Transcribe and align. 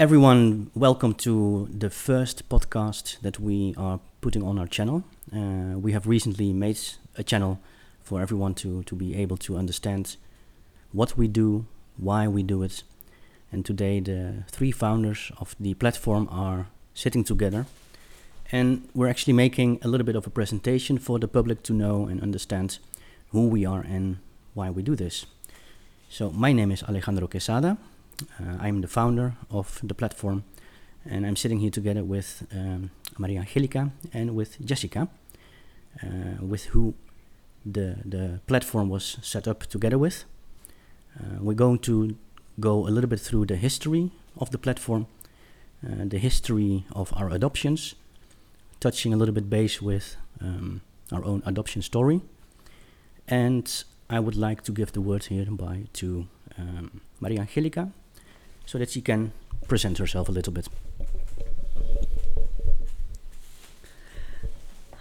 Everyone, 0.00 0.70
welcome 0.76 1.12
to 1.14 1.68
the 1.76 1.90
first 1.90 2.48
podcast 2.48 3.20
that 3.22 3.40
we 3.40 3.74
are 3.76 3.98
putting 4.20 4.44
on 4.44 4.56
our 4.56 4.68
channel. 4.68 5.02
Uh, 5.34 5.76
we 5.76 5.90
have 5.90 6.06
recently 6.06 6.52
made 6.52 6.78
a 7.16 7.24
channel 7.24 7.58
for 8.04 8.20
everyone 8.22 8.54
to, 8.54 8.84
to 8.84 8.94
be 8.94 9.16
able 9.16 9.36
to 9.38 9.56
understand 9.56 10.16
what 10.92 11.18
we 11.18 11.26
do, 11.26 11.66
why 11.96 12.28
we 12.28 12.44
do 12.44 12.62
it. 12.62 12.84
And 13.50 13.66
today, 13.66 13.98
the 13.98 14.44
three 14.46 14.70
founders 14.70 15.32
of 15.40 15.56
the 15.58 15.74
platform 15.74 16.28
are 16.30 16.68
sitting 16.94 17.24
together. 17.24 17.66
And 18.52 18.88
we're 18.94 19.08
actually 19.08 19.32
making 19.32 19.80
a 19.82 19.88
little 19.88 20.06
bit 20.06 20.14
of 20.14 20.28
a 20.28 20.30
presentation 20.30 20.98
for 20.98 21.18
the 21.18 21.26
public 21.26 21.64
to 21.64 21.72
know 21.72 22.06
and 22.06 22.22
understand 22.22 22.78
who 23.30 23.48
we 23.48 23.66
are 23.66 23.80
and 23.80 24.18
why 24.54 24.70
we 24.70 24.84
do 24.84 24.94
this. 24.94 25.26
So, 26.08 26.30
my 26.30 26.52
name 26.52 26.70
is 26.70 26.84
Alejandro 26.84 27.26
Quesada. 27.26 27.78
Uh, 28.22 28.56
I'm 28.60 28.80
the 28.80 28.88
founder 28.88 29.34
of 29.50 29.80
the 29.82 29.94
platform, 29.94 30.44
and 31.08 31.24
I'm 31.26 31.36
sitting 31.36 31.60
here 31.60 31.70
together 31.70 32.02
with 32.02 32.46
um, 32.52 32.90
Maria 33.16 33.40
Angelica 33.40 33.90
and 34.12 34.34
with 34.34 34.64
Jessica, 34.64 35.08
uh, 36.02 36.44
with 36.44 36.64
who 36.66 36.94
the 37.64 37.96
the 38.04 38.40
platform 38.46 38.88
was 38.88 39.18
set 39.22 39.46
up 39.46 39.66
together 39.66 39.98
with. 39.98 40.24
Uh, 41.18 41.38
we're 41.40 41.54
going 41.54 41.78
to 41.80 42.16
go 42.60 42.86
a 42.86 42.90
little 42.90 43.08
bit 43.08 43.20
through 43.20 43.46
the 43.46 43.56
history 43.56 44.10
of 44.36 44.50
the 44.50 44.58
platform, 44.58 45.06
uh, 45.86 46.04
the 46.04 46.18
history 46.18 46.84
of 46.92 47.12
our 47.16 47.30
adoptions, 47.30 47.94
touching 48.80 49.14
a 49.14 49.16
little 49.16 49.34
bit 49.34 49.48
base 49.48 49.80
with 49.80 50.16
um, 50.40 50.80
our 51.12 51.24
own 51.24 51.42
adoption 51.46 51.82
story, 51.82 52.20
and 53.28 53.84
I 54.10 54.18
would 54.20 54.36
like 54.36 54.62
to 54.62 54.72
give 54.72 54.92
the 54.92 55.00
word 55.00 55.24
here 55.26 55.46
by 55.50 55.84
to 55.94 56.26
um, 56.58 57.00
Maria 57.20 57.40
Angelica, 57.40 57.92
so 58.68 58.76
that 58.76 58.90
she 58.90 59.00
can 59.00 59.32
present 59.66 59.96
herself 59.96 60.28
a 60.28 60.32
little 60.32 60.52
bit. 60.52 60.68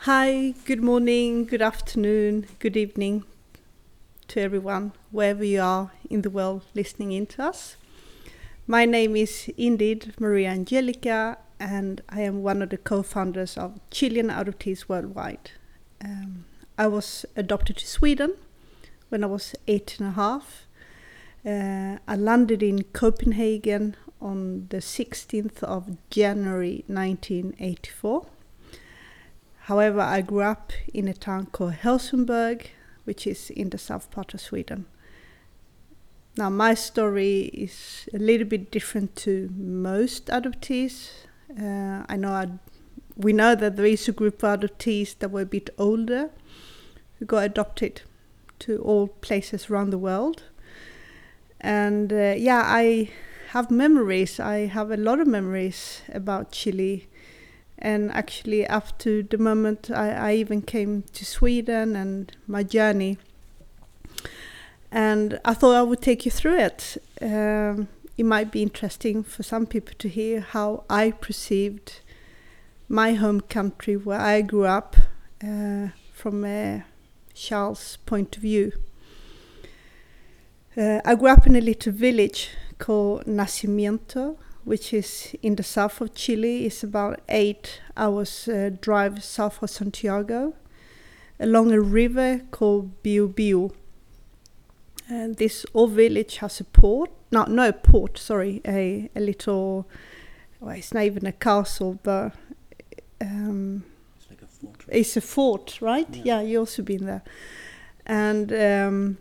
Hi, 0.05 0.53
good 0.63 0.81
morning, 0.81 1.43
good 1.43 1.61
afternoon, 1.61 2.47
good 2.59 2.77
evening 2.77 3.25
to 4.29 4.39
everyone, 4.39 4.93
wherever 5.11 5.43
you 5.43 5.59
are 5.59 5.91
in 6.09 6.21
the 6.21 6.29
world 6.29 6.61
listening 6.75 7.11
in 7.11 7.25
to 7.25 7.43
us. 7.43 7.75
My 8.67 8.85
name 8.85 9.17
is 9.17 9.51
indeed 9.57 10.13
Maria 10.17 10.51
Angelica, 10.51 11.37
and 11.59 12.01
I 12.07 12.21
am 12.21 12.43
one 12.43 12.61
of 12.61 12.69
the 12.69 12.77
co 12.77 13.03
founders 13.03 13.57
of 13.57 13.81
Chilean 13.91 14.29
Adoptees 14.29 14.87
Worldwide. 14.87 15.51
Um, 16.01 16.45
I 16.77 16.87
was 16.87 17.25
adopted 17.35 17.75
to 17.77 17.87
Sweden 17.87 18.35
when 19.09 19.25
I 19.25 19.27
was 19.27 19.55
eight 19.67 19.99
and 19.99 20.07
a 20.07 20.11
half. 20.11 20.66
Uh, 21.47 21.97
I 22.07 22.15
landed 22.17 22.61
in 22.61 22.83
Copenhagen 22.91 23.95
on 24.19 24.67
the 24.69 24.77
16th 24.77 25.63
of 25.63 25.95
January 26.09 26.83
1984 26.87 28.27
However, 29.67 29.99
I 29.99 30.21
grew 30.21 30.43
up 30.43 30.71
in 30.93 31.09
a 31.09 31.13
town 31.13 31.47
called 31.47 31.73
Helsingborg, 31.73 32.69
which 33.03 33.27
is 33.27 33.49
in 33.49 33.69
the 33.69 33.77
south 33.77 34.09
part 34.11 34.33
of 34.33 34.39
Sweden. 34.39 34.85
Now, 36.37 36.49
my 36.49 36.73
story 36.73 37.51
is 37.53 38.07
a 38.13 38.17
little 38.17 38.47
bit 38.47 38.71
different 38.71 39.17
to 39.17 39.49
most 39.53 40.27
adoptees. 40.27 41.09
Uh, 41.51 42.05
I 42.07 42.15
know 42.15 42.31
I'd, 42.31 42.59
we 43.17 43.33
know 43.33 43.55
that 43.55 43.75
there 43.75 43.85
is 43.85 44.07
a 44.07 44.13
group 44.13 44.41
of 44.41 44.61
adoptees 44.61 45.19
that 45.19 45.31
were 45.31 45.41
a 45.41 45.45
bit 45.45 45.69
older 45.77 46.29
who 47.19 47.25
got 47.25 47.43
adopted 47.43 48.03
to 48.59 48.81
all 48.83 49.09
places 49.09 49.69
around 49.69 49.89
the 49.89 49.97
world. 49.97 50.43
And 51.61 52.11
uh, 52.13 52.35
yeah, 52.37 52.63
I 52.65 53.09
have 53.49 53.71
memories. 53.71 54.39
I 54.39 54.67
have 54.67 54.91
a 54.91 54.97
lot 54.97 55.19
of 55.19 55.27
memories 55.27 56.01
about 56.13 56.51
Chile 56.51 57.07
and 57.79 58.11
actually 58.11 58.65
up 58.67 58.97
to 58.99 59.23
the 59.23 59.37
moment 59.37 59.91
I, 59.91 60.11
I 60.11 60.35
even 60.35 60.61
came 60.61 61.03
to 61.13 61.25
Sweden 61.25 61.95
and 61.95 62.35
my 62.47 62.63
journey 62.63 63.17
and 64.91 65.39
I 65.43 65.53
thought 65.53 65.75
I 65.75 65.83
would 65.83 66.01
take 66.01 66.25
you 66.25 66.31
through 66.31 66.59
it. 66.59 66.97
Um, 67.21 67.87
it 68.17 68.25
might 68.25 68.51
be 68.51 68.63
interesting 68.63 69.23
for 69.23 69.43
some 69.43 69.65
people 69.65 69.93
to 69.99 70.09
hear 70.09 70.39
how 70.39 70.85
I 70.89 71.11
perceived 71.11 71.99
my 72.89 73.13
home 73.13 73.41
country 73.41 73.95
where 73.97 74.19
I 74.19 74.41
grew 74.41 74.65
up 74.65 74.95
uh, 75.43 75.89
from 76.13 76.45
a 76.45 76.85
child's 77.33 77.97
point 77.97 78.37
of 78.37 78.41
view. 78.41 78.71
Uh, 80.77 81.01
I 81.03 81.15
grew 81.15 81.29
up 81.29 81.47
in 81.47 81.55
a 81.55 81.61
little 81.61 81.91
village 81.91 82.49
called 82.77 83.25
Nacimiento 83.25 84.37
which 84.67 84.93
is 84.93 85.33
in 85.41 85.55
the 85.55 85.63
south 85.63 86.01
of 86.01 86.13
Chile. 86.13 86.65
It's 86.65 86.83
about 86.83 87.21
eight 87.29 87.79
hours 87.95 88.49
uh, 88.49 88.71
drive 88.81 89.23
south 89.23 89.63
of 89.63 89.69
Santiago, 89.69 90.55
along 91.39 91.71
a 91.71 91.79
river 91.79 92.41
called 92.51 93.01
Biobío. 93.01 93.71
And 95.07 95.37
this 95.37 95.65
old 95.73 95.91
village 95.91 96.37
has 96.39 96.59
a 96.59 96.65
port, 96.65 97.11
no, 97.31 97.45
no 97.45 97.71
port, 97.71 98.17
sorry, 98.17 98.59
a, 98.67 99.09
a 99.15 99.21
little, 99.21 99.87
well, 100.59 100.75
it's 100.75 100.93
not 100.93 101.03
even 101.03 101.25
a 101.25 101.31
castle, 101.31 101.97
but 102.03 102.33
um, 103.21 103.85
It's 104.17 104.29
like 104.29 104.41
a 104.41 104.47
fortress. 104.47 104.89
it's 104.91 105.15
a 105.15 105.21
fort, 105.21 105.77
right? 105.79 106.13
Yeah. 106.13 106.23
Yeah, 106.25 106.41
you 106.41 106.59
also 106.59 106.83
been 106.83 107.05
there. 107.05 107.23
And 108.05 108.51
um, 108.51 109.17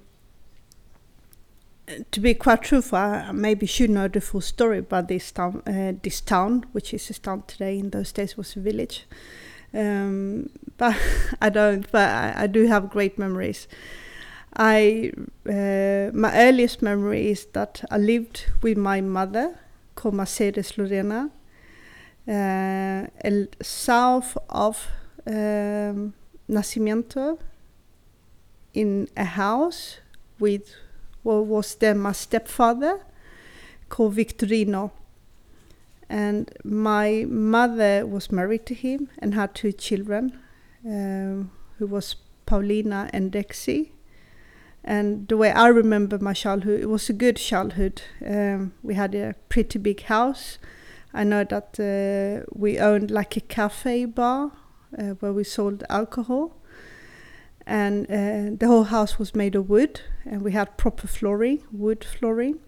to 2.10 2.20
be 2.20 2.34
quite 2.34 2.62
truthful, 2.62 2.98
I 2.98 3.30
maybe 3.32 3.66
should 3.66 3.91
know 3.91 4.08
the 4.08 4.20
full 4.20 4.41
story 4.41 4.78
about 4.78 5.08
this 5.08 5.30
town, 5.30 5.62
uh, 5.66 5.92
this 6.02 6.20
town, 6.20 6.64
which 6.72 6.92
is 6.92 7.08
a 7.10 7.14
town 7.14 7.44
today. 7.47 7.78
In 7.78 7.91
those 7.91 8.12
days, 8.12 8.36
was 8.36 8.56
a 8.56 8.60
village. 8.60 9.06
Um, 9.72 10.50
but 10.76 10.96
I 11.41 11.48
don't. 11.48 11.91
But 11.92 12.08
I, 12.08 12.34
I 12.44 12.46
do 12.46 12.66
have 12.66 12.91
great 12.91 13.19
memories. 13.19 13.69
I 14.56 15.12
uh, 15.48 16.10
my 16.12 16.32
earliest 16.34 16.82
memory 16.82 17.30
is 17.30 17.46
that 17.52 17.84
I 17.91 17.98
lived 17.98 18.46
with 18.62 18.78
my 18.78 19.00
mother, 19.00 19.58
called 19.94 20.14
Mercedes 20.14 20.76
Lorena, 20.78 21.30
uh, 22.26 23.06
south 23.62 24.36
of 24.48 24.88
um, 25.26 26.14
Nacimiento, 26.48 27.38
in 28.75 29.08
a 29.16 29.25
house 29.25 29.98
with 30.38 30.75
was 31.26 31.75
then 31.76 31.98
my 31.98 32.12
stepfather, 32.12 33.00
called 33.88 34.14
Victorino. 34.14 34.91
And 36.09 36.50
my 36.64 37.25
mother 37.28 38.06
was 38.06 38.31
married 38.31 38.66
to 38.66 38.75
him 38.75 39.09
and 39.19 39.34
had 39.34 39.54
two 39.54 39.72
children, 39.72 40.38
um, 40.84 41.50
who 41.78 41.87
was 41.87 42.16
Paulina 42.47 43.10
and 43.12 43.32
Dexy. 43.32 43.91
And 44.84 45.26
the 45.26 45.37
way 45.37 45.50
I 45.50 45.66
remember 45.66 46.19
my 46.19 46.32
childhood, 46.32 46.81
it 46.81 46.88
was 46.88 47.10
a 47.10 47.12
good 47.12 47.37
childhood. 47.37 48.03
Um, 48.25 48.72
we 48.84 48.94
had 48.94 49.16
a 49.16 49.34
pretty 49.48 49.81
big 49.81 50.03
house. 50.03 50.58
I 51.12 51.25
know 51.25 51.43
that 51.43 51.81
uh, 51.81 52.47
we 52.54 52.78
owned 52.78 53.10
like 53.10 53.37
a 53.37 53.41
cafe 53.41 54.04
bar 54.04 54.53
uh, 54.97 55.14
where 55.19 55.32
we 55.32 55.43
sold 55.43 55.82
alcohol. 55.91 56.54
And 57.66 58.06
uh, 58.06 58.56
the 58.56 58.66
whole 58.66 58.84
house 58.84 59.19
was 59.19 59.34
made 59.34 59.56
of 59.56 59.69
wood, 59.69 60.00
and 60.25 60.43
we 60.43 60.53
had 60.53 60.77
proper 60.77 61.09
flooring, 61.09 61.62
wood 61.72 62.04
flooring. 62.04 62.60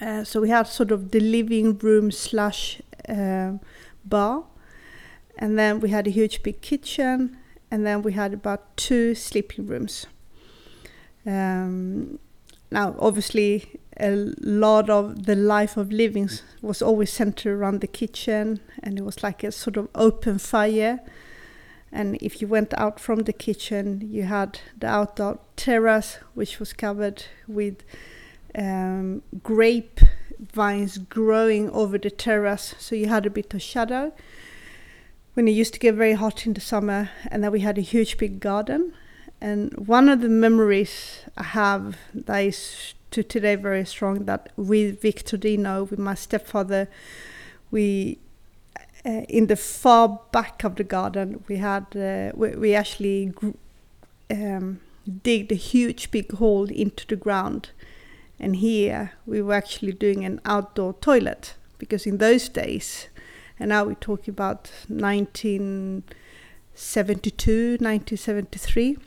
Uh, 0.00 0.24
so 0.24 0.40
we 0.40 0.50
had 0.50 0.66
sort 0.66 0.90
of 0.90 1.10
the 1.10 1.20
living 1.20 1.78
room 1.78 2.10
slash 2.10 2.82
uh, 3.08 3.52
bar, 4.04 4.44
and 5.38 5.58
then 5.58 5.80
we 5.80 5.88
had 5.90 6.06
a 6.06 6.10
huge 6.10 6.42
big 6.42 6.60
kitchen, 6.60 7.38
and 7.70 7.86
then 7.86 8.02
we 8.02 8.12
had 8.12 8.34
about 8.34 8.76
two 8.76 9.14
sleeping 9.14 9.66
rooms. 9.66 10.06
Um, 11.24 12.18
now, 12.70 12.94
obviously, 12.98 13.80
a 13.98 14.10
lot 14.40 14.88
of 14.88 15.26
the 15.26 15.34
life 15.34 15.76
of 15.76 15.90
living 15.90 16.30
was 16.62 16.82
always 16.82 17.12
centered 17.12 17.52
around 17.52 17.80
the 17.80 17.86
kitchen, 17.86 18.60
and 18.82 18.98
it 18.98 19.04
was 19.04 19.22
like 19.22 19.42
a 19.42 19.52
sort 19.52 19.76
of 19.76 19.88
open 19.94 20.38
fire. 20.38 21.00
And 21.92 22.16
if 22.22 22.40
you 22.40 22.46
went 22.48 22.72
out 22.78 23.00
from 23.00 23.20
the 23.20 23.32
kitchen, 23.32 24.00
you 24.10 24.24
had 24.24 24.60
the 24.78 24.86
outdoor 24.86 25.40
terrace, 25.56 26.18
which 26.34 26.60
was 26.60 26.72
covered 26.72 27.24
with 27.48 27.82
um, 28.54 29.22
grape 29.42 30.00
vines 30.52 30.98
growing 30.98 31.70
over 31.70 31.98
the 31.98 32.10
terrace, 32.10 32.74
so 32.78 32.94
you 32.94 33.08
had 33.08 33.26
a 33.26 33.30
bit 33.30 33.52
of 33.54 33.62
shadow. 33.62 34.12
When 35.34 35.46
it 35.48 35.52
used 35.52 35.74
to 35.74 35.80
get 35.80 35.94
very 35.94 36.14
hot 36.14 36.46
in 36.46 36.54
the 36.54 36.60
summer, 36.60 37.10
and 37.30 37.44
then 37.44 37.52
we 37.52 37.60
had 37.60 37.78
a 37.78 37.82
huge 37.82 38.18
big 38.18 38.40
garden. 38.40 38.92
And 39.40 39.72
one 39.86 40.08
of 40.08 40.20
the 40.20 40.28
memories 40.28 41.24
I 41.36 41.44
have 41.44 41.96
that 42.14 42.38
is 42.38 42.94
to 43.12 43.22
today 43.22 43.54
very 43.56 43.84
strong 43.84 44.26
that 44.26 44.50
with 44.56 45.00
Victorino, 45.00 45.88
with 45.88 45.98
my 45.98 46.14
stepfather, 46.14 46.88
we 47.70 48.18
uh, 49.04 49.22
in 49.28 49.46
the 49.46 49.56
far 49.56 50.20
back 50.32 50.64
of 50.64 50.76
the 50.76 50.84
garden 50.84 51.42
we 51.48 51.56
had 51.56 51.84
uh, 51.96 52.32
we, 52.34 52.50
we 52.50 52.74
actually 52.74 53.26
gr- 53.26 53.50
um, 54.30 54.80
digged 55.22 55.52
a 55.52 55.56
huge 55.56 56.10
big 56.10 56.32
hole 56.32 56.70
into 56.70 57.06
the 57.06 57.16
ground 57.16 57.70
and 58.38 58.56
here 58.56 59.12
we 59.26 59.42
were 59.42 59.54
actually 59.54 59.92
doing 59.92 60.24
an 60.24 60.40
outdoor 60.44 60.94
toilet 60.94 61.54
because 61.80 62.06
in 62.06 62.18
those 62.18 62.48
days, 62.48 63.08
and 63.58 63.70
now 63.70 63.82
we're 63.84 63.94
talking 63.94 64.30
about 64.30 64.70
1972, 64.86 67.78
1973. 67.80 68.98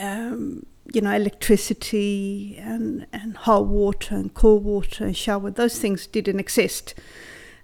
Um, 0.00 0.66
you 0.92 1.00
know, 1.00 1.14
electricity 1.14 2.56
and, 2.58 3.06
and 3.12 3.36
hot 3.36 3.66
water 3.66 4.16
and 4.16 4.34
cold 4.34 4.64
water 4.64 5.04
and 5.04 5.16
shower, 5.16 5.52
those 5.52 5.78
things 5.78 6.08
didn't 6.08 6.40
exist. 6.40 6.94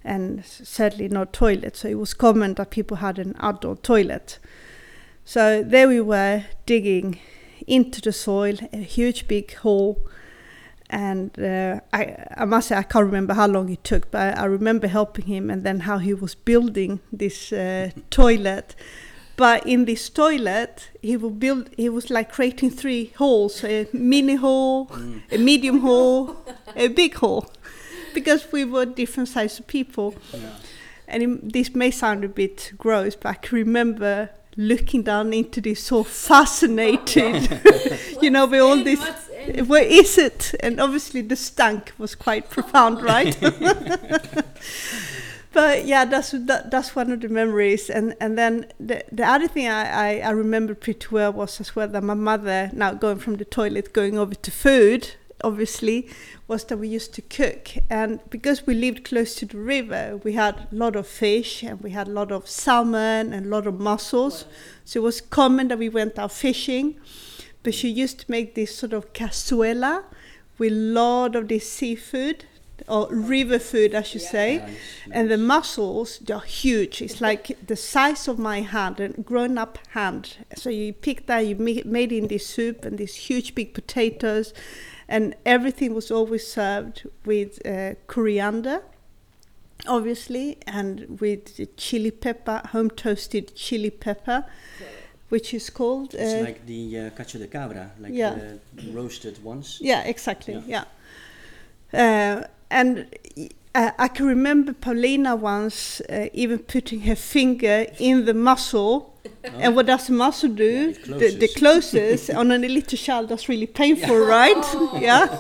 And 0.07 0.45
certainly 0.45 1.09
not 1.09 1.33
toilet. 1.33 1.77
So 1.77 1.89
it 1.89 1.99
was 1.99 2.15
common 2.15 2.55
that 2.55 2.71
people 2.71 2.99
had 2.99 3.19
an 3.19 3.35
outdoor 3.41 3.77
toilet. 3.77 4.39
So 5.25 5.65
there 5.65 5.89
we 5.89 6.01
were 6.01 6.45
digging 6.65 7.19
into 7.67 8.01
the 8.01 8.13
soil, 8.13 8.57
a 8.73 8.77
huge 8.77 9.27
big 9.27 9.53
hole. 9.55 10.07
And 10.89 11.37
uh, 11.41 11.81
I, 11.93 12.25
I 12.37 12.45
must 12.45 12.69
say, 12.69 12.77
I 12.77 12.85
can't 12.85 13.07
remember 13.07 13.35
how 13.35 13.49
long 13.49 13.69
it 13.69 13.83
took, 13.83 14.13
but 14.13 14.39
I 14.39 14.45
remember 14.45 14.87
helping 14.87 15.27
him 15.27 15.51
and 15.51 15.65
then 15.65 15.81
how 15.81 15.99
he 15.99 16.15
was 16.15 16.37
building 16.37 17.01
this 17.13 17.53
uh, 17.53 17.91
toilet 18.11 18.77
but 19.37 19.67
in 19.67 19.85
this 19.85 20.09
toilet 20.09 20.89
he 21.03 21.17
would 21.17 21.39
build 21.39 21.69
he 21.77 21.89
was 21.89 22.11
like 22.11 22.33
creating 22.33 22.71
three 22.71 23.13
holes 23.19 23.63
a 23.65 23.87
mini 23.93 24.35
hole 24.35 24.87
mm. 24.87 25.21
a 25.31 25.39
medium 25.39 25.81
hole 25.81 26.37
a 26.75 26.89
big 26.89 27.15
hole 27.15 27.47
because 28.21 28.51
we 28.53 28.65
were 28.65 28.87
different 28.87 29.29
sizes 29.29 29.61
of 29.61 29.67
people. 29.67 30.15
Yeah. 30.33 30.51
and 31.13 31.23
it, 31.23 31.53
this 31.53 31.69
may 31.75 31.91
sound 31.93 32.25
a 32.25 32.29
bit 32.29 32.73
gross 32.79 33.15
but 33.15 33.29
i 33.29 33.35
can 33.35 33.55
remember 33.65 34.31
looking 34.57 35.03
down 35.03 35.33
into 35.33 35.61
this 35.61 35.83
so 35.85 36.03
fascinated. 36.03 37.35
You 38.23 38.31
know 38.31 38.47
with 38.47 38.63
all 38.63 38.83
this 38.83 39.01
where 39.67 39.85
is 39.85 40.17
it? 40.19 40.55
And 40.61 40.81
obviously 40.81 41.21
the 41.21 41.37
stank 41.37 41.93
was 41.99 42.15
quite 42.15 42.49
profound 42.57 43.03
right? 43.03 43.37
But 45.53 45.87
yeah, 45.87 46.05
that's 46.05 46.33
that, 46.33 46.71
that's 46.71 46.95
one 46.95 47.11
of 47.13 47.21
the 47.21 47.29
memories. 47.29 47.89
And 47.89 48.15
and 48.21 48.37
then 48.37 48.67
the 48.79 49.05
the 49.13 49.25
other 49.25 49.49
thing 49.49 49.69
I, 49.69 49.85
I, 50.07 50.29
I 50.29 50.31
remember 50.31 50.75
pretty 50.75 51.09
well 51.11 51.33
was 51.33 51.61
as 51.61 51.75
well 51.77 51.89
that 51.89 52.03
my 52.03 52.15
mother 52.15 52.71
now 52.73 52.93
going 52.95 53.19
from 53.19 53.37
the 53.37 53.45
toilet 53.45 53.93
going 53.93 54.19
over 54.19 54.35
to 54.35 54.51
food 54.51 55.15
obviously 55.45 56.09
was 56.49 56.65
that 56.65 56.79
we 56.79 56.89
used 56.89 57.13
to 57.15 57.23
cook 57.23 57.71
and 57.91 58.21
because 58.31 58.67
we 58.67 58.75
lived 58.75 59.05
close 59.05 59.35
to 59.35 59.47
the 59.47 59.59
river 59.59 60.19
we 60.25 60.33
had 60.33 60.67
a 60.73 60.75
lot 60.75 60.97
of 60.97 61.07
fish 61.07 61.63
and 61.63 61.81
we 61.83 61.91
had 61.91 62.09
a 62.09 62.11
lot 62.11 62.33
of 62.33 62.49
salmon 62.49 63.33
and 63.33 63.47
a 63.47 63.49
lot 63.49 63.67
of 63.67 63.79
mussels 63.79 64.47
so 64.85 65.01
it 65.01 65.03
was 65.03 65.21
common 65.21 65.69
that 65.69 65.79
we 65.79 65.89
went 65.89 66.19
out 66.19 66.33
fishing 66.33 66.97
but 67.63 67.75
she 67.75 67.89
used 67.89 68.21
to 68.21 68.31
make 68.31 68.55
this 68.55 68.75
sort 68.75 68.93
of 68.93 69.13
cazuela 69.13 70.05
with 70.59 70.73
a 70.73 70.77
lot 70.77 71.37
of 71.37 71.49
this 71.49 71.71
seafood 71.71 72.45
or 72.89 73.09
river 73.11 73.59
food, 73.59 73.95
I 73.95 74.03
should 74.03 74.23
yeah. 74.23 74.31
say. 74.31 74.59
Nice, 74.59 74.69
nice. 74.69 74.79
And 75.11 75.31
the 75.31 75.39
mussels, 75.39 76.19
they're 76.19 76.39
huge. 76.41 77.03
It's 77.03 77.21
like 77.21 77.57
the 77.67 77.77
size 77.77 78.29
of 78.29 78.39
my 78.39 78.61
hand, 78.61 79.01
a 79.01 79.09
grown 79.09 79.59
up 79.59 79.79
hand. 79.91 80.37
So 80.57 80.71
you 80.71 80.93
pick 80.93 81.27
that, 81.27 81.41
you 81.41 81.57
make, 81.57 81.87
made 81.87 82.13
in 82.13 82.29
this 82.29 82.47
soup 82.47 82.85
and 82.85 82.99
these 82.99 83.15
huge 83.15 83.55
big 83.55 83.75
potatoes. 83.75 84.53
And 85.09 85.35
everything 85.45 85.95
was 85.95 86.11
always 86.11 86.47
served 86.47 87.09
with 87.25 87.65
uh, 87.65 87.95
coriander, 88.07 88.83
obviously, 89.87 90.59
and 90.67 91.21
with 91.21 91.77
chili 91.77 92.11
pepper, 92.11 92.63
home 92.73 92.91
toasted 92.91 93.55
chili 93.55 93.91
pepper. 93.91 94.45
which 95.29 95.53
is 95.53 95.71
called. 95.71 96.15
Uh, 96.15 96.19
it's 96.19 96.45
like 96.45 96.67
the 96.67 96.99
uh, 96.99 97.11
cacho 97.11 97.39
de 97.39 97.49
cabra, 97.49 97.91
like 97.99 98.13
yeah. 98.13 98.35
the 98.75 98.93
roasted 98.93 99.43
ones. 99.43 99.79
Yeah, 99.81 100.03
exactly. 100.03 100.55
Yeah. 100.67 100.85
yeah. 101.93 102.41
Uh, 102.43 102.47
and 102.71 103.07
uh, 103.75 103.91
I 103.99 104.09
can 104.09 104.27
remember 104.27 104.73
Paulina 104.73 105.37
once 105.37 106.01
uh, 106.03 106.29
even 106.33 106.61
putting 106.61 107.01
her 107.03 107.17
finger 107.17 107.87
in 107.99 108.25
the 108.25 108.35
mussel. 108.35 109.16
Oh. 109.45 109.49
And 109.59 109.77
what 109.77 109.87
does 109.87 110.07
the 110.07 110.13
muscle 110.13 110.51
do? 110.51 110.95
Yeah, 111.07 111.17
it. 111.17 111.41
The, 111.41 111.49
closes 111.49 112.31
on 112.31 112.51
a 112.51 112.59
little 112.59 112.99
child. 112.99 113.29
That's 113.29 113.49
really 113.49 113.67
painful, 113.67 114.21
yeah. 114.21 114.27
right? 114.27 114.55
Oh. 114.57 114.99
Yeah. 115.07 115.39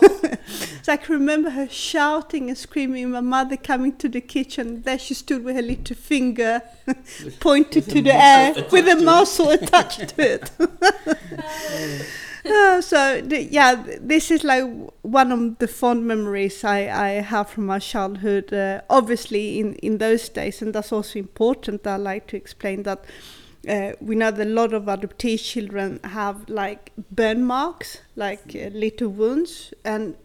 so 0.82 0.92
I 0.92 0.96
can 0.96 1.14
remember 1.14 1.50
her 1.50 1.68
shouting 1.68 2.48
and 2.48 2.58
screaming. 2.58 3.10
My 3.10 3.20
mother 3.20 3.56
coming 3.56 3.96
to 3.96 4.08
the 4.08 4.20
kitchen. 4.20 4.82
There 4.82 4.98
she 4.98 5.14
stood 5.14 5.44
with 5.44 5.56
her 5.56 5.62
little 5.62 5.96
finger 5.96 6.62
pointed 7.40 7.88
to 7.90 8.02
the 8.02 8.14
air 8.14 8.54
with 8.70 8.88
a 8.88 8.96
muscle 9.02 9.50
attached 9.50 10.08
to 10.08 10.34
it. 10.34 10.50
uh, 12.44 12.80
so 12.80 13.20
the, 13.20 13.44
yeah, 13.50 13.82
this 14.00 14.30
is 14.30 14.44
like 14.44 14.64
one 15.02 15.32
of 15.32 15.58
the 15.58 15.68
fond 15.68 16.06
memories 16.06 16.62
I, 16.64 16.88
I 16.88 17.08
have 17.20 17.50
from 17.50 17.66
my 17.66 17.78
childhood. 17.78 18.52
Uh, 18.52 18.82
obviously, 18.88 19.58
in, 19.58 19.74
in 19.76 19.98
those 19.98 20.28
days, 20.28 20.62
and 20.62 20.74
that's 20.74 20.92
also 20.92 21.18
important. 21.18 21.86
I 21.86 21.96
like 21.96 22.26
to 22.28 22.36
explain 22.36 22.84
that 22.84 23.04
uh, 23.68 23.92
we 24.00 24.14
know 24.14 24.30
that 24.30 24.46
a 24.46 24.50
lot 24.50 24.72
of 24.72 24.84
adoptee 24.84 25.38
children 25.42 26.00
have 26.04 26.48
like 26.48 26.92
burn 27.10 27.44
marks, 27.44 27.98
like 28.14 28.54
uh, 28.54 28.68
little 28.68 29.08
wounds, 29.08 29.74
and 29.84 30.16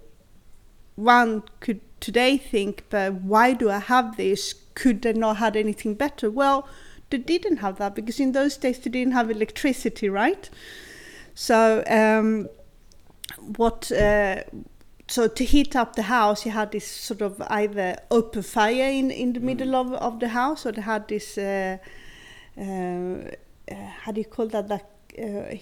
one 0.95 1.43
could 1.59 1.81
today 1.99 2.37
think, 2.37 2.83
but 2.89 3.13
why 3.13 3.53
do 3.53 3.69
I 3.69 3.79
have 3.79 4.17
this? 4.17 4.53
Could 4.73 5.01
they 5.01 5.13
not 5.13 5.37
had 5.37 5.55
anything 5.55 5.95
better? 5.95 6.29
Well, 6.29 6.67
they 7.09 7.17
didn't 7.17 7.57
have 7.57 7.77
that 7.77 7.95
because 7.95 8.19
in 8.19 8.31
those 8.31 8.57
days 8.57 8.79
they 8.79 8.89
didn't 8.89 9.13
have 9.13 9.29
electricity, 9.29 10.09
right? 10.09 10.49
So 11.33 11.83
um, 11.87 12.49
what? 13.57 13.91
Uh, 13.91 14.43
so 15.07 15.27
to 15.27 15.43
heat 15.43 15.75
up 15.75 15.95
the 15.95 16.03
house, 16.03 16.45
you 16.45 16.51
had 16.51 16.71
this 16.71 16.87
sort 16.87 17.21
of 17.21 17.41
either 17.47 17.97
open 18.11 18.43
fire 18.43 18.89
in 18.89 19.11
in 19.11 19.33
the 19.33 19.39
mm. 19.39 19.43
middle 19.43 19.75
of, 19.75 19.93
of 19.93 20.19
the 20.19 20.29
house, 20.29 20.65
or 20.65 20.71
they 20.71 20.81
had 20.81 21.07
this. 21.07 21.37
Uh, 22.57 22.61
uh, 22.61 23.31
uh 23.71 23.75
how 24.01 24.11
do 24.11 24.19
you 24.19 24.25
call 24.25 24.47
that? 24.47 24.67
Like 24.67 24.85
uh, 25.19 25.55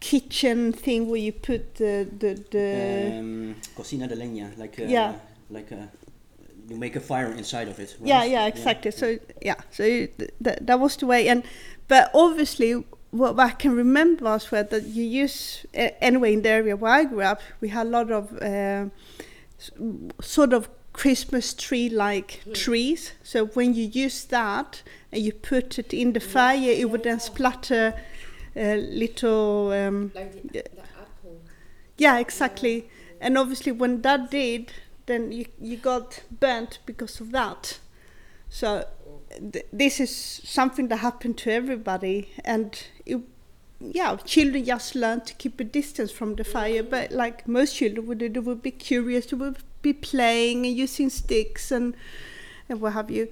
kitchen 0.00 0.72
thing 0.72 1.08
where 1.08 1.20
you 1.20 1.32
put 1.32 1.76
the 1.76 2.08
the, 2.18 2.34
the 2.50 3.18
um, 3.18 3.56
cocina 3.76 4.06
de 4.06 4.16
leña, 4.16 4.56
like 4.58 4.78
a, 4.78 4.86
yeah, 4.86 5.14
like 5.50 5.70
a 5.70 5.88
you 6.68 6.76
make 6.76 6.96
a 6.96 7.00
fire 7.00 7.32
inside 7.32 7.68
of 7.68 7.78
it. 7.78 7.96
Right? 8.00 8.08
Yeah, 8.08 8.24
yeah, 8.24 8.46
exactly. 8.46 8.90
Yeah. 8.90 8.98
So 8.98 9.18
yeah, 9.42 9.60
so 9.70 9.84
th- 9.84 10.30
th- 10.42 10.58
that 10.60 10.80
was 10.80 10.96
the 10.96 11.06
way, 11.06 11.28
and 11.28 11.42
but 11.88 12.10
obviously 12.14 12.84
what 13.14 13.38
I 13.38 13.50
can 13.50 13.76
remember 13.76 14.24
was 14.24 14.50
that 14.50 14.82
you 14.82 15.04
use 15.04 15.64
anyway 15.72 16.32
in 16.32 16.42
the 16.42 16.48
area 16.48 16.76
where 16.76 16.92
I 16.92 17.04
grew 17.04 17.22
up, 17.22 17.40
we 17.60 17.68
had 17.68 17.86
a 17.86 17.90
lot 17.90 18.10
of 18.10 18.36
uh, 18.42 18.86
sort 20.20 20.52
of 20.52 20.68
Christmas 20.94 21.52
tree 21.52 21.88
like 21.90 22.40
mm. 22.46 22.54
trees. 22.54 23.12
So 23.22 23.46
when 23.46 23.74
you 23.74 23.84
use 23.84 24.24
that 24.26 24.82
and 25.12 25.22
you 25.22 25.32
put 25.32 25.78
it 25.78 25.92
in 25.92 26.14
the 26.14 26.20
fire, 26.20 26.70
it 26.70 26.88
would 26.88 27.02
then 27.02 27.20
splatter 27.20 27.94
a 28.56 28.76
little. 28.76 29.72
Um, 29.72 30.12
like 30.14 30.32
the, 30.32 30.62
the 30.62 30.82
apple. 30.98 31.40
Yeah, 31.98 32.18
exactly. 32.18 32.88
And 33.20 33.36
obviously, 33.36 33.72
when 33.72 34.02
that 34.02 34.30
did, 34.30 34.72
then 35.06 35.32
you 35.32 35.46
you 35.60 35.76
got 35.76 36.22
burnt 36.40 36.78
because 36.86 37.20
of 37.20 37.32
that. 37.32 37.80
So 38.48 38.86
th- 39.52 39.66
this 39.72 39.98
is 39.98 40.14
something 40.44 40.88
that 40.88 40.98
happened 40.98 41.38
to 41.38 41.50
everybody, 41.50 42.30
and 42.44 42.80
it, 43.04 43.20
yeah, 43.80 44.16
children 44.24 44.64
just 44.64 44.94
learn 44.94 45.22
to 45.22 45.34
keep 45.34 45.58
a 45.58 45.64
distance 45.64 46.12
from 46.12 46.36
the 46.36 46.44
fire. 46.44 46.84
But 46.84 47.10
like 47.10 47.48
most 47.48 47.74
children 47.74 48.06
would, 48.06 48.20
they 48.20 48.28
would 48.28 48.62
be 48.62 48.70
curious, 48.70 49.26
they 49.26 49.36
would 49.36 49.58
be 49.84 49.92
playing 49.92 50.66
and 50.66 50.76
using 50.76 51.10
sticks 51.10 51.70
and 51.70 51.94
and 52.68 52.80
what 52.80 52.92
have 52.92 53.10
you. 53.10 53.28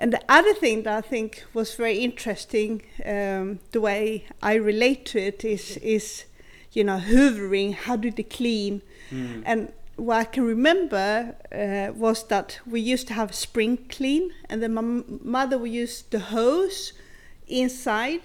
And 0.00 0.12
the 0.12 0.20
other 0.28 0.54
thing 0.54 0.82
that 0.84 1.04
I 1.04 1.08
think 1.08 1.44
was 1.54 1.74
very 1.74 1.98
interesting, 1.98 2.82
um, 3.04 3.58
the 3.72 3.80
way 3.80 4.24
I 4.42 4.54
relate 4.54 5.06
to 5.06 5.18
it 5.18 5.44
is 5.44 5.76
is, 5.78 6.24
you 6.72 6.84
know, 6.84 6.98
hoovering. 6.98 7.74
How 7.74 7.96
do 7.96 8.10
they 8.10 8.22
clean? 8.22 8.82
Mm. 9.10 9.42
And 9.44 9.72
what 9.96 10.18
I 10.18 10.24
can 10.24 10.44
remember 10.44 11.34
uh, 11.50 11.92
was 11.94 12.28
that 12.28 12.60
we 12.66 12.80
used 12.80 13.08
to 13.08 13.14
have 13.14 13.34
spring 13.34 13.78
clean, 13.88 14.30
and 14.48 14.62
then 14.62 14.74
my 14.74 15.02
mother 15.22 15.58
would 15.58 15.72
use 15.72 16.04
the 16.10 16.20
hose 16.20 16.92
inside. 17.48 18.22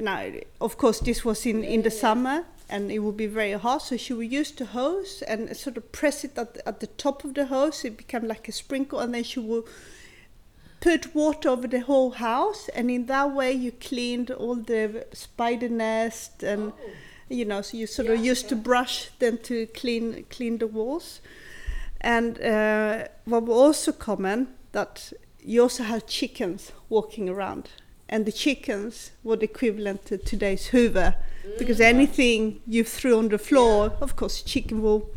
Now, 0.00 0.24
of 0.60 0.76
course, 0.76 1.00
this 1.00 1.24
was 1.24 1.46
in, 1.46 1.64
in 1.64 1.82
the 1.82 1.90
summer, 1.90 2.44
and 2.68 2.90
it 2.90 3.00
would 3.00 3.16
be 3.16 3.26
very 3.26 3.52
hot, 3.52 3.82
so 3.82 3.96
she 3.96 4.12
would 4.12 4.30
use 4.30 4.50
the 4.52 4.66
hose 4.66 5.22
and 5.22 5.56
sort 5.56 5.76
of 5.76 5.90
press 5.92 6.24
it 6.24 6.36
at, 6.36 6.58
at 6.66 6.80
the 6.80 6.86
top 6.86 7.24
of 7.24 7.34
the 7.34 7.46
hose. 7.46 7.84
It 7.84 7.96
became 7.96 8.26
like 8.26 8.48
a 8.48 8.52
sprinkle, 8.52 9.00
and 9.00 9.14
then 9.14 9.24
she 9.24 9.40
would 9.40 9.64
put 10.80 11.14
water 11.14 11.48
over 11.48 11.66
the 11.66 11.80
whole 11.80 12.10
house, 12.10 12.68
and 12.70 12.90
in 12.90 13.06
that 13.06 13.34
way, 13.34 13.52
you 13.52 13.72
cleaned 13.72 14.30
all 14.30 14.56
the 14.56 15.06
spider 15.12 15.68
nest 15.68 16.42
and. 16.42 16.72
Oh 16.72 16.90
you 17.28 17.44
know, 17.44 17.62
so 17.62 17.76
you 17.76 17.86
sort 17.86 18.08
yeah, 18.08 18.14
of 18.14 18.24
used 18.24 18.44
yeah. 18.44 18.50
to 18.50 18.56
brush 18.56 19.10
them 19.18 19.38
to 19.38 19.66
clean 19.66 20.24
clean 20.30 20.58
the 20.58 20.66
walls. 20.66 21.20
And 22.00 22.40
uh, 22.40 23.08
what 23.24 23.42
was 23.44 23.56
also 23.56 23.92
common 23.92 24.48
that 24.72 25.12
you 25.40 25.62
also 25.62 25.82
had 25.82 26.06
chickens 26.06 26.72
walking 26.88 27.28
around, 27.28 27.70
and 28.08 28.24
the 28.24 28.32
chickens 28.32 29.12
were 29.22 29.36
the 29.36 29.44
equivalent 29.44 30.06
to 30.06 30.18
today's 30.18 30.68
Hoover, 30.68 31.14
mm. 31.46 31.58
because 31.58 31.80
anything 31.80 32.60
you 32.66 32.84
threw 32.84 33.18
on 33.18 33.28
the 33.28 33.38
floor, 33.38 33.88
yeah. 33.88 33.96
of 34.00 34.16
course, 34.16 34.42
chicken 34.42 34.82
will 34.82 35.10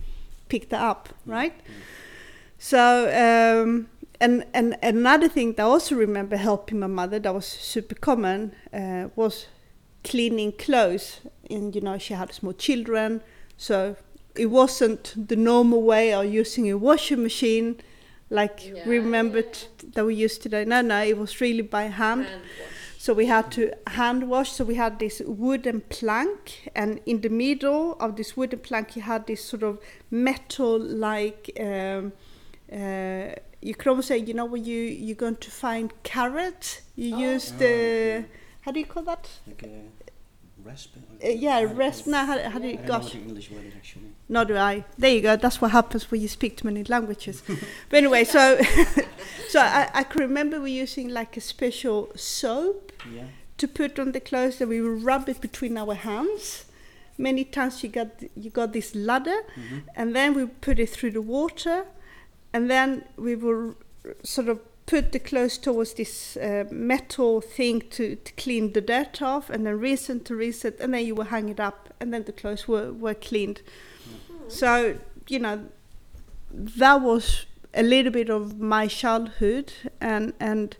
pick 0.50 0.70
that 0.70 0.82
up, 0.82 1.10
right? 1.26 1.58
Mm. 1.58 1.72
So 2.58 3.64
um, 3.64 3.88
and 4.20 4.46
and 4.54 4.78
another 4.84 5.28
thing 5.28 5.54
that 5.54 5.64
I 5.64 5.66
also 5.66 5.96
remember 5.96 6.38
helping 6.38 6.80
my 6.80 6.88
mother 6.88 7.18
that 7.20 7.34
was 7.34 7.46
super 7.46 7.96
common 7.96 8.54
uh, 8.72 9.08
was 9.16 9.48
cleaning 10.04 10.52
clothes. 10.52 11.22
And 11.50 11.76
you 11.76 11.82
know 11.82 11.98
she 11.98 12.14
had 12.14 12.34
small 12.34 12.54
children, 12.54 13.22
so 13.58 13.96
it 14.36 14.46
wasn't 14.46 15.28
the 15.28 15.36
normal 15.36 15.82
way 15.82 16.14
of 16.14 16.32
using 16.32 16.70
a 16.70 16.78
washing 16.78 17.24
machine 17.24 17.82
like 18.30 18.66
Yeah, 18.66 18.88
we 18.88 18.98
remembered 19.00 19.58
yeah. 19.58 19.90
that 19.96 20.06
we 20.06 20.16
used 20.16 20.42
today. 20.42 20.66
No, 20.66 20.82
no, 20.82 21.04
it 21.04 21.18
was 21.18 21.42
really 21.42 21.64
by 21.64 21.84
hand. 21.84 22.26
Hand. 22.26 22.42
So 23.03 23.15
we 23.15 23.25
had 23.25 23.51
to 23.53 23.72
hand 23.88 24.29
wash. 24.29 24.51
So 24.51 24.63
we 24.63 24.75
had 24.75 25.00
this 25.00 25.24
wooden 25.25 25.81
plank, 25.89 26.70
and 26.75 27.00
in 27.08 27.22
the 27.22 27.29
middle 27.29 27.93
of 28.00 28.15
this 28.15 28.38
wooden 28.38 28.60
plank, 28.60 28.96
you 28.96 29.01
had 29.01 29.25
this 29.25 29.43
sort 29.43 29.63
of 29.63 29.79
metal-like. 30.12 31.50
Um, 31.60 32.13
uh, 32.72 33.34
you 33.60 33.74
could 33.74 33.88
almost 33.88 34.08
say, 34.08 34.20
you 34.20 34.36
know, 34.36 34.46
when 34.46 34.63
you 34.65 34.81
you're 35.05 35.15
going 35.15 35.38
to 35.38 35.50
find 35.50 35.91
carrot, 36.03 36.81
you 36.96 37.15
Oh. 37.15 37.31
use 37.34 37.51
Oh, 37.55 37.58
the 37.58 38.25
how 38.62 38.72
do 38.72 38.79
you 38.79 38.86
call 38.86 39.01
that? 39.12 39.27
Like 39.48 39.63
rasp? 40.63 40.96
Uh, 41.24 41.27
yeah, 41.30 41.62
rasp. 41.74 42.08
No, 42.08 42.25
how, 42.25 42.38
how 42.50 42.60
do 42.60 42.68
I 42.68 42.72
you 42.72 42.77
what 42.77 42.86
gosh? 42.88 43.15
English 43.15 43.51
word 43.51 43.65
is 43.65 43.74
actually. 43.75 44.12
Nor 44.30 44.46
do 44.46 44.58
I. 44.58 44.86
There 44.98 45.12
you 45.13 45.22
go. 45.22 45.36
That's 45.36 45.60
what 45.62 45.72
happens 45.72 46.10
when 46.12 46.22
you 46.22 46.27
speak 46.27 46.58
too 46.58 46.68
many 46.68 46.84
languages. 46.84 47.44
but 47.89 47.98
anyway, 47.98 48.24
so 48.24 48.60
so 49.50 49.60
I, 49.60 49.89
I 49.94 50.03
can 50.03 50.22
remember 50.22 50.60
we 50.62 50.72
using 50.72 51.10
like 51.10 51.38
a 51.38 51.41
special 51.41 52.10
soap 52.15 52.91
Yeah. 53.13 53.24
to 53.58 53.68
put 53.68 54.00
on 54.00 54.12
the 54.13 54.20
clothes 54.20 54.62
and 54.62 54.70
we 54.70 54.82
would 54.82 55.03
rub 55.03 55.27
it 55.30 55.41
between 55.41 55.77
our 55.77 55.94
hands. 55.96 56.65
Many 57.18 57.44
times 57.44 57.84
you 57.84 57.89
got 57.89 58.08
you 58.36 58.50
got 58.50 58.74
this 58.74 58.96
ladder 58.96 59.41
hmm 59.56 59.80
and 59.96 60.15
then 60.15 60.34
we 60.34 60.46
put 60.46 60.80
it 60.80 60.89
through 60.89 61.12
the 61.12 61.22
water 61.22 61.86
and 62.53 62.70
then 62.70 63.03
we 63.18 63.36
will 63.36 63.75
sort 64.24 64.48
of 64.50 64.60
put 64.86 65.12
the 65.12 65.20
clothes 65.20 65.58
towards 65.58 65.94
this 65.94 66.38
uh, 66.38 66.66
metal 66.72 67.42
thing 67.42 67.82
to, 67.92 68.16
to 68.16 68.34
clean 68.34 68.74
the 68.74 68.82
dirt 68.82 69.22
off 69.22 69.50
and 69.50 69.66
then 69.66 69.80
rinse 69.80 70.10
and 70.10 70.26
to 70.26 70.36
rinse 70.36 70.66
it 70.66 70.80
and 70.80 70.94
then 70.94 71.06
you 71.06 71.16
will 71.16 71.26
hang 71.26 71.50
it 71.50 71.60
up 71.60 71.94
and 72.00 72.14
then 72.14 72.24
the 72.24 72.32
clothes 72.32 72.68
were, 72.68 72.92
were 72.92 73.14
cleaned. 73.14 73.62
So, 74.48 74.98
you 75.28 75.40
know, 75.40 75.66
that 76.54 77.02
was 77.02 77.46
a 77.74 77.84
little 77.84 78.12
bit 78.12 78.30
of 78.30 78.60
my 78.60 78.88
childhood 78.88 79.72
and 80.02 80.34
and 80.40 80.76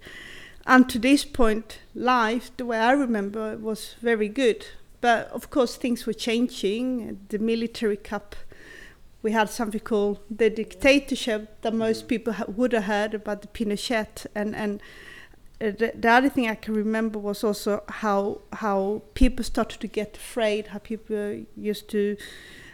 and 0.68 0.90
to 0.90 1.00
this 1.00 1.24
point 1.24 1.80
life 1.96 2.52
the 2.58 2.66
way 2.66 2.78
I 2.78 2.92
remember 2.92 3.54
it 3.54 3.62
was 3.62 3.96
very 4.02 4.28
good. 4.28 4.66
But 5.00 5.30
of 5.30 5.50
course 5.50 5.78
things 5.78 6.06
were 6.06 6.14
changing. 6.14 7.20
The 7.30 7.40
military 7.40 7.98
cup 7.98 8.36
we 9.24 9.32
had 9.32 9.50
something 9.50 9.82
called 9.82 10.20
the 10.30 10.50
dictatorship 10.50 11.62
that 11.62 11.74
most 11.74 12.06
Mm. 12.06 12.08
people 12.08 12.34
ha- 12.34 12.46
would 12.48 12.74
have 12.74 12.86
heard 12.86 13.14
about 13.14 13.42
the 13.42 13.48
Pinochet 13.48 14.26
and 14.36 14.56
and 14.56 14.82
uh, 15.62 15.66
the, 15.78 15.92
the 16.02 16.10
other 16.10 16.30
thing 16.30 16.50
I 16.50 16.56
can 16.56 16.74
remember 16.76 17.20
was 17.20 17.44
also 17.44 17.84
how 17.88 18.42
how 18.54 19.02
people 19.14 19.44
started 19.46 19.80
to 19.82 19.88
get 19.88 20.18
afraid, 20.18 20.68
how 20.68 20.80
people 20.80 21.46
used 21.56 21.88
to 21.90 22.16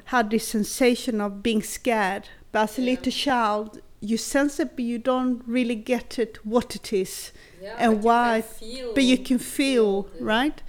had 0.05 0.29
this 0.29 0.47
sensation 0.47 1.19
of 1.21 1.43
being 1.43 1.61
scared. 1.63 2.29
But 2.51 2.61
as 2.69 2.77
a 2.79 2.81
Yeah. 2.81 2.91
little 2.91 3.11
child, 3.11 3.81
you 3.99 4.17
sense 4.17 4.59
it, 4.63 4.69
but 4.75 4.85
you 4.85 4.99
don't 4.99 5.41
really 5.47 5.75
get 5.75 6.17
it 6.19 6.37
what 6.45 6.75
it 6.75 6.93
is. 6.93 7.33
Yeah, 7.61 7.75
And 7.77 7.95
but 7.95 8.03
why- 8.05 8.37
You 8.37 8.43
feel, 8.43 8.93
But 8.93 9.03
you 9.03 9.17
can 9.17 9.39
feel, 9.39 10.03
the- 10.03 10.23
right, 10.23 10.61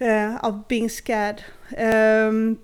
uh, 0.00 0.38
of 0.42 0.68
being 0.68 0.88
scared. 0.90 1.42
Um, 1.78 2.58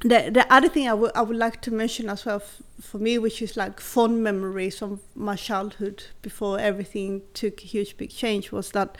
the 0.00 0.30
the 0.30 0.46
other 0.52 0.68
thing 0.68 0.88
I 0.88 0.94
would 0.94 1.12
I 1.14 1.22
would 1.22 1.36
like 1.36 1.60
to 1.62 1.70
mention 1.70 2.08
as 2.08 2.24
well 2.24 2.42
for 2.80 2.98
me, 2.98 3.18
which 3.18 3.42
is 3.42 3.56
like 3.56 3.80
fond 3.80 4.22
memories 4.22 4.82
of 4.82 5.00
my 5.14 5.36
childhood 5.36 6.04
before 6.22 6.58
everything 6.60 7.22
took 7.34 7.62
a 7.62 7.66
huge 7.66 7.96
big 7.96 8.10
change, 8.10 8.52
was 8.52 8.70
that 8.72 8.96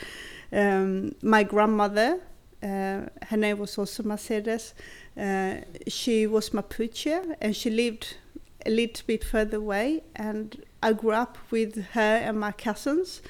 um, 0.53 1.15
my 1.23 1.43
grandmother, 1.45 2.21
uh, 2.63 3.07
her 3.23 3.37
name 3.37 3.59
was 3.59 3.79
also 3.79 4.03
Mercedes. 4.03 4.75
Uh, 5.17 5.57
she 5.87 6.27
was 6.27 6.51
Mapuche 6.51 7.37
and 7.41 7.55
she 7.55 7.71
lived 7.71 8.17
a 8.67 8.71
little 8.71 9.05
bit 9.07 9.25
further 9.25 9.59
away, 9.59 10.03
and 10.17 10.63
I 10.83 10.93
grew 10.93 11.13
up 11.13 11.39
with 11.51 11.85
her 11.93 12.17
and 12.25 12.39
my 12.41 12.53
cousins. 12.53 13.23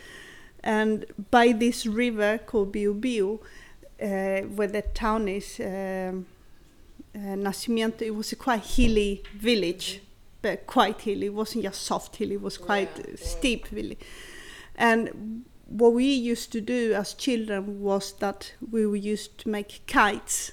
And 0.64 1.04
by 1.30 1.52
this 1.52 1.86
river 1.86 2.38
called 2.38 2.72
Biu, 2.72 3.40
uh, 4.02 4.46
where 4.56 4.68
the 4.68 4.82
town 4.94 5.28
is, 5.28 5.60
um, 5.60 6.26
uh, 7.18 7.36
Nacimiento, 7.36 8.02
it 8.02 8.14
was 8.14 8.32
a 8.32 8.36
quite 8.36 8.62
hilly 8.64 9.22
village, 9.36 10.00
but 10.42 10.66
quite 10.66 11.00
hilly. 11.00 11.26
It 11.26 11.34
wasn't 11.34 11.64
just 11.64 11.82
soft 11.82 12.16
hill; 12.16 12.30
it 12.30 12.40
was 12.40 12.58
quite 12.58 12.90
Yeah, 12.96 13.04
uh, 13.04 13.10
yeah. 13.10 13.16
steep 13.16 13.68
village. 13.68 13.98
And 14.76 15.44
what 15.66 15.92
we 15.92 16.04
used 16.04 16.52
to 16.52 16.60
do 16.60 16.94
as 16.94 17.14
children 17.14 17.80
was 17.80 18.12
that 18.18 18.54
we 18.70 18.98
used 18.98 19.38
to 19.38 19.48
make 19.48 19.80
kites. 19.86 20.52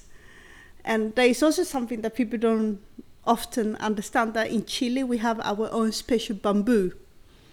And 0.84 1.14
there 1.14 1.26
is 1.26 1.42
also 1.42 1.64
something 1.64 2.02
that 2.02 2.14
people 2.14 2.38
don't 2.38 2.80
often 3.24 3.76
understand 3.76 4.34
that 4.34 4.50
in 4.50 4.64
Chile 4.64 5.02
we 5.04 5.18
have 5.18 5.40
our 5.40 5.68
own 5.72 5.92
special 5.92 6.36
bamboo. 6.36 6.92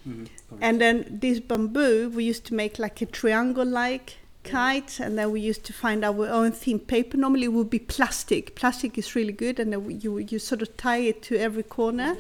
hmm 0.04 0.26
And 0.62 0.80
then 0.80 1.20
this 1.22 1.40
bamboo, 1.40 2.10
we 2.10 2.26
used 2.26 2.46
to 2.46 2.54
make 2.54 2.78
like 2.80 3.02
a 3.02 3.06
triangle-like 3.06 4.18
kite, 4.44 5.00
and 5.00 5.18
then 5.18 5.32
we 5.32 5.42
used 5.42 5.64
to 5.66 5.74
find 5.74 6.04
our 6.04 6.28
own 6.28 6.52
thin 6.52 6.80
paper. 6.80 7.18
Normally, 7.18 7.46
it 7.46 7.54
would 7.54 7.70
be 7.70 7.80
plastic. 7.80 8.56
Plastic 8.56 8.98
is 8.98 9.16
really 9.16 9.34
good, 9.34 9.60
and 9.60 9.74
then 9.74 10.00
you 10.02 10.18
you 10.18 10.40
sort 10.40 10.62
of 10.62 10.76
tie 10.78 10.98
it 10.98 11.22
to 11.24 11.38
every 11.38 11.64
corner. 11.64 12.16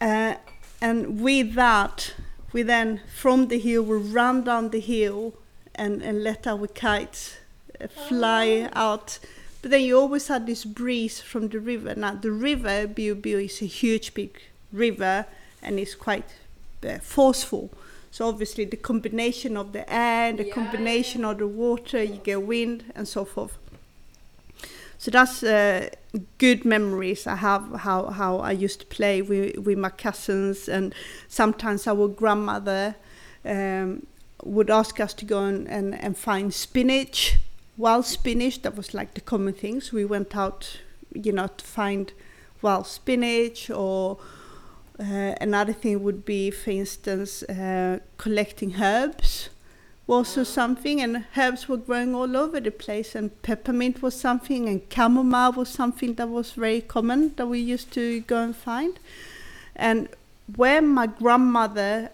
Uh, 0.00 0.34
and 0.80 1.20
with 1.20 1.54
that, 1.54 2.14
we 2.52 2.62
then 2.62 3.00
from 3.14 3.48
the 3.48 3.58
hill 3.58 3.82
we 3.82 3.96
run 3.96 4.44
down 4.44 4.70
the 4.70 4.80
hill 4.80 5.34
and 5.74 6.02
and 6.02 6.22
let 6.22 6.46
our 6.46 6.66
kites 6.66 7.36
uh, 7.80 7.88
fly 7.88 8.68
out. 8.72 9.18
But 9.62 9.70
then 9.70 9.82
you 9.82 9.98
always 9.98 10.28
had 10.28 10.46
this 10.46 10.64
breeze 10.64 11.20
from 11.20 11.48
the 11.48 11.58
river. 11.58 11.94
Now 11.94 12.14
the 12.14 12.30
river 12.30 12.86
Bío 12.86 13.14
Bío 13.20 13.44
is 13.44 13.62
a 13.62 13.66
huge 13.66 14.14
big 14.14 14.40
river 14.72 15.26
and 15.62 15.78
it's 15.78 15.94
quite 15.94 16.28
uh, 16.86 16.98
forceful. 16.98 17.70
So 18.14 18.28
obviously 18.28 18.64
the 18.64 18.76
combination 18.76 19.56
of 19.56 19.72
the 19.72 19.92
air, 19.92 20.32
the 20.32 20.44
Yeah, 20.44 20.54
combination 20.54 21.22
yeah. 21.22 21.30
of 21.30 21.38
the 21.38 21.48
water, 21.48 22.00
you 22.00 22.20
get 22.22 22.42
wind 22.46 22.84
and 22.94 23.08
so 23.08 23.24
forth. 23.24 23.58
So 24.98 25.10
that's 25.10 25.42
uh, 25.42 25.88
good 26.38 26.64
memories 26.64 27.26
I 27.26 27.34
have 27.34 27.80
how, 27.80 28.10
how 28.10 28.38
I 28.38 28.52
used 28.52 28.78
to 28.82 28.86
play 28.86 29.20
with, 29.20 29.58
with 29.58 29.78
my 29.78 29.88
cousins 29.88 30.68
and 30.68 30.94
sometimes 31.26 31.88
our 31.88 32.06
grandmother 32.06 32.94
um, 33.44 34.06
would 34.44 34.70
ask 34.70 35.00
us 35.00 35.12
to 35.14 35.24
go 35.24 35.42
and, 35.46 35.68
and, 35.68 36.00
and 36.00 36.16
find 36.16 36.54
spinach, 36.54 37.38
wild 37.76 38.06
spinach, 38.06 38.62
that 38.62 38.76
was 38.76 38.94
like 38.94 39.14
the 39.14 39.22
common 39.22 39.54
things. 39.54 39.92
We 39.92 40.04
went 40.04 40.36
out, 40.36 40.78
you 41.12 41.32
know, 41.32 41.48
to 41.48 41.64
find 41.64 42.12
wild 42.62 42.86
spinach 42.86 43.70
or 43.70 44.18
uh, 44.98 45.34
another 45.40 45.72
thing 45.72 46.02
would 46.02 46.24
be, 46.24 46.50
for 46.50 46.70
instance, 46.70 47.42
uh, 47.44 47.98
collecting 48.16 48.76
herbs 48.80 49.48
was 50.06 50.28
also 50.28 50.44
something, 50.44 51.00
and 51.00 51.24
herbs 51.36 51.68
were 51.68 51.78
growing 51.78 52.14
all 52.14 52.36
over 52.36 52.60
the 52.60 52.70
place, 52.70 53.14
and 53.14 53.30
peppermint 53.42 54.02
was 54.02 54.14
something, 54.18 54.68
and 54.68 54.82
chamomile 54.92 55.52
was 55.52 55.68
something 55.68 56.14
that 56.14 56.28
was 56.28 56.52
very 56.52 56.80
common 56.80 57.34
that 57.36 57.46
we 57.46 57.58
used 57.58 57.90
to 57.92 58.20
go 58.20 58.42
and 58.42 58.54
find. 58.54 58.98
And 59.74 60.08
where 60.56 60.82
my 60.82 61.06
grandmother's 61.06 62.10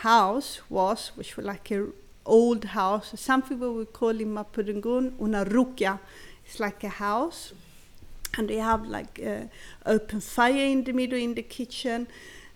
house 0.00 0.60
was, 0.70 1.12
which 1.14 1.36
was 1.36 1.46
like 1.46 1.70
a 1.70 1.86
old 2.24 2.64
house, 2.64 3.12
something 3.20 3.58
we 3.58 3.68
would 3.68 3.92
call 3.92 4.10
in 4.10 4.34
Mapudungun 4.34 5.12
una 5.20 5.44
ruka. 5.44 5.98
It's 6.44 6.60
like 6.60 6.82
a 6.84 6.88
house, 6.88 7.52
and 8.36 8.48
they 8.48 8.56
have 8.56 8.86
like 8.86 9.20
uh, 9.24 9.44
open 9.84 10.20
fire 10.20 10.66
in 10.66 10.84
the 10.84 10.92
middle 10.92 11.18
in 11.18 11.34
the 11.34 11.42
kitchen, 11.42 12.06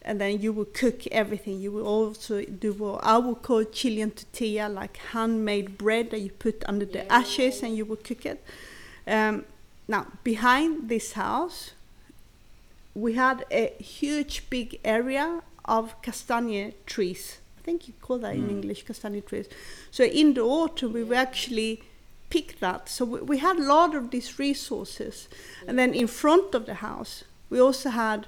and 0.02 0.21
then 0.21 0.40
you 0.40 0.52
will 0.52 0.66
cook 0.66 1.06
everything. 1.09 1.61
You 1.61 1.73
will 1.73 1.87
also 1.87 2.45
do 2.45 2.73
what 2.73 3.04
I 3.04 3.18
would 3.18 3.42
call 3.42 3.64
Chilean 3.64 4.11
tortilla, 4.11 4.68
like 4.68 4.97
handmade 5.12 5.76
bread 5.78 6.11
that 6.11 6.21
you 6.21 6.30
put 6.30 6.62
under 6.66 6.87
the 6.87 7.11
ashes 7.12 7.62
and 7.62 7.76
you 7.76 7.85
will 7.85 7.97
cook 7.97 8.25
it. 8.25 8.45
Um, 9.06 9.45
now, 9.88 10.06
behind 10.25 10.88
this 10.88 11.12
house, 11.12 11.73
we 12.95 13.14
had 13.14 13.45
a 13.50 13.73
huge 13.78 14.49
big 14.49 14.80
area 14.85 15.42
of 15.64 16.00
castaña 16.02 16.73
trees. 16.87 17.38
I 17.59 17.62
think 17.62 17.88
you 17.88 17.95
call 18.00 18.18
that 18.18 18.35
in 18.35 18.47
Mm. 18.47 18.50
English 18.50 18.85
castaña 18.85 19.25
trees. 19.25 19.49
So 19.90 20.04
in 20.04 20.35
the 20.35 20.42
autumn, 20.42 20.92
we 20.92 21.04
were 21.04 21.16
actually 21.16 21.83
pick 22.30 22.61
that. 22.61 22.88
So 22.88 23.04
we, 23.04 23.21
we 23.21 23.38
had 23.38 23.59
a 23.59 23.62
lot 23.62 23.95
of 23.95 24.11
these 24.11 24.38
resources. 24.38 25.28
And 25.66 25.78
then 25.78 25.95
in 25.95 26.06
front 26.06 26.54
of 26.54 26.66
the 26.66 26.75
house, 26.75 27.25
we 27.50 27.61
also 27.61 27.90
had 27.90 28.26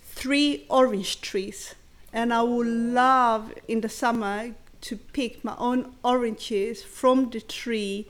three 0.00 0.66
orange 0.68 1.20
trees. 1.20 1.74
And 2.12 2.32
I 2.32 2.42
would 2.42 2.66
love 2.66 3.52
in 3.66 3.80
the 3.80 3.88
summer 3.88 4.54
to 4.80 4.96
pick 4.96 5.44
my 5.44 5.54
own 5.58 5.94
oranges 6.02 6.82
from 6.82 7.30
the 7.30 7.40
tree. 7.40 8.06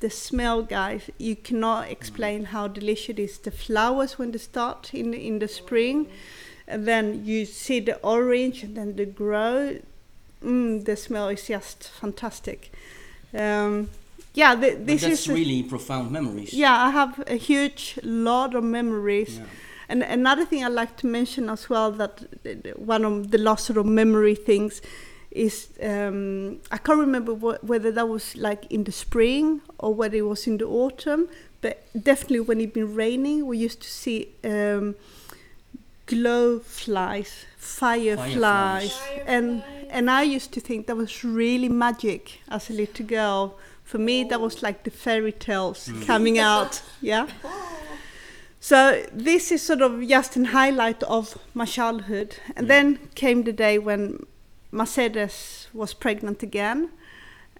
The 0.00 0.10
smell, 0.10 0.62
guys, 0.62 1.10
you 1.18 1.34
cannot 1.34 1.90
explain 1.90 2.46
how 2.46 2.68
delicious 2.68 3.10
it 3.10 3.18
is. 3.18 3.38
The 3.38 3.50
flowers 3.50 4.18
when 4.18 4.30
they 4.30 4.38
start 4.38 4.94
in 4.94 5.10
the, 5.10 5.26
in 5.26 5.38
the 5.40 5.48
spring, 5.48 6.08
and 6.68 6.86
then 6.86 7.24
you 7.24 7.44
see 7.46 7.80
the 7.80 7.96
orange 8.02 8.62
and 8.62 8.76
then 8.76 8.96
the 8.96 9.06
grow. 9.06 9.78
Mm, 10.44 10.84
the 10.84 10.96
smell 10.96 11.28
is 11.28 11.48
just 11.48 11.88
fantastic. 11.88 12.70
Um, 13.34 13.90
yeah, 14.40 14.52
th- 14.62 14.78
this 14.88 15.00
that's 15.02 15.20
is 15.22 15.28
a- 15.28 15.34
really 15.38 15.60
profound 15.74 16.06
memories. 16.18 16.50
yeah. 16.64 16.76
I 16.86 16.90
have 17.00 17.12
a 17.36 17.38
huge 17.50 17.82
lot 18.02 18.50
of 18.58 18.62
memories. 18.78 19.32
Yeah. 19.38 19.44
And 19.90 20.02
another 20.20 20.44
thing 20.50 20.60
I'd 20.66 20.78
like 20.82 20.94
to 21.02 21.06
mention 21.18 21.44
as 21.56 21.62
well 21.72 21.90
that 22.02 22.14
th- 22.42 22.62
th- 22.62 22.76
one 22.94 23.04
of 23.10 23.14
the 23.34 23.38
last 23.48 23.62
sort 23.66 23.78
of 23.82 23.86
memory 23.86 24.36
things 24.50 24.82
is 25.30 25.54
um, 25.92 26.58
I 26.76 26.78
can't 26.84 27.00
remember 27.08 27.32
wh- 27.44 27.60
whether 27.70 27.90
that 27.98 28.06
was 28.16 28.24
like 28.36 28.62
in 28.76 28.84
the 28.84 28.92
spring 28.92 29.60
or 29.78 29.90
whether 30.00 30.16
it 30.24 30.26
was 30.34 30.46
in 30.46 30.56
the 30.58 30.66
autumn, 30.66 31.22
but 31.64 31.74
definitely 32.10 32.40
when 32.48 32.60
it 32.60 32.72
been 32.74 32.94
raining, 33.04 33.46
we 33.50 33.56
used 33.66 33.80
to 33.82 33.88
see 34.02 34.18
um, 34.44 34.94
glow 36.06 36.58
flies, 36.60 37.44
fireflies, 37.56 38.92
Fireflies. 38.92 38.98
and 39.26 39.62
and 39.90 40.10
I 40.10 40.22
used 40.36 40.52
to 40.52 40.60
think 40.60 40.86
that 40.86 40.96
was 40.96 41.24
really 41.24 41.68
magic 41.68 42.40
as 42.48 42.70
a 42.70 42.72
little 42.72 43.06
girl. 43.06 43.42
For 43.88 43.98
me, 43.98 44.24
that 44.24 44.40
was 44.40 44.62
like 44.62 44.82
the 44.84 44.90
fairy 44.90 45.32
tales 45.32 45.90
coming 46.06 46.38
out. 46.56 46.82
Yeah. 47.00 47.26
So 48.60 49.04
this 49.12 49.50
is 49.52 49.62
sort 49.62 49.80
of 49.82 50.06
just 50.08 50.36
an 50.36 50.44
highlight 50.46 51.02
of 51.04 51.38
my 51.54 51.64
childhood. 51.64 52.36
And 52.56 52.66
Mm. 52.66 52.68
then 52.68 52.98
came 53.14 53.44
the 53.44 53.52
day 53.52 53.78
when 53.78 54.26
Mercedes 54.72 55.68
was 55.72 55.94
pregnant 55.94 56.42
again, 56.42 56.88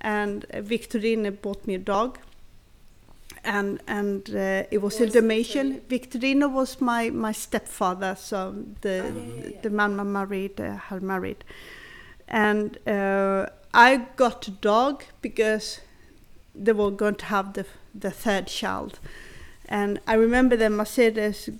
and 0.01 0.45
uh, 0.53 0.61
Victorino 0.61 1.31
bought 1.31 1.67
me 1.67 1.75
a 1.75 1.79
dog. 1.79 2.19
And 3.45 3.81
and 3.87 4.29
uh, 4.29 4.65
it 4.71 4.83
was 4.83 4.99
Who 4.99 5.05
a 5.05 5.07
was 5.07 5.15
Dalmatian. 5.15 5.81
Victorino 5.89 6.49
was 6.53 6.81
my 6.81 7.11
my 7.11 7.33
stepfather, 7.33 8.17
so 8.17 8.55
the 8.81 8.89
yeah, 8.89 9.05
yeah, 9.05 9.49
yeah. 9.51 9.61
the 9.63 9.71
man 9.71 10.01
I 10.01 10.03
married 10.03 10.61
uh, 10.61 10.77
had 10.91 11.03
married. 11.03 11.45
And 12.29 12.77
uh, 12.87 13.47
I 13.73 14.07
got 14.17 14.49
a 14.49 14.51
dog 14.51 15.05
because 15.23 15.81
they 16.65 16.73
were 16.73 16.91
going 16.91 17.15
to 17.17 17.25
have 17.27 17.55
the 17.55 17.67
the 17.95 18.11
third 18.11 18.47
child. 18.47 18.99
And 19.69 20.01
I 20.07 20.15
remember 20.15 20.57
that 20.57 20.71
Mercedes 20.71 21.51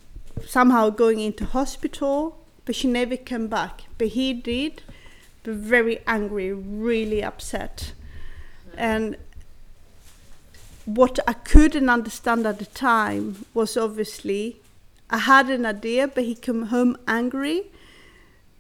somehow 0.47 0.91
going 0.91 1.21
into 1.21 1.45
hospital, 1.45 2.39
but 2.65 2.75
she 2.75 2.89
never 2.89 3.17
came 3.17 3.49
back. 3.49 3.83
But 3.99 4.09
he 4.09 4.33
did, 4.33 4.83
but 5.43 5.55
very 5.55 6.01
angry, 6.07 6.53
really 6.53 7.23
upset. 7.23 7.93
And 8.77 9.17
what 10.85 11.19
I 11.27 11.35
couldn't 11.35 11.91
understand 11.91 12.47
at 12.47 12.59
the 12.59 12.67
time 12.67 13.45
was 13.53 13.77
obviously 13.77 14.57
I 15.11 15.19
had 15.19 15.49
an 15.51 15.67
idea, 15.67 16.09
but 16.09 16.25
he 16.25 16.35
came 16.35 16.67
home 16.67 16.97
angry, 17.07 17.65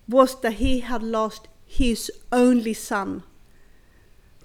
was 0.09 0.41
that 0.41 0.55
he 0.55 0.81
had 0.81 1.03
lost 1.03 1.47
his 1.67 2.11
only 2.33 2.75
son. 2.75 3.23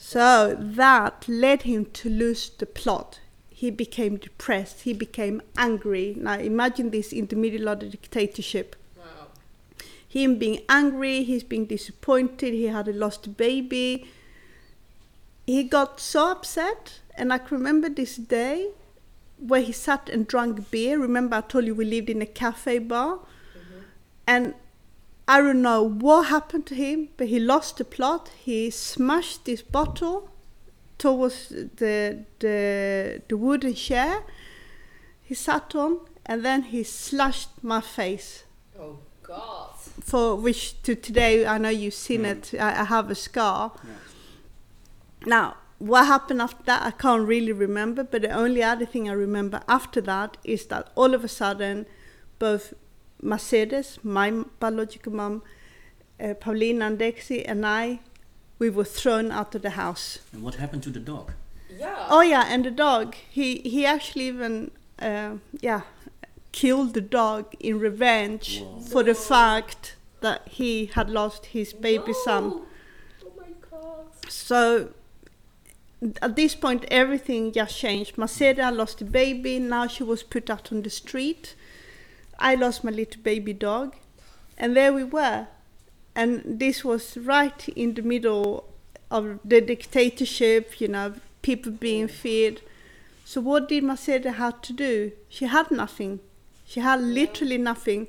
So 0.05 0.57
that 0.59 1.29
led 1.29 1.61
him 1.61 1.85
to 1.93 2.09
lose 2.09 2.49
the 2.49 2.65
plot. 2.65 3.21
He 3.49 3.71
became 3.71 4.17
depressed, 4.17 4.81
he 4.81 4.93
became 4.93 5.41
angry. 5.57 6.13
Now 6.17 6.33
imagine 6.33 6.89
this 6.89 7.13
in 7.13 7.27
the 7.27 7.37
middle 7.37 7.69
of 7.69 7.79
the 7.79 7.87
dictatorship. 7.87 8.75
Wow. 8.97 9.27
Him 10.09 10.37
being 10.37 10.59
angry, 10.67 11.23
he's 11.23 11.45
being 11.45 11.67
disappointed, 11.67 12.53
he 12.53 12.65
had 12.65 12.89
a 12.89 12.93
lost 12.93 13.37
baby. 13.37 14.05
He 15.47 15.63
got 15.63 16.01
so 16.01 16.31
upset, 16.31 16.99
and 17.15 17.31
I 17.31 17.37
can 17.37 17.57
remember 17.57 17.87
this 17.87 18.17
day 18.17 18.71
where 19.39 19.61
he 19.61 19.71
sat 19.71 20.09
and 20.09 20.27
drank 20.27 20.69
beer. 20.69 20.99
Remember, 20.99 21.37
I 21.37 21.41
told 21.41 21.65
you 21.65 21.75
we 21.75 21.85
lived 21.85 22.09
in 22.09 22.21
a 22.21 22.25
cafe 22.25 22.79
bar? 22.79 23.15
Mm-hmm. 23.15 23.79
And 24.27 24.53
I 25.27 25.39
don't 25.41 25.61
know 25.61 25.81
what 25.83 26.27
happened 26.27 26.65
to 26.67 26.75
him, 26.75 27.09
but 27.17 27.27
he 27.27 27.39
lost 27.39 27.77
the 27.77 27.85
plot. 27.85 28.29
He 28.43 28.69
smashed 28.69 29.45
this 29.45 29.61
bottle 29.61 30.29
towards 30.97 31.49
the, 31.49 32.25
the, 32.39 33.21
the 33.27 33.37
wooden 33.37 33.73
chair 33.73 34.23
he 35.21 35.33
sat 35.33 35.73
on, 35.75 35.99
and 36.25 36.43
then 36.43 36.63
he 36.63 36.83
slashed 36.83 37.49
my 37.63 37.79
face 37.81 38.43
Oh 38.77 38.99
God. 39.23 39.69
for 40.01 40.35
which 40.35 40.81
to 40.83 40.95
today 40.95 41.45
I 41.45 41.57
know 41.57 41.69
you've 41.69 41.93
seen 41.93 42.23
Mm. 42.23 42.31
it. 42.53 42.59
I, 42.59 42.81
I 42.81 42.83
have 42.83 43.09
a 43.09 43.15
scar. 43.15 43.71
Yeah. 43.83 43.91
Now, 45.25 45.55
what 45.79 46.05
happened 46.07 46.41
after 46.41 46.63
that, 46.65 46.83
I 46.83 46.91
can't 46.91 47.25
really 47.25 47.53
remember. 47.53 48.03
But 48.03 48.21
the 48.23 48.31
only 48.31 48.61
other 48.61 48.85
thing 48.85 49.09
I 49.09 49.13
remember 49.13 49.61
after 49.67 50.01
that 50.01 50.35
is 50.43 50.65
that 50.67 50.89
all 50.95 51.13
of 51.13 51.23
a 51.23 51.27
sudden, 51.29 51.85
both 52.39 52.73
Mercedes, 53.23 53.99
my 54.03 54.31
biological 54.59 55.13
mom, 55.13 55.41
uh, 56.19 56.33
Paulina 56.39 56.87
and 56.87 56.99
Dexy, 56.99 57.43
and 57.47 57.65
I, 57.65 57.99
we 58.59 58.69
were 58.69 58.83
thrown 58.85 59.31
out 59.31 59.55
of 59.55 59.61
the 59.61 59.71
house. 59.71 60.19
And 60.33 60.43
what 60.43 60.55
happened 60.55 60.83
to 60.83 60.89
the 60.89 60.99
dog? 60.99 61.31
Yeah. 61.69 62.07
Oh 62.09 62.21
yeah, 62.21 62.43
and 62.47 62.63
the 62.65 62.71
dog. 62.71 63.15
He 63.29 63.57
he 63.59 63.85
actually 63.85 64.27
even 64.27 64.71
uh, 64.99 65.37
yeah 65.61 65.81
killed 66.51 66.93
the 66.93 67.01
dog 67.01 67.45
in 67.59 67.79
revenge 67.79 68.61
Wow. 68.61 68.79
for 68.91 69.03
the 69.03 69.15
fact 69.15 69.95
that 70.21 70.47
he 70.47 70.85
had 70.93 71.09
lost 71.09 71.47
his 71.47 71.73
baby 71.73 72.13
son. 72.13 72.43
Oh 73.25 73.31
my 73.39 73.47
God. 73.71 74.05
So 74.29 74.89
at 76.21 76.35
this 76.35 76.53
point, 76.55 76.85
everything 76.91 77.51
just 77.51 77.77
changed. 77.77 78.17
Mercedes 78.17 78.71
lost 78.71 78.99
the 78.99 79.05
baby. 79.05 79.57
Now 79.59 79.87
she 79.87 80.03
was 80.03 80.21
put 80.23 80.49
out 80.49 80.71
on 80.71 80.83
the 80.83 80.89
street. 80.89 81.55
I 82.43 82.55
lost 82.55 82.83
my 82.83 82.91
little 82.91 83.21
baby 83.21 83.53
dog, 83.53 83.95
and 84.57 84.75
there 84.75 84.91
we 84.91 85.05
were. 85.05 85.47
And 86.13 86.59
this 86.59 86.83
was 86.83 87.17
right 87.17 87.69
in 87.69 87.93
the 87.93 88.01
middle 88.01 88.65
of 89.09 89.39
the 89.45 89.61
dictatorship. 89.61 90.81
You 90.81 90.89
know, 90.89 91.13
people 91.41 91.71
being 91.71 92.09
feared. 92.09 92.59
So 93.23 93.39
what 93.39 93.69
did 93.69 93.85
Mercedes 93.85 94.35
have 94.35 94.61
to 94.63 94.73
do? 94.73 95.13
She 95.29 95.45
had 95.45 95.71
nothing. 95.71 96.19
She 96.65 96.81
had 96.81 97.01
literally 97.01 97.57
nothing. 97.57 98.07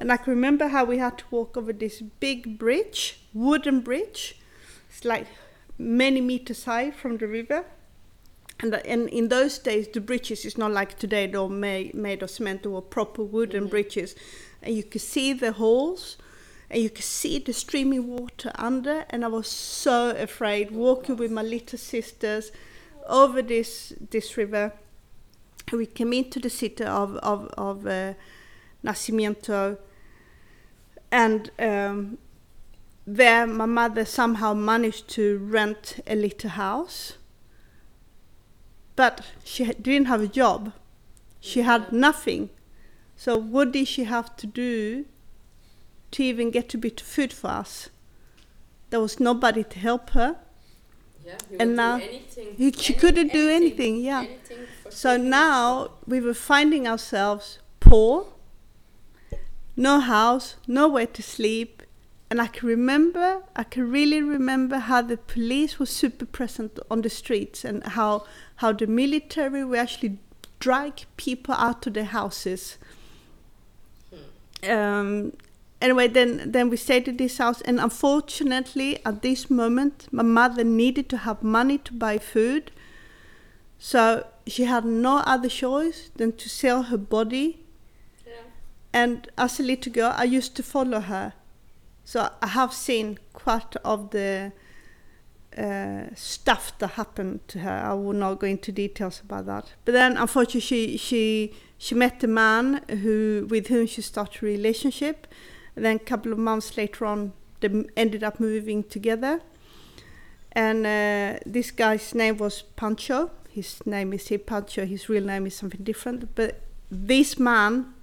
And 0.00 0.10
I 0.10 0.16
can 0.16 0.32
remember 0.32 0.68
how 0.68 0.84
we 0.86 0.96
had 0.96 1.18
to 1.18 1.24
walk 1.30 1.56
over 1.56 1.72
this 1.72 2.00
big 2.00 2.58
bridge, 2.58 3.20
wooden 3.34 3.80
bridge. 3.80 4.36
It's 4.88 5.04
like 5.04 5.26
many 5.76 6.22
meters 6.22 6.64
high 6.64 6.90
from 6.90 7.18
the 7.18 7.28
river. 7.28 7.66
And, 8.60 8.72
the- 8.72 8.86
and 8.86 9.08
in 9.08 9.28
those 9.28 9.58
days, 9.58 9.88
the 9.88 10.00
bridges 10.00 10.44
is 10.44 10.56
not 10.56 10.70
like 10.70 10.98
today, 10.98 11.26
they're 11.26 11.48
made, 11.48 11.94
made 11.94 12.22
of 12.22 12.30
cement, 12.30 12.62
they 12.62 12.68
were 12.68 12.80
proper 12.80 13.22
wooden 13.22 13.66
bridges. 13.66 14.14
And 14.62 14.74
you 14.76 14.82
could 14.84 15.00
see 15.00 15.32
the 15.32 15.52
holes, 15.52 16.16
and 16.70 16.82
you 16.82 16.88
could 16.88 17.04
see 17.04 17.38
the 17.38 17.52
streaming 17.52 18.06
water 18.08 18.52
under. 18.54 19.04
And 19.10 19.24
I 19.24 19.28
was 19.28 19.48
so 19.48 20.10
afraid 20.10 20.70
walking 20.70 21.16
with 21.16 21.30
my 21.30 21.42
little 21.42 21.78
sisters 21.78 22.52
over 23.08 23.42
this, 23.42 23.92
this 24.10 24.36
river. 24.36 24.72
We 25.72 25.86
came 25.86 26.12
into 26.12 26.40
the 26.40 26.50
city 26.50 26.84
of, 26.84 27.16
of, 27.16 27.48
of 27.58 27.86
uh, 27.86 28.14
Nacimiento. 28.84 29.78
And 31.10 31.50
um, 31.58 32.18
there 33.06 33.46
my 33.46 33.66
mother 33.66 34.04
somehow 34.04 34.54
managed 34.54 35.08
to 35.10 35.38
rent 35.38 36.00
a 36.06 36.14
little 36.14 36.50
house 36.50 37.14
but 38.96 39.20
she 39.44 39.64
didn't 39.64 40.06
have 40.06 40.22
a 40.22 40.28
job 40.28 40.72
she 41.40 41.62
had 41.62 41.92
nothing 41.92 42.50
so 43.16 43.36
what 43.36 43.72
did 43.72 43.86
she 43.88 44.04
have 44.04 44.34
to 44.36 44.46
do 44.46 45.04
to 46.10 46.22
even 46.22 46.50
get 46.50 46.72
a 46.74 46.78
bit 46.78 47.00
of 47.00 47.06
food 47.06 47.32
for 47.32 47.48
us 47.48 47.90
there 48.90 49.00
was 49.00 49.18
nobody 49.20 49.64
to 49.64 49.78
help 49.78 50.10
her 50.10 50.36
Yeah. 51.26 51.38
And 51.58 51.74
now- 51.74 51.96
anything. 51.96 52.54
He- 52.56 52.72
she 52.72 52.92
couldn't 52.92 53.32
do 53.32 53.48
anything, 53.48 53.96
yeah. 53.96 54.24
Anything 54.24 54.66
so 54.90 55.16
now 55.16 55.90
we 56.06 56.20
were 56.20 56.34
finding 56.34 56.86
ourselves 56.86 57.58
poor 57.80 58.26
no 59.76 59.98
house 60.00 60.56
nowhere 60.66 61.06
to 61.06 61.22
sleep 61.22 61.82
and 62.34 62.42
i 62.42 62.48
can 62.48 62.68
remember 62.68 63.42
i 63.54 63.62
can 63.62 63.88
really 63.88 64.20
remember 64.20 64.78
how 64.78 65.00
the 65.00 65.16
police 65.16 65.78
was 65.78 65.88
super 65.88 66.26
present 66.26 66.80
on 66.90 67.02
the 67.02 67.08
streets 67.08 67.64
and 67.64 67.86
how 67.98 68.24
how 68.56 68.72
the 68.72 68.88
military 68.88 69.62
were 69.64 69.76
actually 69.76 70.18
drag 70.58 71.04
people 71.16 71.54
out 71.54 71.86
of 71.86 71.94
their 71.94 72.10
houses 72.18 72.76
um, 74.68 75.32
anyway 75.80 76.08
then 76.08 76.50
then 76.50 76.68
we 76.68 76.76
stayed 76.76 77.06
at 77.06 77.18
this 77.18 77.38
house 77.38 77.60
and 77.60 77.78
unfortunately 77.78 78.98
at 79.06 79.22
this 79.22 79.48
moment 79.48 80.08
my 80.10 80.24
mother 80.24 80.64
needed 80.64 81.08
to 81.08 81.18
have 81.18 81.40
money 81.40 81.78
to 81.78 81.92
buy 81.92 82.18
food 82.18 82.72
so 83.78 84.26
she 84.44 84.64
had 84.64 84.84
no 84.84 85.18
other 85.18 85.48
choice 85.48 86.10
than 86.16 86.32
to 86.32 86.48
sell 86.48 86.82
her 86.90 86.98
body 86.98 87.60
Yeah. 88.26 88.32
and 88.92 89.28
as 89.38 89.60
a 89.60 89.62
little 89.62 89.92
girl, 89.92 90.12
I 90.16 90.24
used 90.24 90.56
to 90.56 90.62
follow 90.62 91.00
her. 91.00 91.34
So 92.04 92.30
I 92.42 92.48
have 92.48 92.72
seen 92.72 93.18
quite 93.32 93.76
of 93.84 94.10
the 94.10 94.52
uh, 95.56 96.06
stuff 96.14 96.76
that 96.78 96.92
happened 96.92 97.40
to 97.48 97.60
her. 97.60 97.70
I 97.70 97.94
will 97.94 98.12
not 98.12 98.40
go 98.40 98.46
into 98.46 98.72
details 98.72 99.20
about 99.20 99.46
that. 99.46 99.72
But 99.84 99.92
then, 99.92 100.16
unfortunately, 100.16 100.60
she 100.60 100.96
she 100.96 101.54
she 101.78 101.94
met 101.94 102.22
a 102.24 102.28
man 102.28 102.82
who 102.88 103.46
with 103.48 103.68
whom 103.68 103.86
she 103.86 104.02
started 104.02 104.42
a 104.42 104.46
relationship, 104.46 105.26
And 105.76 105.84
then 105.84 105.96
a 105.96 106.00
couple 106.00 106.32
of 106.32 106.38
months 106.38 106.76
later 106.76 107.04
on, 107.06 107.32
they 107.60 107.84
ended 107.96 108.22
up 108.22 108.38
moving 108.38 108.84
together. 108.84 109.40
And 110.52 110.86
uh, 110.86 111.40
this 111.46 111.70
guy's 111.70 112.14
name 112.14 112.36
was 112.36 112.62
Pancho. 112.62 113.30
His 113.48 113.84
name 113.86 114.12
is 114.12 114.28
here 114.28 114.38
Pancho. 114.38 114.86
His 114.86 115.08
real 115.08 115.24
name 115.24 115.46
is 115.46 115.56
something 115.56 115.82
different. 115.82 116.34
But 116.34 116.60
this 116.90 117.38
man 117.38 117.94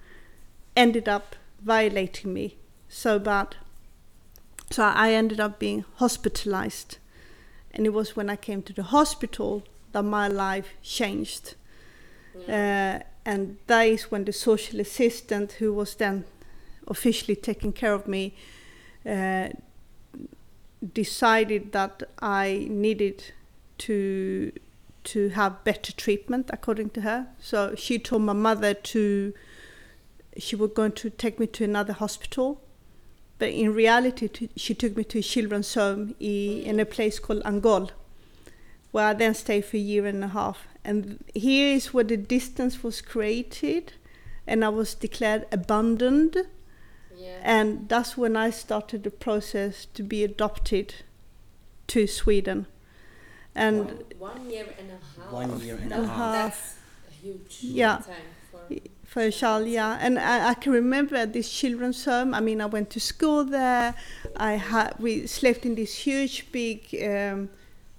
ended 0.76 1.08
up 1.08 1.36
violating 1.62 2.34
me 2.34 2.58
so 2.90 3.20
bad. 3.20 3.56
So 4.72 4.84
I 4.84 5.14
ended 5.14 5.40
up 5.40 5.60
being 5.60 5.86
hospitalized. 5.96 6.98
And 7.74 7.86
it 7.86 7.94
was 7.94 8.16
when 8.16 8.30
I 8.30 8.36
came 8.36 8.62
to 8.64 8.74
the 8.74 8.84
hospital 8.84 9.64
that 9.92 10.04
my 10.04 10.28
life 10.28 10.74
changed. 10.82 11.56
Uh, 12.48 13.00
and 13.26 13.58
that 13.68 13.84
is 13.84 14.10
when 14.12 14.26
the 14.26 14.34
social 14.34 14.80
assistant, 14.80 15.54
who 15.54 15.74
was 15.74 15.96
then 15.96 16.26
officially 16.88 17.36
taking 17.36 17.74
care 17.74 17.94
of 17.94 18.08
me, 18.08 18.34
uh, 19.06 19.50
decided 20.94 21.72
that 21.74 22.04
I 22.22 22.68
needed 22.70 23.34
to 23.80 24.52
to 25.04 25.30
have 25.30 25.64
better 25.64 25.92
treatment, 25.92 26.50
according 26.54 26.92
to 26.92 27.02
her. 27.02 27.28
So 27.40 27.74
she 27.76 27.98
told 27.98 28.22
my 28.22 28.34
mother 28.34 28.76
to 28.76 29.34
she 30.38 30.56
was 30.56 30.72
going 30.76 30.92
to 30.94 31.10
take 31.10 31.40
me 31.40 31.48
to 31.48 31.64
another 31.64 31.94
hospital, 31.94 32.62
but 33.42 33.50
in 33.50 33.74
reality, 33.74 34.28
to, 34.28 34.50
she 34.56 34.76
took 34.76 34.96
me 34.96 35.04
to 35.04 35.18
a 35.18 35.22
children's 35.24 35.74
home 35.74 36.14
i, 36.22 36.62
in 36.64 36.80
a 36.80 36.86
place 36.86 37.18
called 37.18 37.42
Angol, 37.44 37.90
where 38.92 39.08
I 39.08 39.14
then 39.16 39.34
stayed 39.34 39.66
for 39.66 39.78
a 39.78 39.80
year 39.80 40.06
and 40.06 40.24
a 40.24 40.28
half. 40.28 40.68
And 40.86 41.24
here 41.34 41.76
is 41.76 41.92
where 41.92 42.04
the 42.04 42.18
distance 42.18 42.84
was 42.84 43.02
created, 43.02 43.94
and 44.46 44.64
I 44.64 44.70
was 44.70 44.94
declared 44.94 45.48
abandoned. 45.52 46.38
Yeah. 47.18 47.40
And 47.42 47.90
that's 47.90 48.16
when 48.16 48.38
I 48.38 48.52
started 48.52 49.02
the 49.06 49.10
process 49.10 49.88
to 49.96 50.04
be 50.04 50.24
adopted 50.24 50.94
to 51.88 52.06
Sweden. 52.06 52.68
And 53.56 53.78
one, 54.20 54.38
one 54.38 54.50
year 54.52 54.68
and 54.78 54.92
a 54.92 55.00
half. 55.20 55.32
One 55.32 55.60
year 55.62 55.78
and 55.82 55.92
a 55.92 55.96
And 55.96 56.06
a 56.06 56.08
half. 56.08 56.18
half. 56.18 56.78
That's 57.06 57.18
a 57.18 57.26
huge 57.26 57.58
Yeah. 57.62 57.98
time 58.06 58.16
for. 58.52 58.76
For 59.12 59.24
a 59.24 59.32
child, 59.32 59.68
yeah. 59.68 59.98
And 60.00 60.18
I, 60.18 60.52
I 60.52 60.54
can 60.54 60.72
remember 60.72 61.26
this 61.26 61.52
children's 61.52 62.06
home. 62.06 62.34
I 62.34 62.40
mean, 62.40 62.62
I 62.62 62.66
went 62.66 62.90
to 62.92 63.00
school 63.02 63.44
there. 63.44 63.94
I 64.38 64.54
had 64.54 64.96
we 65.00 65.28
slept 65.28 65.66
in 65.66 65.76
this 65.76 65.94
huge 65.94 66.50
big 66.54 66.80
um, 67.04 67.50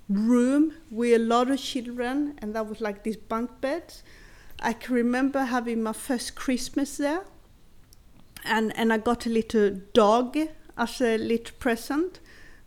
room 0.09 0.72
with 0.90 1.20
a 1.20 1.22
lot 1.22 1.51
of 1.51 1.61
children, 1.61 2.38
and 2.38 2.55
that 2.55 2.66
was 2.66 2.81
like 2.81 3.03
these 3.03 3.18
bunk 3.18 3.61
beds. 3.61 4.03
I 4.61 4.72
can 4.72 4.94
remember 4.94 5.44
having 5.44 5.83
my 5.83 5.92
first 5.92 6.35
Christmas 6.35 6.96
there, 6.96 7.25
and 8.42 8.75
and 8.75 8.90
I 8.90 8.96
got 8.96 9.27
a 9.27 9.29
little 9.29 9.68
dog 9.92 10.38
as 10.79 11.01
a 11.03 11.18
little 11.18 11.55
present. 11.59 12.20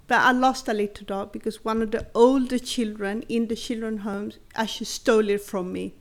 But 0.07 0.19
I 0.19 0.33
lost 0.33 0.67
a 0.67 0.73
little 0.73 1.03
dog 1.07 1.31
because 1.31 1.65
one 1.65 1.81
of 1.81 1.89
the 1.89 2.05
older 2.13 2.59
children 2.59 3.23
in 3.27 3.47
the 3.47 3.55
children's 3.55 4.01
homes 4.01 4.37
actually 4.53 4.85
stole 4.85 5.29
it 5.29 5.41
from 5.41 5.73
me. 5.73 5.95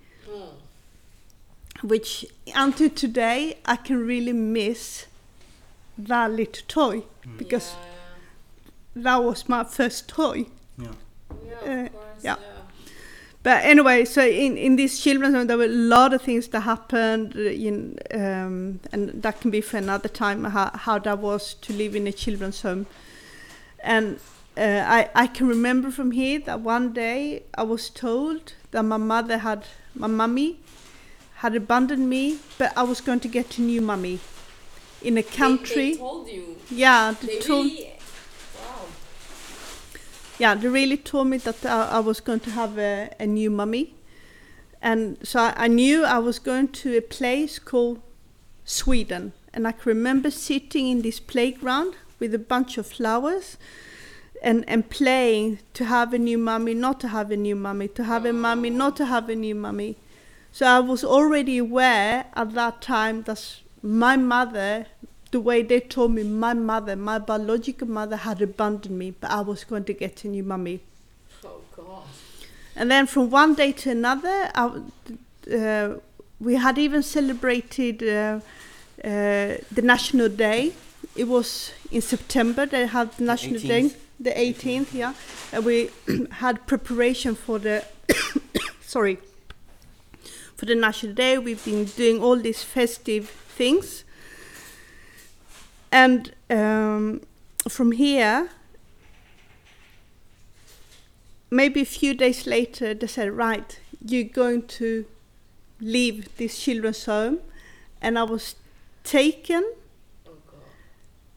Which 1.83 2.27
until 2.55 2.91
today 2.91 3.59
I 3.65 3.77
can 3.77 4.07
really 4.07 4.33
miss 4.33 5.07
that 5.99 6.31
little 6.31 6.65
toy 6.67 7.03
because 7.37 7.75
that 8.97 9.23
was 9.23 9.49
my 9.49 9.65
first 9.65 10.09
toy. 10.09 10.47
Yeah. 10.79 10.89
yeah, 11.45 11.51
yeah, 11.65 11.85
uh, 11.85 11.89
course, 11.89 12.05
yeah. 12.23 12.37
yeah. 12.41 12.55
But 13.43 13.63
anyway, 13.65 14.07
so 14.07 14.27
in, 14.27 14.57
in 14.57 14.77
this 14.77 14.99
children's 14.99 15.35
home, 15.35 15.47
there 15.47 15.59
were 15.59 15.65
a 15.65 15.69
lot 15.69 16.15
of 16.15 16.23
things 16.23 16.49
that 16.49 16.61
happened, 16.61 17.35
uh, 17.37 17.41
in, 17.41 17.99
um, 18.15 18.81
and 18.91 19.23
that 19.23 19.43
can 19.43 19.51
be 19.51 19.61
for 19.61 19.77
another 19.77 20.09
time 20.09 20.45
how, 20.45 20.71
how 20.75 20.99
that 21.01 21.19
was 21.19 21.53
to 21.55 21.75
live 21.75 21.95
in 21.95 22.07
a 22.07 22.13
children's 22.13 22.63
home. 22.63 22.87
And 23.81 24.19
uh, 24.57 24.85
I, 24.87 25.11
I 25.15 25.27
can 25.27 25.47
remember 25.47 25.91
from 25.91 26.13
here 26.13 26.39
that 26.41 26.61
one 26.61 26.95
day 26.95 27.43
I 27.55 27.65
was 27.65 27.91
told 27.91 28.55
that 28.71 28.83
my 28.83 28.97
mother 28.97 29.39
had, 29.39 29.67
my 29.95 30.07
mummy 30.07 30.61
had 31.37 31.55
abandoned 31.55 32.09
me, 32.09 32.39
but 32.59 32.73
I 32.77 32.83
was 32.83 33.01
going 33.01 33.21
to 33.21 33.29
get 33.29 33.59
a 33.59 33.63
new 33.63 33.81
mummy 33.81 34.21
in 35.03 35.19
a 35.19 35.23
country. 35.23 35.93
They, 35.93 35.97
told 35.97 36.29
you. 36.29 36.57
yeah, 36.71 37.15
they 37.21 37.27
They 37.27 37.39
told, 37.41 37.67
really. 37.67 37.93
Wow. 38.59 38.87
yeah, 40.39 40.55
they 40.55 40.69
really 40.69 40.97
told 40.97 41.29
me 41.29 41.37
that 41.39 41.65
I, 41.67 41.89
I 41.89 41.99
was 42.01 42.21
going 42.21 42.41
to 42.41 42.51
have 42.51 42.79
a, 42.79 43.11
a 43.21 43.27
new 43.27 43.51
mummy. 43.51 43.95
And 44.81 45.19
so 45.23 45.41
I, 45.41 45.55
I 45.57 45.69
knew 45.69 46.05
I 46.05 46.19
was 46.19 46.39
going 46.39 46.69
to 46.69 46.97
a 46.97 47.03
place 47.03 47.59
called 47.59 48.01
Sweden. 48.65 49.33
And 49.53 49.67
I 49.69 49.73
can 49.73 49.83
remember 49.85 50.31
sitting 50.31 50.89
in 50.89 51.03
this 51.03 51.21
playground 51.21 51.95
with 52.19 52.35
a 52.35 52.39
bunch 52.39 52.79
of 52.79 52.87
flowers 52.87 53.57
and, 54.43 54.65
and 54.69 54.89
playing 54.91 55.61
to 55.75 55.85
have 55.85 56.13
a 56.13 56.19
new 56.19 56.39
mummy, 56.39 56.75
not 56.75 57.01
to 57.01 57.09
have 57.09 57.31
a 57.31 57.37
new 57.37 57.57
mummy, 57.57 57.89
to 57.89 58.05
have 58.05 58.25
a 58.25 58.33
mummy, 58.33 58.71
not 58.71 58.97
to 58.97 59.07
have 59.07 59.29
a 59.29 59.37
new 59.37 59.55
mummy. 59.55 59.97
So 60.55 60.67
I 60.67 60.79
was 60.79 61.03
already 61.03 61.59
aware 61.59 62.27
at 62.33 62.55
that 62.55 62.81
time 62.81 63.23
that 63.23 63.57
my 63.83 64.17
mother, 64.17 64.87
the 65.33 65.41
way 65.41 65.65
they 65.65 65.81
told 65.81 66.13
me, 66.13 66.23
my 66.23 66.55
mother, 66.55 66.95
my 66.95 67.19
biological 67.19 67.89
mother 67.89 68.15
had 68.15 68.41
abandoned 68.41 68.97
me, 68.97 69.11
but 69.11 69.33
I 69.33 69.41
was 69.41 69.65
going 69.65 69.83
to 69.87 69.93
get 69.93 70.23
a 70.23 70.29
new 70.29 70.45
mummy. 70.45 70.79
Oh 71.45 71.61
God. 71.77 72.05
And 72.77 72.89
then 72.89 73.09
from 73.09 73.31
one 73.31 73.57
day 73.57 73.73
to 73.73 73.91
another, 73.91 74.53
I, 74.55 74.81
uh, 75.53 75.95
we 76.39 76.55
had 76.55 76.79
even 76.79 77.03
celebrated 77.03 78.05
uh, 78.05 78.39
uh, 79.03 79.59
the 79.73 79.83
National 79.83 80.29
Day. 80.29 80.73
It 81.17 81.27
was 81.27 81.73
in 81.91 82.01
September. 82.01 82.65
They 82.65 82.87
had 82.87 83.11
the 83.17 83.25
National 83.25 83.59
Day, 83.59 83.83
18th. 83.83 83.97
the 84.21 84.31
18th, 84.31 84.95
yeah. 84.95 85.15
And 85.51 85.65
we 85.65 85.91
had 86.31 86.65
preparation 86.69 87.35
for 87.35 87.59
the 87.59 87.85
sorry 88.81 89.19
for 90.57 90.67
the 90.67 90.75
National 90.75 91.15
Day. 91.15 91.39
We've 91.39 91.65
been 91.65 91.85
doing 91.85 92.23
all 92.23 92.37
these 92.37 92.63
festive 92.63 93.29
things, 93.29 94.05
and 95.91 96.33
um, 96.51 97.21
from 97.69 97.93
here 97.93 98.51
maybe 101.55 101.81
a 101.81 101.87
few 101.87 102.15
days 102.15 102.47
later, 102.47 102.95
they 102.95 103.07
said, 103.07 103.31
right, 103.31 103.79
you're 104.05 104.25
going 104.25 104.67
to 104.67 105.07
leave 105.81 106.37
this 106.37 106.59
children's 106.59 107.05
home. 107.05 107.39
And 108.03 108.19
I 108.19 108.25
was 108.25 108.57
taken 109.05 109.65
Oh 110.27 110.33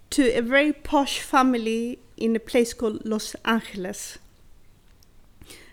to 0.09 0.23
a 0.33 0.41
very 0.41 0.73
posh 0.73 1.19
family 1.19 1.99
in 2.17 2.35
a 2.35 2.39
place 2.39 2.73
called 2.73 3.05
Los 3.05 3.35
Angeles. 3.45 4.17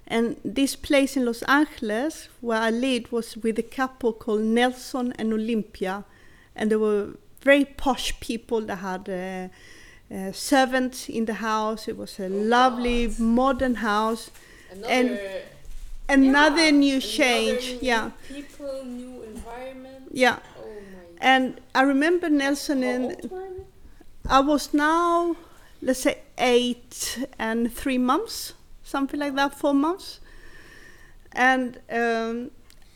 And 0.07 0.37
this 0.45 0.77
place 0.77 1.17
in 1.17 1.25
Los 1.25 1.43
Angeles, 1.45 2.29
where 2.41 2.61
I 2.61 2.71
lived, 2.71 3.11
was 3.11 3.37
with 3.39 3.59
a 3.59 3.63
couple 3.63 4.13
called 4.13 4.43
Nelson 4.43 5.13
and 5.19 5.33
Olympia. 5.33 6.05
And 6.55 6.71
they 6.71 6.77
were 6.77 7.17
very 7.41 7.65
posh 7.65 8.19
people 8.21 8.61
that 8.63 8.77
had 8.77 9.09
uh, 9.09 9.49
uh, 10.15 10.33
servants 10.33 11.09
in 11.09 11.25
the 11.25 11.35
house. 11.35 11.89
It 11.89 11.97
was 11.97 12.19
a 12.21 12.29
lovely 12.29 13.07
God. 13.07 13.19
modern 13.21 13.75
house. 13.77 14.31
Another. 14.71 14.89
And 14.93 15.19
Another 16.07 16.65
yeah, 16.65 16.71
new 16.71 16.95
another 16.97 17.01
change. 17.01 17.73
new 17.73 17.79
Yeah, 17.81 18.11
People, 18.29 18.85
new 18.85 19.23
environment. 19.23 20.09
yeah. 20.13 20.39
Oh. 20.59 20.67
And 21.19 21.61
I 21.75 21.81
remember 21.83 22.29
Nelson 22.29 22.83
and? 22.83 23.31
I 24.29 24.41
was 24.41 24.75
now, 24.75 25.37
let's 25.81 26.01
say, 26.01 26.19
eight 26.39 27.25
and 27.39 27.73
three 27.73 27.97
months, 27.99 28.53
something 28.95 29.19
like 29.19 29.35
that, 29.35 29.53
four 29.63 29.75
months. 29.75 30.21
And 31.33 31.81
um, 31.91 32.53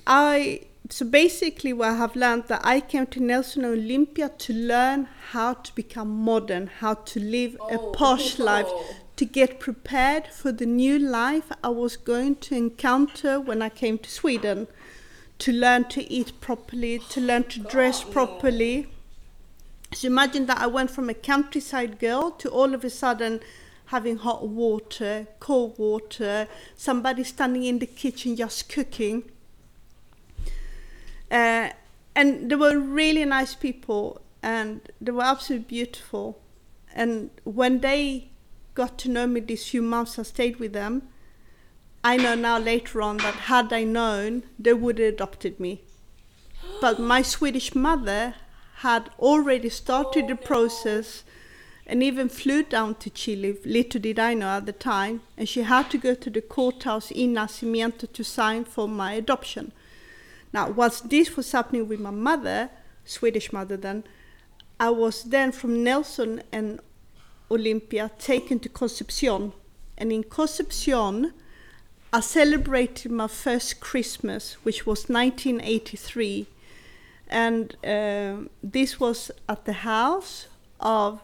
I, 0.06 0.60
so 0.88 1.04
basically, 1.04 1.72
what 1.72 1.88
I 1.88 1.96
have 1.96 2.14
learned 2.14 2.44
that 2.52 2.60
I 2.62 2.80
came 2.80 3.06
to 3.14 3.20
Nelson 3.20 3.64
Olympia 3.64 4.28
to 4.46 4.52
learn 4.52 5.08
how 5.32 5.54
to 5.54 5.74
become 5.74 6.10
modern, 6.32 6.68
how 6.82 6.94
to 6.94 7.18
live 7.36 7.54
a 7.76 7.78
Oh. 7.80 7.90
posh 8.00 8.38
life, 8.38 8.70
to 9.16 9.24
get 9.24 9.58
prepared 9.58 10.28
for 10.28 10.52
the 10.52 10.66
new 10.66 10.96
life 11.00 11.48
I 11.64 11.70
was 11.70 11.96
going 11.96 12.36
to 12.46 12.54
encounter 12.54 13.40
when 13.40 13.60
I 13.60 13.70
came 13.82 13.98
to 13.98 14.08
Sweden, 14.20 14.68
to 15.40 15.50
learn 15.52 15.82
to 15.96 16.00
eat 16.18 16.30
properly, 16.40 17.00
to 17.12 17.20
learn 17.20 17.44
to 17.54 17.58
dress 17.74 18.04
no. 18.04 18.12
properly. 18.12 18.86
So 19.92 20.06
imagine 20.06 20.46
that 20.46 20.58
I 20.58 20.68
went 20.68 20.90
from 20.92 21.08
a 21.10 21.14
countryside 21.32 21.98
girl 21.98 22.30
to 22.42 22.48
all 22.48 22.72
of 22.72 22.84
a 22.84 22.90
sudden 22.90 23.40
having 23.88 24.16
hot 24.18 24.46
water, 24.46 25.26
cold 25.40 25.78
water, 25.78 26.46
somebody 26.76 27.24
standing 27.24 27.64
in 27.64 27.78
the 27.78 27.86
kitchen 27.86 28.36
just 28.36 28.68
cooking. 28.68 29.24
Uh, 31.30 31.70
and 32.14 32.50
they 32.50 32.54
were 32.54 32.78
really 32.78 33.24
nice 33.24 33.54
people 33.54 34.20
and 34.42 34.80
they 35.00 35.12
were 35.12 35.22
absolutely 35.22 35.66
beautiful. 35.66 36.38
And 36.94 37.30
when 37.44 37.80
they 37.80 38.30
got 38.74 38.98
to 38.98 39.08
know 39.08 39.26
me 39.26 39.40
these 39.40 39.68
few 39.68 39.82
months 39.82 40.18
I 40.18 40.22
stayed 40.22 40.56
with 40.58 40.72
them, 40.72 41.08
I 42.04 42.16
know 42.16 42.34
now 42.34 42.58
later 42.58 43.02
on 43.02 43.16
that 43.18 43.34
had 43.34 43.72
I 43.72 43.84
known, 43.84 44.44
they 44.58 44.74
would 44.74 44.98
have 44.98 45.14
adopted 45.14 45.58
me. 45.58 45.82
But 46.80 46.98
my 46.98 47.22
Swedish 47.22 47.74
mother 47.74 48.34
had 48.76 49.10
already 49.18 49.68
started 49.68 50.24
Oh, 50.24 50.28
the 50.28 50.34
no. 50.34 50.40
process 50.46 51.24
and 51.88 52.02
even 52.02 52.28
flew 52.28 52.62
down 52.62 52.94
to 52.96 53.08
Chile. 53.08 53.56
Little 53.64 54.00
did 54.00 54.18
I 54.18 54.34
know 54.34 54.48
at 54.48 54.66
the 54.66 54.72
time. 54.72 55.22
And 55.38 55.48
she 55.48 55.62
had 55.62 55.90
to 55.90 55.98
go 55.98 56.14
to 56.14 56.28
the 56.28 56.42
courthouse 56.42 57.10
in 57.10 57.32
Nacimiento 57.32 58.12
to 58.12 58.22
sign 58.22 58.66
for 58.66 58.86
my 58.86 59.14
adoption. 59.14 59.72
Now, 60.52 60.70
whilst 60.70 61.08
this 61.08 61.34
was 61.34 61.50
happening 61.50 61.88
with 61.88 61.98
my 61.98 62.10
mother, 62.10 62.68
Swedish 63.06 63.52
mother 63.54 63.78
then, 63.78 64.04
I 64.78 64.90
was 64.90 65.24
then 65.24 65.50
from 65.50 65.82
Nelson 65.82 66.42
and 66.52 66.80
Olympia 67.50 68.10
taken 68.18 68.60
to 68.60 68.68
Concepcion. 68.68 69.54
And 69.96 70.12
in 70.12 70.24
Concepcion, 70.24 71.32
I 72.12 72.20
celebrated 72.20 73.10
my 73.10 73.28
first 73.28 73.80
Christmas, 73.80 74.54
which 74.62 74.86
was 74.86 75.08
1983. 75.08 76.46
And 77.30 77.76
um 77.84 78.50
this 78.62 79.00
was 79.00 79.30
at 79.48 79.64
the 79.64 79.72
house 79.72 80.46
of 80.80 81.20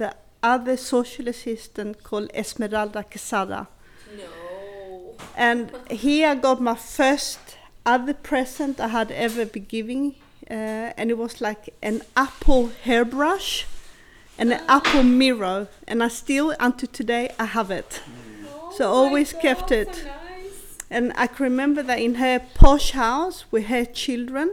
the 0.00 0.14
other 0.42 0.76
social 0.76 1.28
assistant 1.28 2.02
called 2.02 2.30
Esmeralda 2.34 3.02
Quesada. 3.04 3.68
No. 4.16 5.14
And 5.36 5.70
here 5.90 6.28
I 6.28 6.34
got 6.34 6.60
my 6.60 6.74
first 6.74 7.38
other 7.84 8.14
present 8.14 8.80
I 8.80 8.88
had 8.88 9.10
ever 9.10 9.44
been 9.44 9.66
giving, 9.76 10.04
uh, 10.50 10.98
and 10.98 11.10
it 11.10 11.18
was 11.18 11.40
like 11.40 11.62
an 11.82 12.02
Apple 12.16 12.70
hairbrush 12.84 13.66
and 14.38 14.52
an 14.52 14.62
Apple 14.68 15.02
mirror, 15.02 15.68
and 15.86 16.02
I 16.02 16.08
still, 16.08 16.54
until 16.58 16.88
today, 16.88 17.24
I 17.38 17.44
have 17.44 17.70
it. 17.70 18.00
Oh 18.00 18.72
So 18.76 18.90
always 18.90 19.32
God, 19.34 19.42
kept 19.42 19.68
so 19.68 19.74
it. 19.82 19.94
nice. 20.06 20.78
And 20.90 21.12
I 21.24 21.26
can 21.26 21.44
remember 21.44 21.82
that 21.82 21.98
in 21.98 22.14
her 22.14 22.40
posh 22.54 22.92
house 22.92 23.44
with 23.52 23.66
her 23.66 23.84
children, 23.84 24.48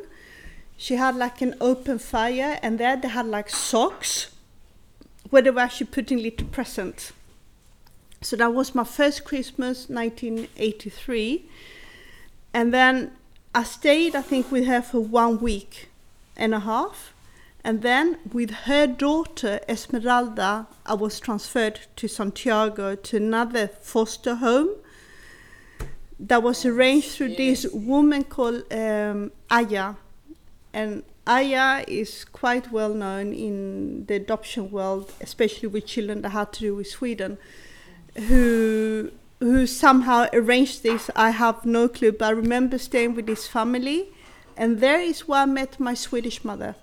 she 0.75 0.95
had 0.95 1.15
like 1.15 1.41
an 1.41 1.55
open 1.61 1.97
fire, 1.99 2.59
and 2.61 2.77
there 2.77 2.97
they 2.97 3.07
had 3.19 3.27
like 3.27 3.49
socks 3.49 4.31
where 5.29 5.41
they 5.41 5.49
were 5.49 5.61
actually 5.61 5.87
putting 5.87 6.21
little 6.21 6.47
presents. 6.47 7.13
So 8.21 8.35
that 8.37 8.53
was 8.53 8.73
my 8.73 8.83
first 8.83 9.23
Christmas, 9.23 9.89
1983. 9.89 11.45
And 12.53 12.73
then 12.73 13.11
I 13.53 13.63
stayed, 13.63 14.15
I 14.15 14.21
think, 14.21 14.51
with 14.51 14.65
her 14.65 14.81
for 14.81 14.99
one 14.99 15.39
week 15.39 15.89
and 16.35 16.53
a 16.53 16.59
half. 16.59 17.13
And 17.63 17.81
then 17.81 18.17
with 18.31 18.51
her 18.51 18.87
daughter, 18.87 19.59
Esmeralda, 19.67 20.67
I 20.85 20.93
was 20.93 21.19
transferred 21.19 21.81
to 21.97 22.07
Santiago 22.07 22.95
to 22.95 23.17
another 23.17 23.67
foster 23.67 24.35
home 24.35 24.69
that 26.19 26.41
was 26.41 26.65
arranged 26.65 27.11
through 27.11 27.35
this 27.35 27.65
woman 27.73 28.23
called 28.23 28.63
um, 28.71 29.31
Aya. 29.49 29.95
And 30.73 31.03
Aya 31.27 31.83
is 31.87 32.23
quite 32.23 32.71
well 32.71 32.93
known 32.93 33.33
in 33.33 34.05
the 34.05 34.15
adoption 34.15 34.71
world, 34.71 35.11
especially 35.19 35.67
with 35.67 35.85
children 35.85 36.21
that 36.21 36.29
had 36.29 36.53
to 36.53 36.59
do 36.61 36.75
with 36.75 36.87
Sweden, 36.87 37.37
who 38.15 39.11
who 39.39 39.67
somehow 39.67 40.27
arranged 40.33 40.83
this. 40.83 41.11
I 41.15 41.29
have 41.31 41.65
no 41.65 41.87
clue, 41.87 42.11
but 42.13 42.25
I 42.25 42.31
remember 42.31 42.77
staying 42.77 43.13
with 43.13 43.27
this 43.27 43.45
family, 43.45 44.09
and 44.55 44.79
there 44.79 45.01
is 45.01 45.27
where 45.27 45.41
I 45.41 45.45
met 45.45 45.79
my 45.79 45.93
Swedish 45.93 46.43
mother. 46.43 46.75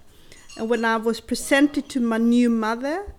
And 0.57 0.69
when 0.69 0.85
I 0.85 0.99
was 0.99 1.21
presented 1.21 1.89
to 1.89 2.01
my 2.01 2.19
new 2.19 2.49
mother, 2.51 3.13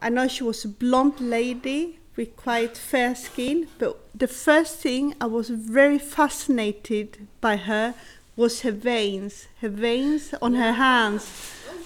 I 0.00 0.08
know 0.08 0.28
she 0.28 0.44
was 0.44 0.64
a 0.64 0.68
blonde 0.68 1.20
lady 1.20 1.98
with 2.16 2.34
quite 2.36 2.78
fair 2.78 3.14
skin, 3.14 3.68
but 3.78 3.98
the 4.14 4.28
first 4.28 4.78
thing 4.78 5.14
I 5.20 5.26
was 5.26 5.50
very 5.50 5.98
fascinated 5.98 7.26
by 7.42 7.56
her 7.56 7.94
was 8.36 8.60
her 8.60 8.70
veins, 8.70 9.48
her 9.60 9.68
veins 9.68 10.34
on 10.42 10.54
her 10.54 10.72
hands. 10.72 11.24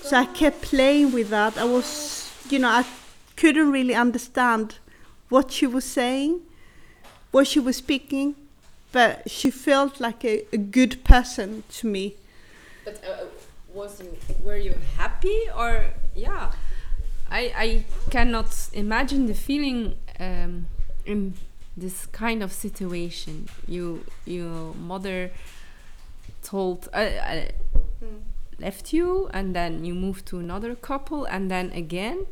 So 0.02 0.16
I 0.16 0.26
kept 0.26 0.62
playing 0.62 1.12
with 1.12 1.30
that. 1.30 1.56
I 1.56 1.64
was, 1.64 2.32
you 2.50 2.58
know, 2.58 2.68
I 2.68 2.84
couldn't 3.36 3.70
really 3.70 3.94
understand 3.94 4.78
what 5.28 5.52
she 5.52 5.66
was 5.66 5.84
saying, 5.84 6.40
what 7.30 7.46
she 7.46 7.60
was 7.60 7.76
speaking, 7.76 8.34
but 8.92 9.30
she 9.30 9.50
felt 9.50 10.00
like 10.00 10.24
a, 10.24 10.44
a 10.52 10.56
good 10.58 11.04
person 11.04 11.62
to 11.70 11.86
me. 11.86 12.16
But 12.84 13.02
uh, 13.04 13.26
was 13.72 14.00
you 14.00 14.16
were 14.42 14.56
you 14.56 14.74
happy 14.96 15.42
or 15.56 15.84
yeah? 16.14 16.50
I 17.30 17.52
I 17.56 17.84
cannot 18.10 18.68
imagine 18.72 19.26
the 19.26 19.34
feeling 19.34 19.94
um, 20.18 20.66
in 21.06 21.34
this 21.76 22.06
kind 22.06 22.42
of 22.42 22.52
situation. 22.52 23.48
You 23.68 24.04
your 24.26 24.74
mother 24.74 25.30
told 26.50 26.88
uh, 26.92 26.96
uh, 26.96 27.44
left 28.58 28.92
you 28.92 29.30
and 29.32 29.54
then 29.54 29.84
you 29.84 29.94
moved 29.94 30.26
to 30.26 30.38
another 30.38 30.74
couple 30.74 31.24
and 31.24 31.50
then 31.50 31.70
again. 31.72 32.26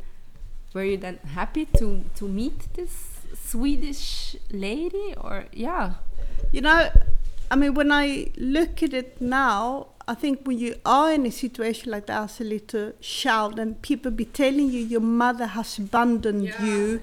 Were 0.73 0.83
you 0.83 0.97
then 0.97 1.17
happy 1.33 1.65
to 1.79 2.03
to 2.15 2.27
meet 2.27 2.73
this 2.73 2.93
Swedish 3.33 4.35
lady 4.51 5.15
or 5.17 5.45
yeah? 5.51 5.93
You 6.51 6.61
know, 6.61 6.89
I 7.51 7.55
mean, 7.55 7.73
when 7.73 7.91
I 7.91 8.27
look 8.37 8.83
at 8.83 8.93
it 8.93 9.19
now, 9.19 9.87
I 10.07 10.13
think 10.13 10.45
when 10.45 10.59
you 10.59 10.75
are 10.85 11.11
in 11.11 11.25
a 11.25 11.31
situation 11.31 11.91
like 11.91 12.05
that 12.05 12.23
as 12.23 12.39
a 12.39 12.43
little 12.43 12.93
child 13.01 13.59
and 13.59 13.81
people 13.81 14.11
be 14.11 14.25
telling 14.25 14.69
you 14.69 14.81
your 14.81 15.01
mother 15.01 15.47
has 15.47 15.79
abandoned 15.79 16.53
you, 16.61 17.01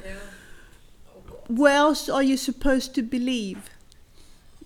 where 1.49 1.77
else 1.77 2.09
are 2.09 2.23
you 2.23 2.37
supposed 2.37 2.95
to 2.95 3.03
believe? 3.03 3.71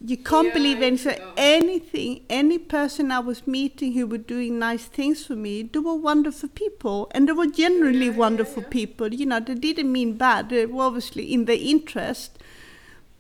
You 0.03 0.17
can't 0.17 0.47
Yeah, 0.49 0.55
believe 0.55 0.79
I 0.83 0.87
anything. 0.87 1.19
know. 1.19 1.33
Anything, 1.37 2.21
any 2.31 2.59
person 2.59 3.13
I 3.13 3.19
was 3.21 3.47
meeting 3.47 3.93
who 3.93 4.07
were 4.07 4.19
doing 4.19 4.59
nice 4.59 4.85
things 4.87 5.25
for 5.27 5.37
me, 5.37 5.63
they 5.63 5.79
were 5.79 5.95
wonderful 5.95 6.49
people, 6.49 7.11
and 7.13 7.29
they 7.29 7.33
were 7.33 7.47
generally 7.47 8.07
Yeah, 8.07 8.17
wonderful 8.17 8.63
yeah. 8.63 8.69
people. 8.71 9.13
You 9.15 9.27
know, 9.27 9.41
they 9.41 9.55
didn't 9.55 9.93
mean 9.93 10.15
bad. 10.15 10.49
They 10.49 10.65
were 10.67 10.85
obviously 10.85 11.33
in 11.33 11.45
their 11.45 11.59
interest, 11.61 12.39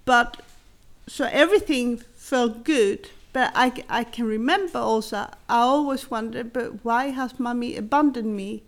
but 0.04 0.40
so 1.06 1.28
everything 1.30 1.98
felt 2.16 2.64
good. 2.64 3.10
But 3.32 3.52
I, 3.54 3.72
I 3.88 4.04
can 4.04 4.24
remember 4.26 4.78
also, 4.78 5.16
I 5.48 5.58
always 5.60 6.10
wondered, 6.10 6.52
but 6.52 6.84
why 6.84 7.06
has 7.10 7.38
mommy 7.38 7.76
abandoned 7.76 8.36
me? 8.36 8.62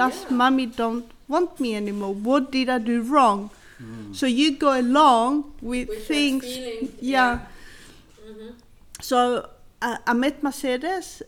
Does 0.00 0.30
mommy 0.30 0.66
don't 0.66 1.10
want 1.28 1.60
me 1.60 1.74
anymore? 1.74 2.14
What 2.14 2.50
did 2.52 2.68
I 2.70 2.78
do 2.78 3.02
wrong? 3.02 3.50
So 4.12 4.26
you 4.26 4.56
go 4.58 4.78
along 4.78 5.52
with, 5.62 5.88
With 5.88 6.06
things. 6.08 6.44
feeling, 6.44 6.92
yeah. 7.00 7.46
Mhm. 8.26 8.54
So 9.00 9.48
I, 9.80 9.98
I 10.06 10.12
met 10.14 10.42
Mercedes, 10.42 11.22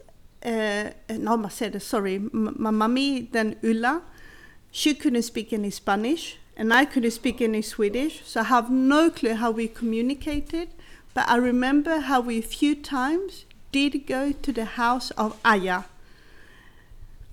uh, 0.45 0.91
no 1.11 1.37
Mercedes, 1.37 1.85
sorry, 1.85 2.17
m- 2.17 2.57
my 2.59 2.71
mommy, 2.73 3.29
then 3.33 3.57
Ulla. 3.63 4.03
She 4.73 4.95
couldn't 4.95 5.23
speak 5.23 5.53
any 5.53 5.71
Spanish, 5.71 6.39
and 6.57 6.73
I 6.75 6.85
couldn't 6.87 7.13
speak 7.13 7.41
any 7.41 7.63
Swedish, 7.63 8.23
so 8.25 8.41
I 8.41 8.45
have 8.45 8.71
no 8.71 9.11
clue 9.11 9.35
how 9.35 9.51
we 9.53 9.69
communicated. 9.69 10.69
But 11.15 11.29
I 11.29 11.37
remember 11.37 12.01
how 12.01 12.21
we 12.21 12.39
a 12.39 12.43
few 12.43 12.75
times 12.75 13.45
did 13.73 14.07
go 14.07 14.33
to 14.33 14.53
the 14.53 14.65
house 14.65 15.11
of 15.13 15.37
Aya, 15.45 15.83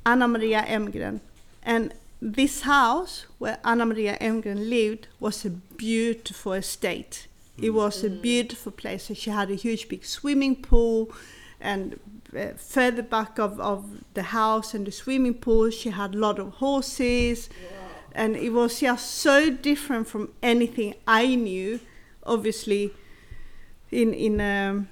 Anna 0.06 0.28
Maria 0.28 0.64
Emgren. 0.68 1.20
And 1.64 1.94
this 2.22 2.62
house 2.62 3.26
where 3.38 3.60
Anna 3.64 3.86
Maria 3.86 4.18
Emgren 4.20 4.70
lived 4.70 5.08
was 5.20 5.46
a 5.46 5.50
beautiful 5.50 6.54
estate. 6.54 7.28
It 7.62 7.72
was 7.72 8.04
a 8.04 8.10
beautiful 8.10 8.72
place. 8.72 9.10
And 9.10 9.18
she 9.18 9.30
had 9.30 9.50
a 9.50 9.56
huge 9.56 9.90
big 9.90 10.06
swimming 10.06 10.56
pool 10.56 11.12
and 11.60 12.00
uh, 12.36 12.50
further 12.56 13.02
back 13.02 13.40
of, 13.40 13.60
of 13.60 14.04
the 14.14 14.24
house 14.24 14.74
and 14.74 14.86
the 14.86 14.92
swimming 14.92 15.34
pool 15.34 15.70
she 15.70 15.90
had 15.90 16.14
a 16.14 16.18
lot 16.18 16.40
of 16.40 16.54
horses 16.54 17.50
and 18.14 18.36
it 18.36 18.50
was 18.50 18.80
just 18.80 19.16
so 19.16 19.50
different 19.50 20.08
from 20.08 20.32
anything 20.44 20.94
I 21.08 21.36
knew 21.36 21.80
obviously 22.24 22.92
in 23.92 24.14
in 24.14 24.42
um, 24.42 24.90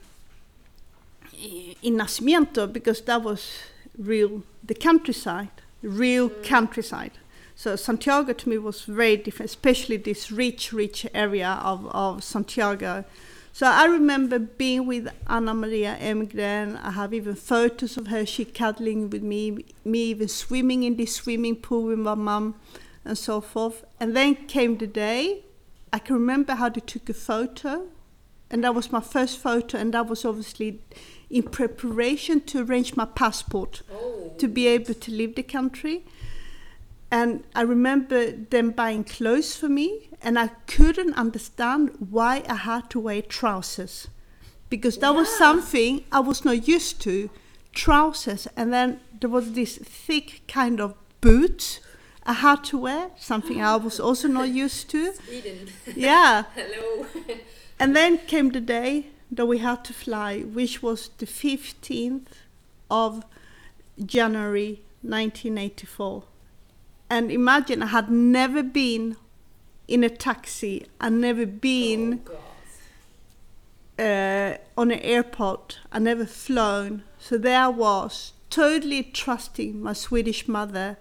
in 1.83 1.97
Nacimiento 1.97 2.71
because 2.71 3.01
that 3.01 3.21
was 3.21 3.59
real 3.97 4.43
the 4.63 4.75
countryside 4.75 5.54
real 5.85 6.29
countryside. 6.29 7.11
So 7.55 7.75
Santiago 7.75 8.33
to 8.33 8.49
me 8.49 8.57
was 8.57 8.81
very 8.81 9.17
different 9.17 9.49
especially 9.49 9.97
this 9.97 10.31
rich 10.31 10.73
rich 10.73 11.07
area 11.13 11.59
of, 11.63 11.87
of 11.87 12.23
Santiago. 12.23 13.05
So 13.53 13.67
I 13.67 13.85
remember 13.85 14.37
being 14.37 14.85
with 14.85 15.07
Anna 15.27 15.53
Maria 15.53 15.97
Emgren. 16.01 16.77
I 16.83 16.91
have 16.91 17.13
even 17.13 17.35
photos 17.35 17.95
of 17.95 18.07
her, 18.07 18.25
she 18.25 18.43
cuddling 18.43 19.09
with 19.09 19.23
me, 19.23 19.63
me 19.85 19.99
even 19.99 20.27
swimming 20.27 20.83
in 20.83 20.97
this 20.97 21.15
swimming 21.15 21.55
pool 21.55 21.83
with 21.83 21.99
my 21.99 22.15
mum 22.15 22.55
and 23.05 23.17
so 23.17 23.39
forth. 23.39 23.85
And 23.97 24.13
then 24.13 24.35
came 24.47 24.77
the 24.77 24.87
day, 24.87 25.45
I 25.93 25.99
can 25.99 26.15
remember 26.15 26.55
how 26.55 26.67
they 26.67 26.81
took 26.81 27.07
a 27.07 27.13
photo, 27.13 27.87
and 28.55 28.63
that 28.63 28.73
was 28.73 28.89
my 28.89 29.01
first 29.01 29.37
photo, 29.37 29.77
and 29.77 29.93
that 29.93 30.07
was 30.07 30.23
obviously 30.23 30.79
in 31.29 31.43
preparation 31.43 32.39
to 32.39 32.59
arrange 32.63 32.95
my 32.95 33.03
passport 33.03 33.81
Oh. 33.91 34.31
to 34.37 34.47
be 34.47 34.65
able 34.67 34.93
to 34.93 35.11
leave 35.11 35.35
the 35.35 35.43
country. 35.43 36.05
And 37.11 37.43
I 37.53 37.63
remember 37.63 38.31
them 38.31 38.71
buying 38.71 39.03
clothes 39.03 39.57
for 39.57 39.67
me, 39.67 40.07
and 40.21 40.39
I 40.39 40.47
couldn't 40.67 41.15
understand 41.15 41.91
why 42.09 42.43
I 42.47 42.55
had 42.55 42.89
to 42.91 42.99
wear 43.01 43.21
trousers. 43.21 44.07
Because 44.69 44.97
that 44.99 45.13
was 45.13 45.27
something 45.37 46.05
I 46.13 46.21
was 46.21 46.45
not 46.45 46.65
used 46.65 47.01
to. 47.01 47.29
trousers, 47.73 48.47
and 48.55 48.71
then 48.71 49.01
there 49.19 49.29
was 49.29 49.51
this 49.51 49.77
thick 49.77 50.43
kind 50.47 50.79
of 50.79 50.93
boot 51.19 51.81
I 52.25 52.31
had 52.33 52.63
to 52.69 52.77
wear, 52.77 53.09
something 53.19 53.61
I 53.61 53.75
was 53.75 53.99
also 53.99 54.29
not 54.29 54.47
used 54.47 54.89
to. 54.91 55.11
Sweden. 55.13 55.67
Yeah. 55.95 56.43
Hello. 56.55 57.05
And 57.79 57.95
then 57.95 58.17
came 58.19 58.51
the 58.51 58.61
day 58.61 59.07
that 59.31 59.45
we 59.45 59.57
had 59.57 59.83
to 59.85 59.93
fly, 59.93 60.41
which 60.41 60.81
was 60.81 61.09
the 61.17 61.25
15th 61.25 62.27
of 62.89 63.25
January 64.03 64.81
1984. 65.01 66.23
And 67.09 67.31
imagine 67.31 67.83
I 67.83 67.87
had 67.87 68.09
never 68.09 68.63
been 68.63 69.17
in 69.87 70.03
a 70.03 70.09
taxi, 70.09 70.87
I'd 70.99 71.13
never 71.13 71.45
been 71.45 72.21
Oh, 72.27 74.03
uh, 74.03 74.57
on 74.77 74.91
an 74.91 74.99
airport, 74.99 75.79
I'd 75.91 76.01
never 76.01 76.25
flown. 76.25 77.03
So 77.19 77.37
there 77.37 77.59
I 77.59 77.67
was, 77.67 78.33
totally 78.49 79.03
trusting 79.03 79.81
my 79.81 79.93
Swedish 79.93 80.47
mother. 80.47 80.97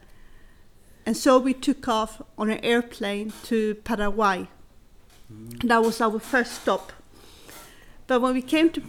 And 1.06 1.16
so 1.16 1.38
we 1.38 1.54
took 1.54 1.88
off 1.88 2.22
on 2.38 2.50
an 2.50 2.58
airplane 2.64 3.32
to 3.44 3.76
Paraguay. 3.76 4.48
That 5.64 5.82
was 5.82 6.00
our 6.00 6.18
first 6.18 6.62
stop. 6.62 6.92
But 8.06 8.20
when 8.20 8.34
we 8.34 8.42
came 8.42 8.68
to, 8.70 8.82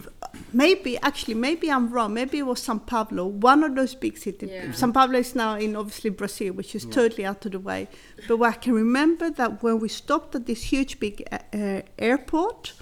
maybe 0.52 0.98
actually, 0.98 1.34
maybe 1.34 1.70
I'm 1.70 1.88
wrong. 1.90 2.12
Maybe 2.12 2.38
it 2.38 2.46
was 2.46 2.60
São 2.60 2.84
Paulo, 2.84 3.26
one 3.26 3.64
of 3.64 3.74
those 3.74 3.94
big 3.94 4.18
cities. 4.18 4.50
Yeah. 4.50 4.66
São 4.72 4.92
Paulo 4.92 5.18
is 5.18 5.34
now 5.34 5.54
in 5.56 5.74
obviously 5.74 6.10
Brazil, 6.10 6.52
which 6.52 6.74
is 6.74 6.84
Yeah. 6.84 6.90
totally 6.92 7.24
out 7.24 7.46
of 7.46 7.52
the 7.52 7.58
way. 7.58 7.88
But 8.28 8.36
what 8.38 8.50
I 8.50 8.58
can 8.58 8.74
remember 8.74 9.30
that 9.30 9.62
when 9.62 9.78
we 9.80 9.88
stopped 9.88 10.34
at 10.34 10.44
this 10.44 10.64
huge 10.64 11.00
big 11.00 11.22
uh, 11.32 11.38
uh, 11.56 11.82
airport, 11.98 12.74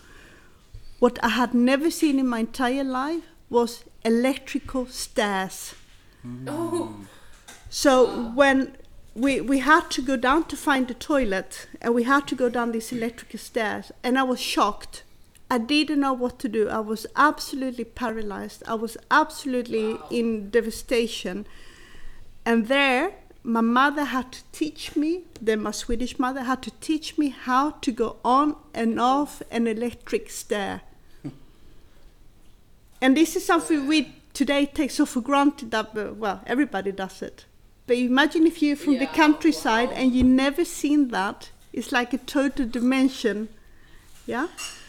what 0.98 1.18
I 1.22 1.28
had 1.28 1.54
never 1.54 1.88
seen 1.90 2.18
in 2.18 2.26
my 2.26 2.40
entire 2.40 2.82
life 2.84 3.22
was 3.48 3.84
electrical 4.04 4.86
stairs. 4.86 5.74
Oh. 6.48 6.96
So 7.70 8.30
when 8.34 8.76
we 9.14 9.40
we 9.40 9.60
had 9.60 9.90
to 9.90 10.02
go 10.02 10.16
down 10.16 10.44
to 10.44 10.56
find 10.56 10.88
the 10.88 10.94
toilet, 10.94 11.68
and 11.80 11.94
we 11.94 12.02
had 12.02 12.26
to 12.28 12.34
go 12.34 12.48
down 12.48 12.72
these 12.72 12.92
electric 12.92 13.38
stairs, 13.40 13.92
and 14.02 14.18
I 14.18 14.24
was 14.24 14.40
shocked. 14.40 15.04
I 15.50 15.58
didn't 15.58 16.00
know 16.00 16.12
what 16.12 16.38
to 16.40 16.48
do. 16.48 16.68
I 16.68 16.80
was 16.80 17.06
absolutely 17.14 17.84
paralyzed. 17.84 18.62
I 18.66 18.74
was 18.74 18.96
absolutely 19.10 19.98
in 20.10 20.50
devastation. 20.50 21.46
And 22.44 22.66
there, 22.66 23.12
my 23.44 23.60
mother 23.60 24.04
had 24.04 24.32
to 24.32 24.42
teach 24.52 24.96
me, 24.96 25.24
then 25.40 25.62
my 25.62 25.70
Swedish 25.70 26.18
mother 26.18 26.42
had 26.42 26.62
to 26.62 26.70
teach 26.80 27.18
me 27.18 27.28
how 27.28 27.70
to 27.70 27.92
go 27.92 28.16
on 28.24 28.56
and 28.72 28.98
off 28.98 29.42
an 29.50 29.66
electric 29.66 30.30
stair. 30.30 30.80
and 33.02 33.16
this 33.16 33.36
is 33.36 33.44
something 33.44 33.86
we 33.86 34.14
today 34.32 34.66
take 34.66 34.90
so 34.90 35.06
for 35.06 35.20
granted 35.20 35.70
that, 35.70 35.96
uh, 35.96 36.14
well, 36.14 36.40
everybody 36.46 36.90
does 36.90 37.22
it. 37.22 37.44
But 37.86 37.96
imagine 37.96 38.46
if 38.46 38.62
you're 38.62 38.76
from 38.76 38.98
the 38.98 39.06
countryside 39.06 39.90
wow. 39.90 39.96
and 39.96 40.14
you 40.14 40.24
never 40.24 40.64
seen 40.64 41.08
that. 41.08 41.50
It's 41.72 41.92
like 41.92 42.12
a 42.12 42.18
total 42.18 42.66
dimension. 42.66 43.48
Yeah? 44.26 44.46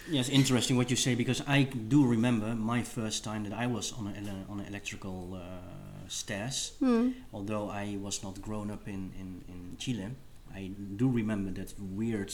Yes, 0.09 0.29
interesting 0.29 0.77
what 0.77 0.89
you 0.89 0.95
say 0.95 1.15
because 1.15 1.41
I 1.47 1.63
do 1.63 2.05
remember 2.05 2.55
my 2.55 2.83
first 2.83 3.23
time 3.23 3.43
that 3.43 3.53
I 3.53 3.67
was 3.67 3.91
on 3.93 4.07
a, 4.07 4.51
on 4.51 4.59
a 4.59 4.63
electrical 4.63 5.33
uh, 5.35 6.07
stairs. 6.07 6.73
Hmm. 6.79 7.11
Although 7.33 7.69
I 7.69 7.97
was 7.99 8.23
not 8.23 8.41
grown 8.41 8.71
up 8.71 8.87
in, 8.87 9.11
in, 9.19 9.43
in 9.47 9.77
Chile, 9.77 10.11
I 10.53 10.71
do 10.95 11.09
remember 11.09 11.51
that 11.59 11.73
weird 11.79 12.33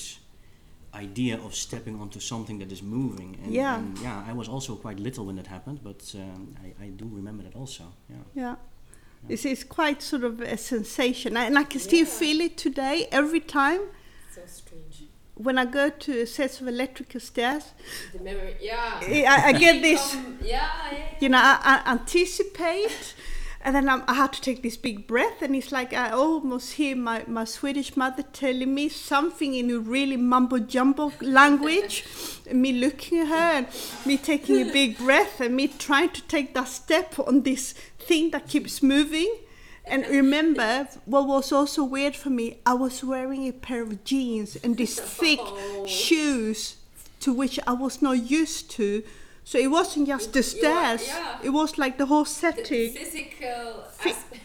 idea 0.93 1.39
of 1.39 1.55
stepping 1.55 1.99
onto 1.99 2.19
something 2.19 2.59
that 2.59 2.71
is 2.71 2.83
moving. 2.83 3.39
And, 3.43 3.53
Yeah. 3.53 3.79
and 3.79 3.97
yeah, 3.99 4.23
I 4.27 4.33
was 4.33 4.49
also 4.49 4.75
quite 4.75 4.99
little 4.99 5.25
when 5.25 5.37
that 5.37 5.47
happened, 5.47 5.79
but 5.81 6.13
um, 6.15 6.55
I, 6.61 6.85
I 6.85 6.89
do 6.89 7.09
remember 7.11 7.43
that 7.43 7.55
also. 7.55 7.85
Yeah. 8.09 8.15
Yeah. 8.35 8.55
It's, 9.29 9.45
it's 9.45 9.63
quite 9.63 10.01
sort 10.01 10.23
of 10.23 10.41
a 10.41 10.57
sensation. 10.57 11.37
And 11.37 11.57
I 11.57 11.63
can 11.63 11.79
still 11.79 11.99
Yeah. 11.99 12.05
feel 12.05 12.41
it 12.41 12.57
today 12.57 13.07
every 13.11 13.39
time 13.39 13.81
So 14.33 14.41
strange. 14.45 15.03
when 15.35 15.57
I 15.57 15.65
go 15.65 15.89
to 15.89 16.21
a 16.21 16.25
set 16.25 16.59
of 16.61 16.67
electrical 16.67 17.19
stairs. 17.19 17.65
The 18.13 18.19
memory. 18.23 18.55
Yeah. 18.61 18.99
I, 19.01 19.43
I 19.49 19.51
get 19.53 19.81
this, 19.87 20.15
Um, 20.15 20.37
yeah, 20.43 20.69
yeah. 20.91 21.05
you 21.19 21.29
know, 21.29 21.37
I, 21.39 21.81
I 21.85 21.91
anticipate. 21.91 23.13
And 23.63 23.75
then 23.75 23.87
I'm, 23.89 24.03
I 24.07 24.15
had 24.15 24.33
to 24.33 24.41
take 24.41 24.63
this 24.63 24.75
big 24.75 25.05
breath, 25.05 25.41
and 25.41 25.55
it's 25.55 25.71
like 25.71 25.93
I 25.93 26.09
almost 26.09 26.73
hear 26.73 26.95
my, 26.95 27.23
my 27.27 27.45
Swedish 27.45 27.95
mother 27.95 28.23
telling 28.23 28.73
me 28.73 28.89
something 28.89 29.53
in 29.53 29.69
a 29.69 29.77
really 29.77 30.17
mumbo 30.17 30.57
jumbo 30.57 31.13
language, 31.21 32.03
and 32.49 32.61
me 32.65 32.73
looking 32.73 33.19
at 33.19 33.27
her, 33.27 33.35
and 33.35 33.67
me 34.05 34.17
taking 34.17 34.67
a 34.67 34.73
big 34.73 34.97
breath, 34.97 35.39
and 35.41 35.55
me 35.55 35.67
trying 35.67 36.09
to 36.09 36.23
take 36.23 36.55
that 36.55 36.67
step 36.67 37.19
on 37.19 37.43
this 37.43 37.73
thing 37.99 38.31
that 38.31 38.47
keeps 38.47 38.81
moving. 38.81 39.31
And 39.85 40.07
remember, 40.07 40.87
what 41.05 41.27
was 41.27 41.51
also 41.51 41.83
weird 41.83 42.15
for 42.15 42.29
me, 42.29 42.57
I 42.65 42.73
was 42.73 43.03
wearing 43.03 43.47
a 43.47 43.51
pair 43.51 43.81
of 43.81 44.03
jeans 44.03 44.55
and 44.63 44.77
these 44.77 44.99
thick 44.99 45.39
Oh. 45.43 45.85
shoes 45.87 46.77
to 47.21 47.33
which 47.33 47.59
I 47.67 47.73
was 47.73 48.01
not 48.01 48.29
used 48.29 48.69
to. 48.71 49.03
So 49.43 49.57
it 49.57 49.69
wasn't 49.71 50.07
just 50.07 50.33
the 50.33 50.43
stairs, 50.43 51.07
yeah. 51.07 51.39
it 51.43 51.49
was 51.49 51.77
like 51.77 51.97
the 51.97 52.05
whole 52.05 52.23
The 52.23 52.29
setting. 52.29 52.93
physical 52.93 53.83
Phy- 53.97 54.11
aspect. 54.11 54.41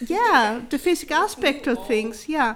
Yeah, 0.08 0.60
the 0.70 0.78
physical 0.78 1.16
aspect 1.16 1.66
of 1.66 1.86
things, 1.86 2.28
yeah. 2.28 2.54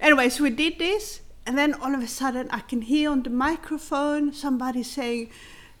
Anyway, 0.00 0.28
so 0.28 0.42
we 0.42 0.50
did 0.50 0.78
this, 0.78 1.20
and 1.46 1.56
then 1.56 1.74
all 1.74 1.94
of 1.94 2.02
a 2.02 2.08
sudden 2.08 2.48
I 2.50 2.58
can 2.60 2.82
hear 2.82 3.10
on 3.10 3.22
the 3.22 3.30
microphone 3.30 4.32
somebody 4.32 4.82
saying, 4.82 5.30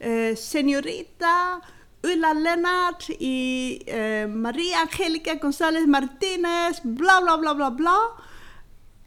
uh, 0.00 0.34
Senorita 0.36 1.60
Ulla 2.04 2.34
Lennart 2.34 3.10
y 3.20 3.80
uh, 3.88 4.28
Maria 4.28 4.76
Angelica 4.82 5.34
Gonzalez 5.36 5.86
Martinez, 5.86 6.80
blah, 6.84 7.20
blah, 7.20 7.36
blah, 7.36 7.54
blah, 7.54 7.70
blah. 7.70 8.10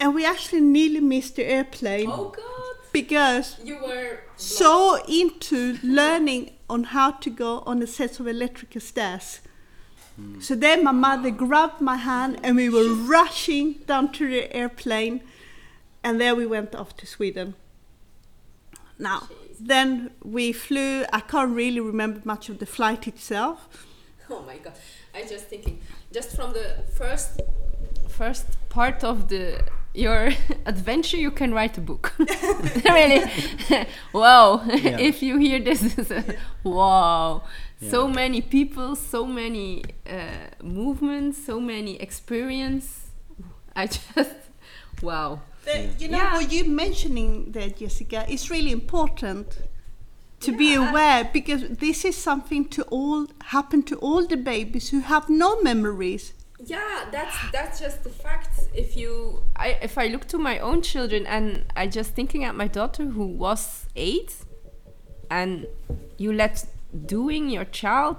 And 0.02 0.14
we 0.16 0.26
actually 0.26 0.62
nearly 0.62 1.00
missed 1.00 1.38
the 1.38 1.46
airplane 1.46 2.10
Oh 2.10 2.34
God. 2.36 2.79
Because 2.92 3.58
You 3.64 3.78
were 3.82 4.20
so 4.36 5.04
into 5.08 5.78
learning 5.84 6.52
on 6.70 6.86
how 6.86 7.12
to 7.12 7.30
go 7.30 7.60
on 7.66 7.82
a 7.82 7.88
set 7.88 8.20
of 8.20 8.28
electrical 8.28 8.82
stairs. 8.82 9.42
Hmm. 10.16 10.40
So 10.40 10.56
then 10.56 10.84
my 10.84 10.92
mother 10.92 11.32
grabbed 11.32 11.82
my 11.82 11.98
hand 11.98 12.40
and 12.44 12.56
we 12.56 12.70
were 12.70 12.94
rushing 12.94 13.74
down 13.88 14.12
to 14.14 14.28
the 14.30 14.54
airplane 14.56 15.22
and 16.04 16.20
there 16.20 16.36
we 16.36 16.46
went 16.46 16.76
off 16.76 16.96
to 16.98 17.06
Sweden. 17.06 17.56
Now, 18.98 19.20
Jeez. 19.20 19.58
then 19.60 20.12
we 20.24 20.52
flew, 20.52 21.06
I 21.14 21.22
can't 21.22 21.56
really 21.56 21.80
remember 21.80 22.22
much 22.24 22.50
of 22.50 22.60
the 22.60 22.66
flight 22.66 23.08
itself. 23.08 23.86
Oh 24.32 24.44
my 24.44 24.58
God. 24.58 24.74
I 25.16 25.24
just 25.24 25.46
thinking, 25.48 25.80
just 26.12 26.36
from 26.36 26.54
the 26.54 26.84
first 26.96 27.42
First 28.10 28.58
part 28.68 29.04
of 29.06 29.30
the 29.30 29.64
your 29.94 30.32
adventure, 30.66 31.18
you 31.18 31.32
can 31.32 31.54
write 31.54 31.78
a 31.78 31.82
book. 31.82 32.14
really, 32.86 33.24
wow! 34.14 34.62
Yeah. 34.66 34.98
if 35.00 35.22
you 35.22 35.38
hear 35.38 35.60
this, 35.60 35.98
is 35.98 36.12
a, 36.12 36.24
wow! 36.64 37.44
So 37.82 38.08
many 38.10 38.42
people, 38.42 38.96
so 38.96 39.26
many 39.26 39.84
uh, 40.06 40.50
movements, 40.62 41.46
so 41.46 41.60
many 41.62 41.96
experience. 42.02 43.12
I 43.76 43.88
just 43.88 44.36
wow. 45.02 45.42
The, 45.66 45.90
you 45.98 46.10
know 46.10 46.18
Yeah. 46.18 46.34
what 46.34 46.52
you 46.52 46.66
mentioning 46.66 47.52
there, 47.52 47.70
Jessica, 47.70 48.26
is 48.30 48.50
really 48.50 48.72
important 48.72 49.58
to 50.42 50.52
be 50.58 50.74
aware 50.74 51.24
because 51.32 51.62
this 51.70 52.04
is 52.06 52.16
something 52.18 52.66
to 52.70 52.84
all 52.84 53.28
happen 53.46 53.84
to 53.84 53.96
all 53.98 54.26
the 54.28 54.38
babies 54.38 54.90
who 54.90 55.00
have 55.02 55.30
no 55.30 55.62
memories. 55.62 56.34
Yeah, 56.66 57.06
that's 57.12 57.36
that's 57.54 57.80
just 57.80 58.04
the 58.04 58.10
fact. 58.10 58.59
If 58.84 58.96
you 59.02 59.12
I, 59.56 59.78
if 59.88 59.98
i 59.98 60.06
look 60.14 60.26
to 60.34 60.38
my 60.50 60.56
own 60.60 60.82
children 60.92 61.22
and 61.36 61.46
i 61.76 61.84
just 61.88 62.10
thinking 62.18 62.44
at 62.50 62.56
my 62.56 62.68
daughter 62.80 63.06
who 63.16 63.26
was 63.46 63.86
eight 63.96 64.32
and 65.30 65.66
you 66.18 66.32
let 66.34 66.66
doing 67.06 67.50
your 67.56 67.66
child 67.82 68.18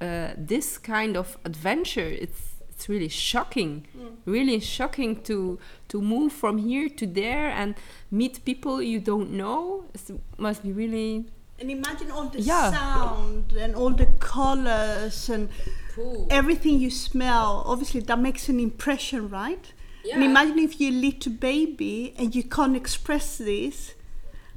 uh, 0.00 0.32
this 0.36 0.78
kind 0.78 1.16
of 1.16 1.38
adventure 1.44 2.10
it's 2.24 2.42
it's 2.70 2.88
really 2.88 3.08
shocking 3.08 3.86
really 4.24 4.58
shocking 4.60 5.20
to 5.22 5.58
to 5.88 5.96
move 6.14 6.32
from 6.42 6.58
here 6.58 6.88
to 7.00 7.06
there 7.06 7.48
and 7.60 7.74
meet 8.10 8.34
people 8.44 8.74
you 8.82 8.98
don't 9.12 9.30
know 9.30 9.84
it 9.94 10.00
must 10.38 10.60
be 10.62 10.72
really 10.82 11.24
And 11.62 11.70
imagine 11.70 12.10
all 12.16 12.28
the 12.36 12.40
Yeah. 12.52 12.70
sound 12.78 13.44
and 13.64 13.72
all 13.80 13.94
the 14.02 14.08
colors 14.36 15.30
and 15.34 15.48
Cool. 15.94 16.26
everything 16.30 16.74
you 16.84 16.90
smell. 16.90 17.48
Obviously, 17.72 18.00
that 18.10 18.18
makes 18.18 18.48
an 18.52 18.58
impression, 18.58 19.20
right? 19.42 19.66
And 20.10 20.22
imagine 20.24 20.58
if 20.58 20.80
you're 20.80 20.92
a 20.92 20.94
little 20.94 21.32
baby 21.32 22.14
and 22.18 22.34
you 22.34 22.42
can't 22.44 22.76
express 22.76 23.38
this, 23.38 23.94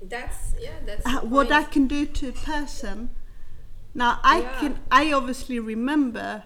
That's 0.01 0.53
yeah. 0.59 0.71
That's 0.85 1.05
uh, 1.05 1.21
what 1.21 1.49
that 1.49 1.71
can 1.71 1.87
do 1.87 2.05
to 2.05 2.29
a 2.29 2.31
person. 2.31 3.09
Now, 3.93 4.19
I 4.23 4.39
Yeah. 4.41 4.59
can, 4.59 4.79
I 4.91 5.13
obviously 5.13 5.59
remember 5.59 6.43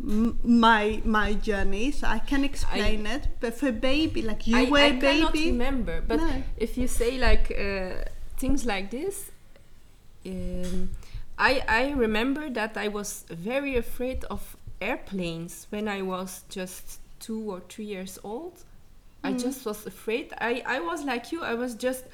m- 0.00 0.38
my 0.44 1.00
my 1.04 1.34
journey, 1.34 1.90
so 1.92 2.06
I 2.06 2.18
can 2.20 2.44
explain 2.44 3.06
it. 3.06 3.28
But 3.40 3.54
for 3.54 3.68
a 3.68 3.72
baby, 3.72 4.22
like 4.22 4.46
you 4.46 4.56
I, 4.56 4.70
were 4.70 4.78
I 4.78 4.86
a 4.96 5.00
cannot 5.00 5.34
remember, 5.34 6.00
but 6.00 6.20
No. 6.20 6.42
if 6.56 6.76
you 6.78 6.86
say 6.88 7.18
like 7.18 7.50
uh, 7.50 8.04
things 8.38 8.64
like 8.64 8.90
this, 8.90 9.30
um, 10.26 10.90
I 11.38 11.62
I 11.68 11.90
remember 11.92 12.50
that 12.50 12.76
I 12.76 12.88
was 12.88 13.24
very 13.30 13.76
afraid 13.76 14.24
of 14.30 14.56
airplanes 14.80 15.66
when 15.70 15.88
I 15.88 16.02
was 16.02 16.44
just 16.48 16.98
two 17.22 17.50
or 17.52 17.60
three 17.68 17.86
years 17.86 18.18
old. 18.24 18.52
I 19.24 19.32
just 19.32 19.64
was 19.66 19.86
afraid. 19.86 20.32
I 20.40 20.62
I 20.66 20.80
was 20.80 21.04
like 21.04 21.32
you. 21.32 21.42
I 21.42 21.54
was 21.54 21.74
just 21.74 22.04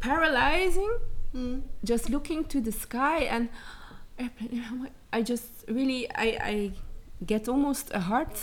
paralyzing, 0.00 0.90
Mm. 1.34 1.62
just 1.84 2.10
looking 2.10 2.44
to 2.44 2.60
the 2.60 2.72
sky 2.72 3.20
and. 3.30 3.48
I 5.12 5.22
just 5.22 5.48
really 5.68 6.06
I 6.14 6.26
I 6.52 6.72
get 7.26 7.48
almost 7.48 7.90
a 7.94 7.98
heart 8.00 8.38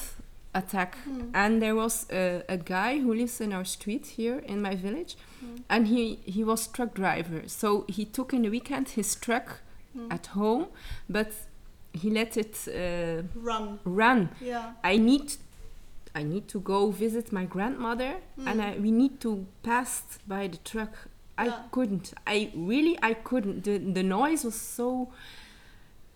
attack. 0.54 0.98
And 1.34 1.62
there 1.62 1.76
was 1.76 2.06
a, 2.12 2.44
a 2.50 2.58
guy 2.58 3.00
who 3.00 3.14
lives 3.14 3.40
in 3.42 3.54
our 3.54 3.64
street 3.66 4.06
here 4.18 4.40
in 4.46 4.62
my 4.62 4.76
village, 4.76 5.16
and 5.70 5.88
he 5.88 6.16
he 6.26 6.44
was 6.44 6.68
truck 6.68 6.94
driver. 6.96 7.44
So 7.48 7.86
he 7.88 8.06
took 8.06 8.34
in 8.34 8.42
the 8.42 8.50
weekend 8.50 8.90
his 8.90 9.16
truck 9.16 9.62
at 10.10 10.28
home, 10.28 10.66
but 11.08 11.32
he 11.94 12.10
let 12.10 12.36
it 12.38 12.68
uh, 12.68 13.24
Run. 13.36 13.80
run. 13.86 14.30
Yeah. 14.42 14.74
I 14.84 14.98
need 14.98 15.34
I 16.16 16.24
need 16.24 16.48
to 16.50 16.60
go 16.60 16.92
visit 16.92 17.32
my 17.32 17.46
grandmother 17.46 18.16
and 18.46 18.62
I, 18.62 18.74
hmm. 18.74 18.84
we 18.84 18.92
need 18.92 19.20
to 19.22 19.46
pass 19.64 20.20
by 20.28 20.48
the 20.48 20.58
truck. 20.58 20.94
I 21.38 21.46
Yeah. 21.46 21.64
couldn't. 21.72 22.14
I 22.28 22.52
really 22.56 22.98
I 23.02 23.14
couldn't. 23.14 23.64
The 23.64 23.78
the 23.78 24.04
noise 24.04 24.44
was 24.44 24.56
so 24.56 25.12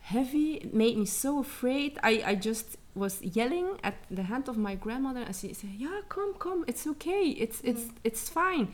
heavy. 0.01 0.55
It 0.55 0.73
made 0.73 0.97
me 0.97 1.05
so 1.05 1.39
afraid. 1.39 1.97
I, 2.03 2.23
I 2.25 2.35
just 2.35 2.77
was 2.95 3.21
yelling 3.21 3.79
at 3.83 3.95
the 4.11 4.23
hand 4.23 4.49
of 4.49 4.57
my 4.57 4.75
grandmother 4.75 5.21
and 5.21 5.35
she 5.35 5.53
said, 5.53 5.69
Yeah, 5.77 6.01
come, 6.09 6.33
come, 6.33 6.65
it's 6.67 6.85
okay. 6.87 7.29
It's 7.29 7.61
hmm. 7.61 7.69
it's 7.69 7.85
it's 8.03 8.29
fine. 8.29 8.73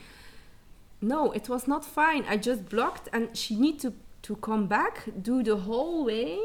No, 1.02 1.32
it 1.32 1.48
was 1.48 1.68
not 1.68 1.86
fine. 1.86 2.26
I 2.28 2.38
just 2.38 2.68
blocked 2.70 3.08
and 3.14 3.36
she 3.38 3.56
need 3.56 3.80
to, 3.80 3.94
to 4.24 4.36
come 4.36 4.68
back, 4.68 5.06
do 5.22 5.42
the 5.44 5.56
whole 5.56 6.04
way 6.06 6.40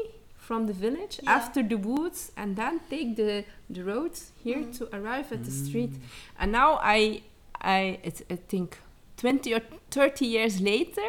from 0.47 0.67
the 0.67 0.73
village 0.73 1.15
Yeah. 1.23 1.35
after 1.37 1.61
the 1.71 1.77
woods 1.77 2.31
and 2.37 2.55
then 2.55 2.79
take 2.89 3.15
the, 3.15 3.43
the 3.75 3.81
road 3.83 4.11
here 4.43 4.63
to 4.77 4.83
arrive 4.97 5.27
at 5.35 5.43
the 5.43 5.51
street. 5.51 5.93
And 6.39 6.51
now 6.51 6.79
I 6.97 7.21
I 7.61 7.99
it's, 8.03 8.21
I 8.29 8.37
think 8.51 8.77
twenty 9.17 9.53
or 9.57 9.61
thirty 9.89 10.25
years 10.25 10.59
later 10.61 11.07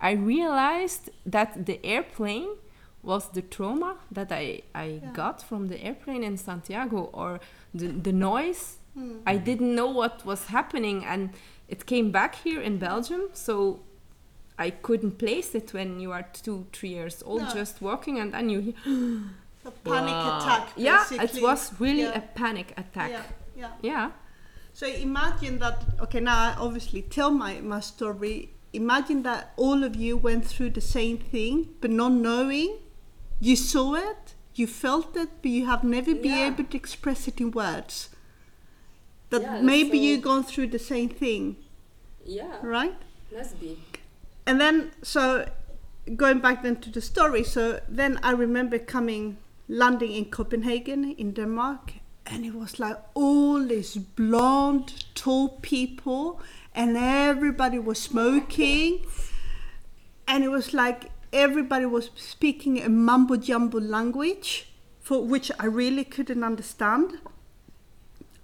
I 0.00 0.12
realized 0.12 1.10
that 1.32 1.66
the 1.66 1.78
airplane 1.84 2.48
was 3.02 3.28
the 3.32 3.42
trauma 3.42 3.92
that 4.14 4.30
I, 4.32 4.62
I 4.74 4.84
Yeah. 5.02 5.12
got 5.12 5.42
from 5.48 5.68
the 5.68 5.78
airplane 5.86 6.22
in 6.24 6.36
Santiago 6.36 7.10
or 7.12 7.40
the, 7.74 7.86
the 7.88 8.12
noise 8.12 8.76
Mm. 8.96 9.20
I 9.32 9.36
didn't 9.38 9.74
know 9.74 9.90
what 10.00 10.24
was 10.24 10.46
happening, 10.46 11.04
and 11.04 11.30
it 11.68 11.84
came 11.86 12.10
back 12.10 12.34
here 12.44 12.60
in 12.60 12.78
Belgium. 12.78 13.20
So 13.32 13.78
I 14.58 14.70
couldn't 14.70 15.18
place 15.18 15.54
it 15.54 15.72
when 15.72 16.00
you 16.00 16.10
are 16.12 16.24
two, 16.32 16.66
three 16.72 16.88
years 16.90 17.22
old, 17.24 17.42
No. 17.42 17.54
just 17.54 17.80
walking, 17.80 18.18
and 18.18 18.32
then 18.34 18.48
you 18.50 18.60
hear, 18.60 18.74
A 19.64 19.70
panic 19.70 20.14
"Wow." 20.14 20.38
attack. 20.38 20.68
Yeah, 20.76 21.04
it 21.10 21.40
was 21.42 21.72
really 21.80 22.02
Yeah. 22.02 22.18
a 22.18 22.20
panic 22.20 22.72
attack. 22.76 23.10
Yeah. 23.10 23.22
Yeah. 23.56 23.70
Yeah. 23.82 24.10
So 24.72 24.86
imagine 24.86 25.58
that. 25.58 25.84
Okay, 26.00 26.20
now 26.20 26.38
I 26.38 26.54
obviously 26.58 27.02
tell 27.02 27.30
my 27.30 27.60
my 27.60 27.80
story. 27.80 28.50
Imagine 28.72 29.22
that 29.22 29.52
all 29.56 29.82
of 29.84 29.96
you 29.96 30.16
went 30.16 30.44
through 30.46 30.70
the 30.70 30.80
same 30.80 31.18
thing, 31.18 31.68
but 31.80 31.90
not 31.90 32.12
knowing. 32.12 32.78
You 33.40 33.56
saw 33.56 33.94
it, 33.94 34.34
you 34.54 34.66
felt 34.66 35.16
it, 35.16 35.28
but 35.42 35.50
you 35.50 35.66
have 35.66 35.82
never 35.84 36.14
been 36.14 36.38
Yeah. 36.38 36.46
able 36.48 36.64
to 36.64 36.76
express 36.76 37.28
it 37.28 37.40
in 37.40 37.50
words. 37.50 38.10
That 39.30 39.42
Yeah, 39.42 39.60
maybe 39.62 39.98
so- 39.98 40.04
you 40.04 40.18
gone 40.18 40.44
through 40.44 40.68
the 40.68 40.78
same 40.78 41.08
thing, 41.08 41.56
Yeah, 42.24 42.58
right? 42.62 42.96
must 43.32 43.58
be. 43.60 43.76
And 44.48 44.58
then, 44.58 44.92
so 45.02 45.46
going 46.16 46.38
back 46.38 46.62
then 46.62 46.76
to 46.76 46.88
the 46.88 47.02
story, 47.02 47.44
so 47.44 47.80
then 47.86 48.18
I 48.22 48.30
remember 48.30 48.78
coming, 48.78 49.36
landing 49.68 50.12
in 50.12 50.24
Copenhagen 50.30 51.12
in 51.12 51.32
Denmark, 51.32 51.92
and 52.24 52.46
it 52.46 52.54
was 52.54 52.80
like 52.80 52.96
all 53.12 53.62
these 53.62 53.96
blonde, 53.96 55.04
tall 55.14 55.50
people, 55.60 56.40
and 56.74 56.96
everybody 56.96 57.78
was 57.78 58.00
smoking, 58.00 59.04
and 60.26 60.42
it 60.42 60.48
was 60.48 60.72
like 60.72 61.10
everybody 61.30 61.84
was 61.84 62.08
speaking 62.16 62.82
a 62.82 62.88
mumbo 62.88 63.36
jumbo 63.36 63.78
language, 63.78 64.72
for 64.98 65.22
which 65.22 65.52
I 65.60 65.66
really 65.66 66.04
couldn't 66.04 66.42
understand. 66.42 67.18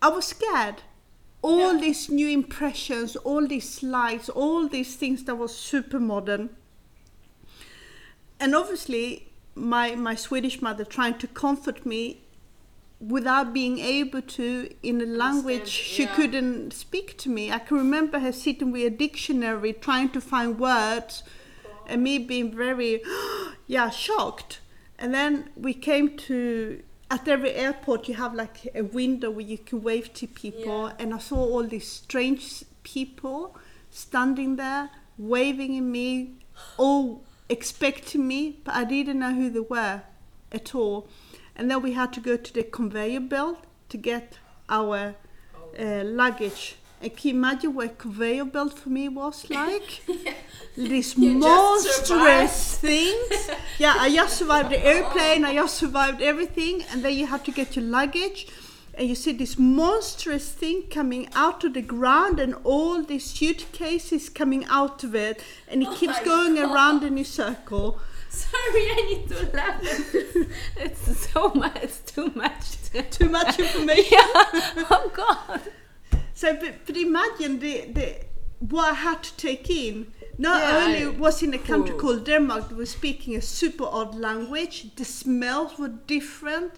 I 0.03 0.09
was 0.09 0.27
scared. 0.27 0.83
All 1.45 1.75
Yeah. 1.75 1.81
these 1.81 2.09
new 2.09 2.29
impressions, 2.29 3.17
all 3.17 3.47
these 3.47 3.69
slides, 3.69 4.31
all 4.31 4.67
these 4.67 4.97
things 4.97 5.25
that 5.25 5.37
was 5.37 5.55
super 5.55 6.01
modern. 6.01 6.49
And 8.41 8.55
obviously, 8.55 9.29
my, 9.55 9.95
my 9.95 10.15
Swedish 10.15 10.63
mother 10.63 10.85
trying 10.85 11.19
to 11.19 11.27
comfort 11.27 11.85
me 11.85 12.23
without 12.99 13.53
being 13.53 13.79
able 13.79 14.23
to 14.23 14.71
in 14.83 15.01
a 15.03 15.05
language 15.05 15.69
she 15.69 16.07
couldn't 16.07 16.73
speak 16.73 17.19
to 17.19 17.29
me. 17.29 17.53
I 17.53 17.59
can 17.59 17.77
remember 17.77 18.21
her 18.21 18.33
sitting 18.33 18.71
with 18.73 18.87
a 18.87 18.91
dictionary 18.91 19.75
trying 19.75 20.09
to 20.11 20.21
find 20.23 20.59
words 20.59 21.23
and 21.87 22.03
me 22.03 22.19
being 22.19 22.57
very 22.57 23.03
yeah 23.67 23.91
shocked 23.91 24.61
and 24.99 25.13
then 25.13 25.51
we 25.57 25.75
came 25.75 26.17
to 26.17 26.83
at 27.11 27.29
every 27.29 27.53
airport 27.53 28.09
you 28.09 28.15
have 28.15 28.35
like 28.35 28.69
a 28.75 28.83
window 28.83 29.31
where 29.31 29.45
you 29.45 29.59
can 29.59 29.83
wave 29.83 30.13
to 30.15 30.27
people. 30.27 30.89
Yeah. 30.89 30.95
and 30.99 31.15
i 31.15 31.19
saw 31.19 31.37
all 31.37 31.63
these 31.65 31.89
strange 31.89 32.65
people 32.83 33.57
standing 33.91 34.57
there 34.57 34.91
waving 35.19 35.77
at 35.79 35.83
me 35.85 36.35
all 36.77 37.23
expecting 37.49 38.27
me 38.27 38.59
but 38.65 38.75
i 38.75 38.85
didn't 38.85 39.19
know 39.19 39.35
who 39.35 39.51
they 39.51 39.61
were 39.61 40.03
at 40.55 40.75
all. 40.75 41.09
And 41.57 41.71
then 41.71 41.83
we 41.83 41.93
had 41.93 42.13
to 42.15 42.21
go 42.21 42.37
to 42.37 42.53
the 42.55 42.63
conveyor 42.63 43.21
belt 43.21 43.59
to 43.91 43.97
get 43.97 44.39
our 44.69 45.15
uh, 45.79 46.03
luggage 46.05 46.77
and 47.05 47.17
can 47.17 47.29
you 47.31 47.35
imagine 47.35 47.75
what 47.75 47.87
a 47.87 47.89
conveyor 47.91 48.47
belt 48.47 48.79
for 48.79 48.89
me 48.89 49.09
was 49.09 49.49
like? 49.51 50.03
These 50.77 51.17
You 51.17 51.41
just 51.41 52.11
monstrous 52.11 52.77
things. 52.79 53.51
Yeah, 53.79 53.95
I 53.99 54.13
just 54.13 54.37
survived 54.39 54.71
the 54.71 54.85
airplane, 54.85 55.45
I 55.45 55.55
just 55.55 55.77
survived 55.77 56.21
everything, 56.23 56.83
and 56.91 57.05
then 57.05 57.15
you 57.15 57.27
have 57.27 57.45
to 57.45 57.53
get 57.53 57.77
your 57.77 57.85
luggage, 57.85 58.47
and 58.95 59.09
you 59.09 59.15
see 59.15 59.33
this 59.33 59.59
monstrous 59.59 60.49
thing 60.51 60.85
coming 60.91 61.29
out 61.35 61.63
of 61.65 61.75
the 61.75 61.83
ground, 61.83 62.41
and 62.41 62.55
all 62.65 63.03
these 63.03 63.25
suitcases 63.27 64.29
coming 64.29 64.65
out 64.67 65.05
of 65.05 65.15
it, 65.15 65.43
and 65.69 65.83
it 65.83 65.89
Oh 65.91 65.95
keeps 65.95 66.19
going 66.21 66.55
God. 66.57 66.73
around 66.73 67.03
in 67.05 67.19
a 67.19 67.25
circle. 67.25 68.01
Sorry, 68.31 68.85
I 68.97 69.03
need 69.11 69.29
to 69.29 69.51
laugh. 69.55 69.81
it's 70.85 71.29
so 71.33 71.51
much. 71.51 71.77
It's 71.83 72.01
too 72.01 72.33
much. 72.35 72.65
Too 73.11 73.29
much 73.29 73.59
information. 73.59 74.05
yeah. 74.11 74.87
Oh 74.91 75.11
God. 75.15 75.61
So, 76.35 76.55
but, 76.55 76.75
but 76.87 76.97
imagine 76.97 77.61
the, 77.61 77.87
the 77.93 78.17
what 78.61 78.91
I 78.91 78.95
had 78.95 79.23
to 79.23 79.37
take 79.37 79.71
in. 79.71 80.13
Not 80.39 80.63
Yeah, 80.63 80.85
only 80.85 81.05
I- 81.05 81.19
was 81.21 81.43
in 81.43 81.55
a 81.55 81.59
country 81.59 81.95
called 81.97 82.25
Denmark, 82.25 82.69
that 82.69 82.77
was 82.77 82.91
speaking 82.91 83.37
a 83.37 83.41
super 83.43 83.85
odd 83.85 84.15
language. 84.17 84.95
The 84.97 85.05
smells 85.05 85.79
were 85.79 85.93
different, 86.07 86.73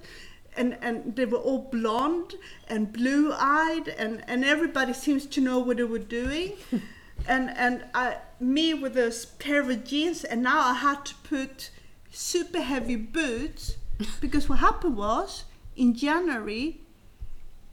and 0.57 0.76
and 0.82 1.16
they 1.16 1.24
were 1.24 1.38
all 1.38 1.68
blonde 1.72 2.34
and 2.68 2.92
blue-eyed, 2.92 3.88
and 3.88 4.22
and 4.28 4.44
everybody 4.44 4.92
seems 4.92 5.26
to 5.26 5.40
know 5.40 5.59
what 5.59 5.76
they 5.76 5.84
were 5.84 5.98
doing. 6.22 6.52
and 7.28 7.50
and 7.57 7.84
I, 7.94 8.16
me 8.40 8.74
with 8.74 8.94
those 8.94 9.24
pair 9.38 9.61
of 9.70 9.84
jeans, 9.84 10.24
and 10.24 10.42
now 10.42 10.61
I 10.61 10.74
had 10.74 11.04
to 11.07 11.14
put 11.28 11.70
super 12.11 12.61
heavy 12.61 12.96
boots 12.96 13.76
because 14.20 14.48
what 14.50 14.59
happened 14.59 14.96
was 14.96 15.44
in 15.76 15.94
January 15.94 16.80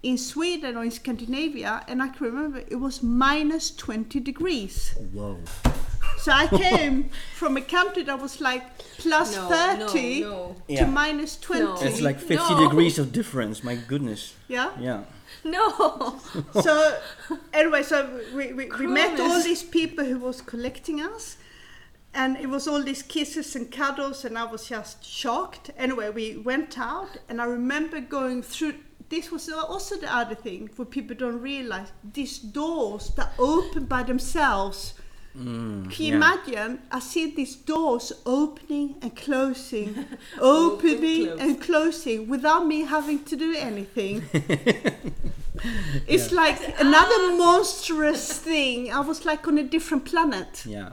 in 0.03 0.17
Sweden 0.17 0.75
or 0.77 0.83
in 0.83 0.91
Scandinavia, 0.91 1.83
and 1.87 2.01
I 2.01 2.09
can 2.09 2.25
remember 2.27 2.59
it 2.67 2.75
was 2.75 3.01
minus 3.01 3.71
20 3.75 4.19
degrees. 4.19 4.93
Whoa. 5.13 5.37
So 6.17 6.31
I 6.31 6.47
came 6.63 7.09
from 7.35 7.57
a 7.57 7.61
country 7.61 8.03
that 8.03 8.19
was 8.21 8.39
like 8.41 8.63
plus 8.97 9.35
No, 9.35 9.47
30 9.49 10.21
no, 10.21 10.29
no. 10.29 10.55
to 10.67 10.73
Yeah. 10.73 10.85
minus 10.85 11.37
20. 11.37 11.63
No. 11.63 11.75
It's 11.81 12.01
like 12.01 12.19
50 12.19 12.35
No. 12.35 12.67
degrees 12.67 12.99
of 12.99 13.11
difference. 13.11 13.63
My 13.63 13.75
goodness. 13.75 14.33
Yeah. 14.47 14.71
Yeah. 14.79 15.03
No. 15.45 16.19
So 16.61 16.97
anyway, 17.53 17.83
so 17.83 18.07
we, 18.35 18.53
we, 18.53 18.69
we 18.79 18.87
met 18.87 19.19
all 19.19 19.41
these 19.41 19.63
people 19.63 20.05
who 20.05 20.19
was 20.19 20.41
collecting 20.41 21.01
us. 21.01 21.37
And 22.15 22.37
it 22.37 22.47
was 22.47 22.67
all 22.67 22.83
these 22.83 23.01
kisses 23.01 23.55
and 23.55 23.71
cuddles, 23.71 24.23
and 24.23 24.37
I 24.37 24.43
was 24.43 24.67
just 24.69 25.03
shocked. 25.03 25.71
Anyway, 25.75 26.11
we 26.11 26.37
went 26.37 26.77
out, 26.77 27.17
and 27.27 27.41
I 27.41 27.45
remember 27.45 27.99
going 28.01 28.43
through. 28.43 28.75
This 29.09 29.31
was 29.31 29.49
also 29.49 29.97
the 29.97 30.13
other 30.13 30.35
thing 30.35 30.69
what 30.75 30.89
people 30.91 31.15
don't 31.15 31.41
realize: 31.41 31.91
these 32.13 32.37
doors 32.39 33.11
that 33.15 33.33
open 33.37 33.85
by 33.85 34.03
themselves. 34.03 34.93
Mm, 35.37 35.89
Can 35.91 36.05
you 36.05 36.11
yeah. 36.11 36.15
imagine? 36.17 36.79
I 36.91 36.99
see 36.99 37.33
these 37.33 37.55
doors 37.55 38.11
opening 38.25 38.95
and 39.01 39.15
closing, 39.15 40.05
opening 40.39 41.25
close. 41.27 41.39
and 41.41 41.61
closing 41.61 42.29
without 42.29 42.67
me 42.67 42.81
having 42.85 43.23
to 43.25 43.35
do 43.35 43.55
anything. 43.57 44.23
it's 46.07 46.31
like 46.31 46.59
another 46.79 47.35
monstrous 47.35 48.37
thing. 48.47 48.91
I 48.91 48.99
was 48.99 49.25
like 49.25 49.47
on 49.47 49.57
a 49.57 49.63
different 49.63 50.05
planet. 50.05 50.63
Yeah. 50.65 50.91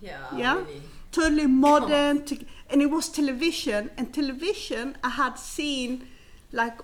Yeah, 0.00 0.36
Yeah? 0.36 0.56
really. 0.56 0.82
totally 1.12 1.46
modern, 1.46 2.24
te- 2.24 2.46
and 2.70 2.80
it 2.82 2.90
was 2.90 3.08
television. 3.08 3.90
And 3.96 4.12
television, 4.12 4.96
I 5.04 5.10
had 5.10 5.38
seen 5.38 6.08
like 6.52 6.78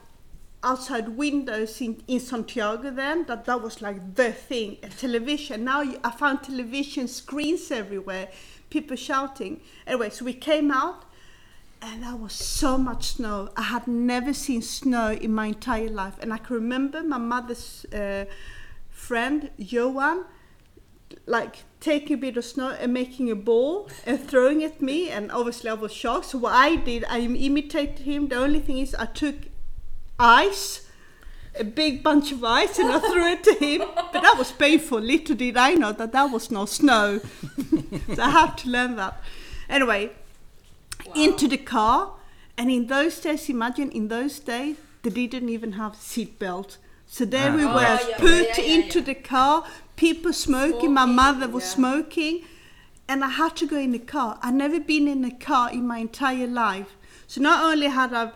outside 0.62 1.08
windows 1.10 1.80
in, 1.80 2.02
in 2.08 2.18
Santiago 2.18 2.90
then 2.90 3.24
that 3.26 3.44
that 3.44 3.62
was 3.62 3.80
like 3.80 4.14
the 4.14 4.32
thing 4.32 4.76
television. 4.98 5.64
Now 5.64 5.82
you, 5.82 6.00
I 6.02 6.10
found 6.10 6.42
television 6.42 7.06
screens 7.06 7.70
everywhere 7.70 8.28
people 8.70 8.96
shouting. 8.96 9.60
Anyway 9.86 10.10
so 10.10 10.24
we 10.24 10.34
came 10.34 10.70
out 10.70 11.04
and 11.80 12.02
there 12.02 12.16
was 12.16 12.32
so 12.32 12.76
much 12.76 13.14
snow. 13.14 13.50
I 13.56 13.62
had 13.62 13.86
never 13.86 14.32
seen 14.32 14.62
snow 14.62 15.12
in 15.12 15.32
my 15.32 15.46
entire 15.46 15.88
life. 15.88 16.14
And 16.20 16.32
I 16.32 16.38
can 16.38 16.56
remember 16.56 17.02
my 17.02 17.18
mother's 17.18 17.84
uh, 17.92 18.24
friend 18.90 19.50
Johan 19.56 20.24
like 21.26 21.64
taking 21.80 22.14
a 22.14 22.18
bit 22.18 22.36
of 22.36 22.44
snow 22.44 22.70
and 22.70 22.92
making 22.92 23.30
a 23.30 23.36
ball 23.36 23.88
and 24.04 24.20
throwing 24.20 24.64
at 24.64 24.82
me. 24.82 25.10
And 25.10 25.30
obviously 25.30 25.70
I 25.70 25.74
was 25.74 25.92
shocked. 25.92 26.26
So 26.26 26.38
what 26.38 26.54
I 26.54 26.76
did 26.76 27.04
I 27.08 27.20
imitated 27.20 28.00
him. 28.00 28.28
The 28.28 28.36
only 28.36 28.60
thing 28.60 28.78
is 28.78 28.94
I 28.94 29.06
took 29.06 29.36
ice 30.18 30.84
a 31.58 31.64
big 31.64 32.02
bunch 32.02 32.30
of 32.30 32.44
ice 32.44 32.78
and 32.78 32.90
I 32.92 32.98
threw 33.00 33.26
it 33.26 33.42
to 33.44 33.54
him. 33.54 33.82
But 34.12 34.22
that 34.22 34.36
was 34.38 34.52
painful. 34.52 35.00
Little 35.00 35.34
did 35.34 35.56
I 35.56 35.74
know 35.74 35.92
that 35.92 36.12
that 36.12 36.30
was 36.30 36.50
no 36.50 36.66
snow. 36.66 37.20
So 38.14 38.22
I 38.22 38.30
have 38.30 38.56
to 38.56 38.68
learn 38.68 38.96
that. 38.96 39.20
Anyway 39.68 40.10
into 41.14 41.48
the 41.48 41.56
car. 41.58 42.12
And 42.56 42.70
in 42.70 42.86
those 42.86 43.20
days 43.20 43.48
imagine 43.48 43.90
in 43.90 44.08
those 44.08 44.38
days 44.38 44.76
they 45.02 45.26
didn't 45.26 45.48
even 45.48 45.72
have 45.72 45.96
seat 45.96 46.38
seatbelt 46.38 46.76
so 47.06 47.24
there 47.24 47.50
Ah. 47.52 47.56
we 47.56 47.64
Oh, 47.64 47.74
were 47.74 47.80
yeah, 47.80 47.98
yeah, 48.08 48.16
put 48.18 48.58
yeah, 48.58 48.60
yeah, 48.64 48.74
into 48.74 49.00
the 49.00 49.14
car 49.14 49.64
people 49.96 50.32
smoking, 50.32 50.92
my 50.94 51.06
mother 51.06 51.48
was 51.48 51.64
smoking. 51.64 52.44
And 53.10 53.24
I 53.24 53.30
had 53.30 53.56
to 53.56 53.66
go 53.66 53.78
in 53.78 53.92
the 53.92 53.98
car. 53.98 54.38
I'd 54.42 54.54
never 54.54 54.78
been 54.78 55.08
in 55.08 55.24
a 55.24 55.30
car 55.30 55.72
in 55.72 55.86
my 55.86 55.98
entire 55.98 56.46
life. 56.46 56.94
So 57.26 57.40
not 57.40 57.64
only 57.64 57.86
had 57.86 58.12
I 58.12 58.32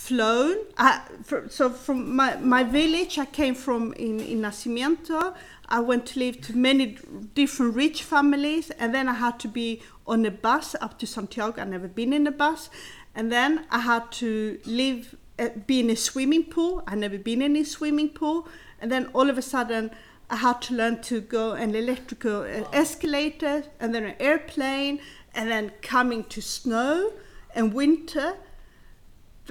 flown. 0.00 0.56
I, 0.78 1.02
fr- 1.22 1.48
so 1.48 1.68
from 1.70 2.16
my, 2.16 2.36
my 2.36 2.64
village 2.64 3.18
I 3.18 3.26
came 3.26 3.54
from 3.54 3.92
in, 3.92 4.18
in 4.20 4.40
Nacimiento. 4.40 5.34
I 5.68 5.80
went 5.80 6.06
to 6.06 6.18
live 6.18 6.40
to 6.42 6.56
many 6.56 6.96
different 7.34 7.76
rich 7.76 8.02
families 8.02 8.70
and 8.70 8.94
then 8.94 9.08
I 9.08 9.14
had 9.14 9.38
to 9.40 9.48
be 9.48 9.82
on 10.06 10.24
a 10.24 10.30
bus 10.30 10.74
up 10.80 10.98
to 11.00 11.06
Santiago. 11.06 11.60
I've 11.60 11.68
never 11.68 11.86
been 11.86 12.12
in 12.12 12.26
a 12.26 12.32
bus. 12.32 12.70
And 13.14 13.30
then 13.30 13.66
I 13.70 13.80
had 13.80 14.10
to 14.12 14.58
live 14.64 15.14
uh, 15.38 15.50
be 15.66 15.80
in 15.80 15.90
a 15.90 15.96
swimming 15.96 16.44
pool. 16.44 16.82
I've 16.86 16.98
never 16.98 17.18
been 17.18 17.42
in 17.42 17.54
a 17.56 17.64
swimming 17.64 18.10
pool. 18.10 18.48
And 18.80 18.90
then 18.90 19.10
all 19.12 19.28
of 19.28 19.36
a 19.36 19.42
sudden 19.42 19.90
I 20.30 20.36
had 20.36 20.62
to 20.62 20.74
learn 20.74 21.02
to 21.02 21.20
go 21.20 21.52
an 21.52 21.74
electrical 21.74 22.42
uh, 22.42 22.64
escalator 22.72 23.64
and 23.78 23.94
then 23.94 24.04
an 24.04 24.16
airplane 24.18 25.00
and 25.34 25.50
then 25.50 25.72
coming 25.82 26.24
to 26.24 26.40
snow 26.40 27.12
and 27.54 27.74
winter 27.74 28.36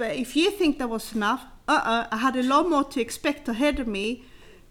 but 0.00 0.16
if 0.16 0.34
you 0.34 0.50
think 0.50 0.78
that 0.78 0.88
was 0.88 1.12
enough, 1.14 1.44
uh-uh, 1.68 2.06
I 2.10 2.16
had 2.16 2.34
a 2.34 2.42
lot 2.42 2.70
more 2.70 2.84
to 2.84 3.02
expect 3.02 3.46
ahead 3.50 3.78
of 3.78 3.86
me 3.86 4.24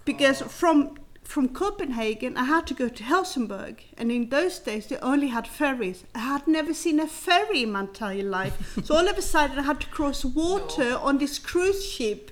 because 0.04 0.42
from 0.42 0.98
from 1.24 1.50
Copenhagen 1.50 2.36
I 2.36 2.46
had 2.46 2.66
to 2.66 2.74
go 2.74 2.90
to 2.90 3.04
Helsingborg 3.04 3.76
and 3.96 4.12
in 4.12 4.30
those 4.30 4.58
days 4.58 4.88
they 4.88 4.98
only 4.98 5.28
had 5.28 5.46
ferries. 5.48 6.04
I 6.16 6.22
had 6.34 6.48
never 6.48 6.74
seen 6.74 7.00
a 7.00 7.06
ferry 7.06 7.62
in 7.62 7.74
my 7.74 7.82
entire 7.82 8.24
life. 8.24 8.56
so 8.84 8.96
all 8.98 9.08
of 9.08 9.20
a 9.20 9.22
sudden 9.22 9.60
I 9.60 9.66
had 9.72 9.80
to 9.82 9.88
cross 9.98 10.26
water 10.26 10.98
on 10.98 11.20
this 11.20 11.38
cruise 11.38 11.86
ship 11.86 12.32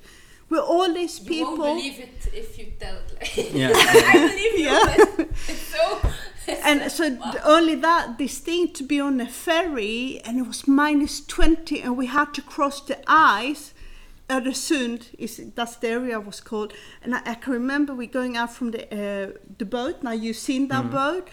with 0.50 0.62
all 0.62 0.92
these 0.92 1.20
people. 1.20 1.36
You 1.36 1.46
people. 1.46 1.66
won't 1.66 1.84
believe 1.84 2.00
it 2.00 2.20
if 2.34 2.58
you 2.58 2.66
tell. 2.80 2.98
Yeah. 3.62 3.74
I 3.76 4.28
believe 4.28 4.56
you. 4.64 4.72
Yeah. 4.72 5.26
It's 5.54 5.68
so. 5.76 6.02
and 6.64 6.92
so 6.92 7.10
th- 7.10 7.44
only 7.44 7.76
that 7.76 8.18
this 8.18 8.38
thing 8.38 8.72
to 8.74 8.84
be 8.84 9.00
on 9.00 9.20
a 9.20 9.28
ferry 9.28 10.22
and 10.24 10.40
it 10.40 10.48
was 10.48 10.68
minus 10.68 11.26
20 11.26 11.82
and 11.82 11.98
we 11.98 12.06
had 12.06 12.34
to 12.34 12.42
cross 12.42 12.82
the 12.82 12.98
ice 13.08 13.74
Öresund 14.30 15.08
is 15.18 15.42
that's 15.56 15.78
the 15.78 15.88
area 15.88 16.20
was 16.20 16.42
called. 16.42 16.74
And 17.02 17.16
I, 17.16 17.22
I 17.26 17.36
can 17.36 17.54
remember 17.54 17.96
we 17.96 18.08
going 18.08 18.36
out 18.36 18.52
from 18.52 18.72
the 18.72 18.84
uh, 18.92 19.38
the 19.58 19.66
boat 19.66 20.04
now 20.04 20.12
you've 20.12 20.36
seen 20.36 20.68
that 20.68 20.92
boat. 20.92 21.30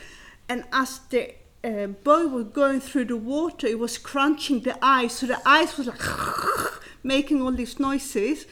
And 0.48 0.64
as 0.72 1.00
the 1.10 1.34
uh, 1.64 1.88
boat 1.88 2.30
was 2.30 2.44
going 2.52 2.80
through 2.80 3.06
the 3.06 3.16
water 3.16 3.66
it 3.66 3.78
was 3.78 3.98
crunching 3.98 4.60
the 4.60 4.76
ice 4.82 5.14
so 5.14 5.26
the 5.26 5.40
ice 5.46 5.76
was 5.76 5.86
like 5.88 6.00
making 7.02 7.42
all 7.42 7.52
these 7.52 7.80
noises. 7.80 8.46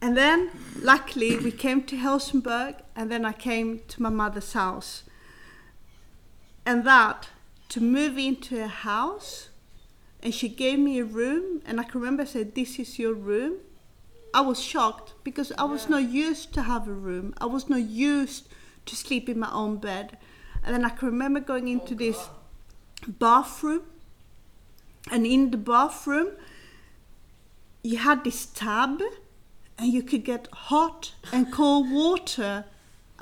And 0.00 0.16
then 0.16 0.50
luckily 0.80 1.36
we 1.38 1.50
came 1.50 1.82
to 1.84 1.96
Helsingborg 1.96 2.76
and 2.94 3.10
then 3.10 3.24
I 3.24 3.32
came 3.32 3.80
to 3.88 4.02
my 4.02 4.10
mother's 4.10 4.52
house 4.52 5.02
and 6.68 6.84
that 6.84 7.28
to 7.70 7.80
move 7.80 8.18
into 8.18 8.62
a 8.62 8.68
house 8.68 9.48
and 10.22 10.34
she 10.34 10.48
gave 10.50 10.78
me 10.78 10.98
a 10.98 11.04
room 11.20 11.62
and 11.64 11.80
i 11.80 11.84
can 11.88 11.98
remember 12.00 12.22
I 12.24 12.26
said 12.26 12.54
this 12.54 12.78
is 12.78 12.98
your 12.98 13.14
room. 13.14 13.54
I 14.38 14.42
was 14.50 14.60
shocked 14.72 15.08
because 15.28 15.50
i 15.62 15.64
was 15.74 15.82
Yeah. 15.84 15.92
not 15.94 16.04
used 16.26 16.48
to 16.56 16.62
have 16.72 16.84
a 16.86 16.98
room. 17.08 17.26
I 17.44 17.46
was 17.56 17.64
not 17.72 17.84
used 18.10 18.42
to 18.88 18.94
sleep 19.04 19.24
in 19.32 19.38
my 19.46 19.52
own 19.62 19.74
bed. 19.88 20.06
And 20.62 20.70
then 20.74 20.84
i 20.88 20.92
can 20.96 21.06
remember 21.14 21.40
going 21.52 21.66
oh, 21.68 21.74
into 21.76 21.94
Oh, 21.94 22.02
this 22.04 22.20
bathroom 23.26 23.84
and 25.12 25.22
in 25.34 25.42
the 25.54 25.62
bathroom 25.74 26.30
you 27.90 27.96
had 28.08 28.18
this 28.24 28.40
tub 28.62 28.94
and 29.78 29.86
you 29.96 30.02
could 30.10 30.24
get 30.32 30.48
hot 30.68 31.14
and 31.32 31.42
cold 31.58 31.86
water. 32.02 32.52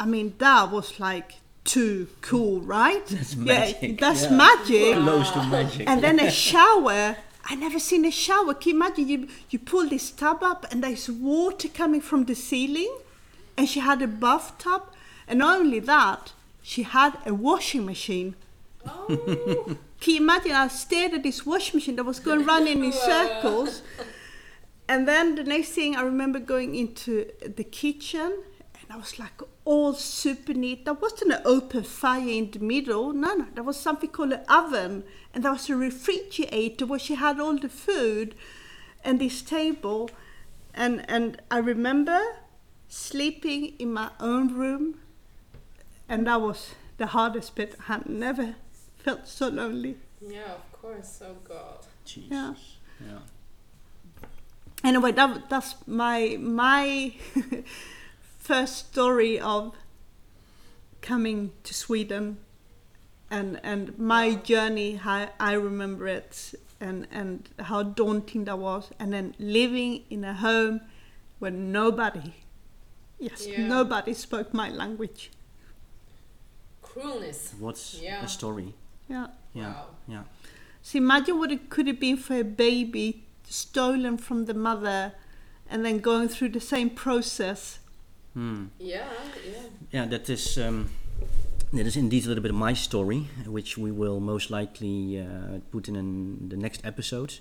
I 0.02 0.04
mean 0.14 0.28
that 0.44 0.62
was 0.76 0.88
like 1.08 1.30
too 1.66 2.08
cool 2.20 2.60
right 2.60 3.06
That's 3.16 3.34
yeah 3.34 3.44
magic, 3.44 4.00
that's 4.00 4.22
yeah. 4.24 4.30
magic 4.30 4.94
Close 4.94 5.30
to 5.32 5.42
magic. 5.44 5.88
and 5.88 6.02
then 6.02 6.18
a 6.20 6.30
shower 6.30 7.16
I 7.48 7.54
never 7.54 7.78
seen 7.78 8.04
a 8.04 8.10
shower. 8.10 8.54
Can 8.54 8.70
you 8.70 8.76
imagine? 8.76 9.08
You 9.08 9.28
you 9.50 9.58
pull 9.60 9.88
this 9.88 10.10
tub 10.10 10.42
up 10.42 10.66
and 10.70 10.82
there's 10.82 11.08
water 11.08 11.68
coming 11.68 12.00
from 12.00 12.24
the 12.24 12.34
ceiling, 12.34 12.92
and 13.56 13.68
she 13.68 13.80
had 13.80 14.02
a 14.02 14.08
bathtub, 14.08 14.82
and 15.28 15.38
not 15.38 15.60
only 15.60 15.78
that, 15.78 16.32
she 16.60 16.82
had 16.82 17.16
a 17.24 17.32
washing 17.32 17.86
machine. 17.86 18.34
Oh. 18.84 19.76
Can 20.00 20.14
you 20.14 20.20
imagine? 20.20 20.52
I 20.52 20.68
stared 20.68 21.14
at 21.14 21.22
this 21.22 21.46
washing 21.46 21.76
machine 21.78 21.96
that 21.96 22.04
was 22.04 22.18
going 22.18 22.44
running 22.44 22.84
in 22.84 22.92
circles. 23.10 23.82
And 24.88 25.06
then 25.06 25.34
the 25.36 25.44
next 25.44 25.70
thing 25.70 25.96
I 25.96 26.02
remember 26.02 26.38
going 26.38 26.74
into 26.74 27.30
the 27.44 27.64
kitchen 27.64 28.42
and 28.88 28.96
I 28.96 28.98
was 28.98 29.18
like 29.18 29.42
all 29.64 29.94
super 29.94 30.54
neat. 30.54 30.84
There 30.84 30.94
wasn't 30.94 31.32
an 31.32 31.42
open 31.44 31.82
fire 31.82 32.28
in 32.28 32.50
the 32.52 32.60
middle. 32.60 33.12
No, 33.12 33.34
no. 33.34 33.46
There 33.52 33.64
was 33.64 33.76
something 33.76 34.10
called 34.10 34.32
an 34.32 34.44
oven 34.48 35.02
and 35.34 35.44
there 35.44 35.52
was 35.52 35.68
a 35.68 35.76
refrigerator 35.76 36.86
where 36.86 36.98
she 36.98 37.16
had 37.16 37.40
all 37.40 37.58
the 37.58 37.68
food 37.68 38.36
and 39.04 39.20
this 39.20 39.42
table. 39.42 40.10
And 40.72 41.04
and 41.10 41.42
I 41.50 41.58
remember 41.58 42.20
sleeping 42.88 43.74
in 43.78 43.92
my 43.92 44.10
own 44.20 44.54
room 44.54 45.00
and 46.08 46.26
that 46.28 46.40
was 46.40 46.74
the 46.98 47.08
hardest 47.08 47.56
bit. 47.56 47.74
I 47.80 47.94
had 47.94 48.08
never 48.08 48.54
felt 48.98 49.26
so 49.26 49.48
lonely. 49.48 49.96
Yeah, 50.20 50.52
of 50.54 50.72
course. 50.72 51.20
Oh 51.24 51.36
God. 51.42 51.86
Jesus. 52.04 52.30
Yeah. 52.30 52.54
Yeah. 53.04 53.18
anyway 54.84 55.12
that, 55.12 55.50
that's 55.50 55.74
my 55.86 56.36
my 56.40 57.12
first 58.46 58.74
story 58.90 59.38
of 59.40 59.74
coming 61.02 61.50
to 61.64 61.72
sweden 61.74 62.36
and 63.30 63.60
and 63.62 63.98
my 63.98 64.34
journey 64.50 64.90
how 65.06 65.28
i 65.40 65.52
remember 65.52 66.06
it 66.06 66.54
and 66.80 67.06
and 67.10 67.48
how 67.68 67.82
daunting 67.82 68.44
that 68.44 68.58
was 68.58 68.90
and 69.00 69.12
then 69.12 69.34
living 69.38 70.04
in 70.10 70.24
a 70.24 70.34
home 70.34 70.80
where 71.40 71.50
nobody 71.50 72.34
yes 73.18 73.46
Yeah. 73.46 73.66
nobody 73.66 74.14
spoke 74.14 74.52
my 74.54 74.68
language 74.82 75.30
Cruelness. 76.82 77.54
What's 77.58 77.94
Yeah. 78.00 78.24
a 78.24 78.28
story? 78.28 78.74
yeah 79.08 79.26
Yeah. 79.54 79.72
Wow. 79.74 79.86
Yeah. 80.08 80.22
so 80.82 80.98
imagine 80.98 81.38
what 81.38 81.50
it 81.52 81.68
could 81.70 81.86
have 81.86 82.00
been 82.00 82.16
for 82.16 82.34
a 82.40 82.44
baby 82.44 83.24
stolen 83.48 84.18
from 84.18 84.44
the 84.46 84.54
mother 84.54 85.12
and 85.70 85.84
then 85.84 85.98
going 85.98 86.28
through 86.28 86.50
the 86.50 86.60
same 86.60 86.90
process 86.90 87.78
Hmm. 88.36 88.66
Yeah, 88.78 89.08
yeah. 89.50 89.62
Yeah, 89.92 90.06
that 90.08 90.28
is 90.28 90.58
um, 90.58 90.90
that 91.72 91.86
is 91.86 91.96
indeed 91.96 92.26
a 92.26 92.28
little 92.28 92.42
bit 92.42 92.50
of 92.50 92.56
my 92.58 92.74
story, 92.74 93.28
which 93.46 93.78
we 93.78 93.90
will 93.90 94.20
most 94.20 94.50
likely 94.50 95.18
uh, 95.18 95.60
put 95.72 95.88
in 95.88 95.96
an, 95.96 96.50
the 96.50 96.56
next 96.58 96.84
episode. 96.84 97.38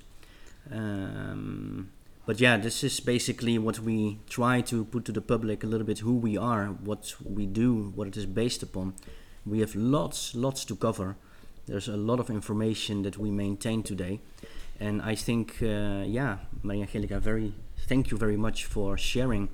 Um, 0.71 1.91
but 2.25 2.39
yeah, 2.39 2.55
this 2.55 2.81
is 2.81 3.01
basically 3.01 3.57
what 3.57 3.79
we 3.79 4.19
try 4.29 4.61
to 4.61 4.85
put 4.85 5.03
to 5.05 5.11
the 5.11 5.19
public 5.19 5.65
a 5.65 5.67
little 5.67 5.85
bit 5.85 5.99
who 5.99 6.15
we 6.15 6.37
are, 6.37 6.67
what 6.67 7.13
we 7.25 7.45
do, 7.45 7.91
what 7.93 8.07
it 8.07 8.15
is 8.15 8.25
based 8.25 8.63
upon. 8.63 8.93
We 9.45 9.59
have 9.59 9.75
lots, 9.75 10.33
lots 10.33 10.63
to 10.63 10.77
cover. 10.77 11.17
There's 11.65 11.89
a 11.89 11.97
lot 11.97 12.21
of 12.21 12.29
information 12.29 13.03
that 13.03 13.17
we 13.17 13.31
maintain 13.31 13.83
today, 13.83 14.21
and 14.79 15.01
I 15.01 15.15
think, 15.15 15.57
uh, 15.61 16.05
yeah, 16.07 16.37
Maria 16.63 16.83
Angelica, 16.83 17.19
very 17.19 17.53
thank 17.85 18.11
you 18.11 18.17
very 18.17 18.37
much 18.37 18.63
for 18.63 18.97
sharing 18.97 19.49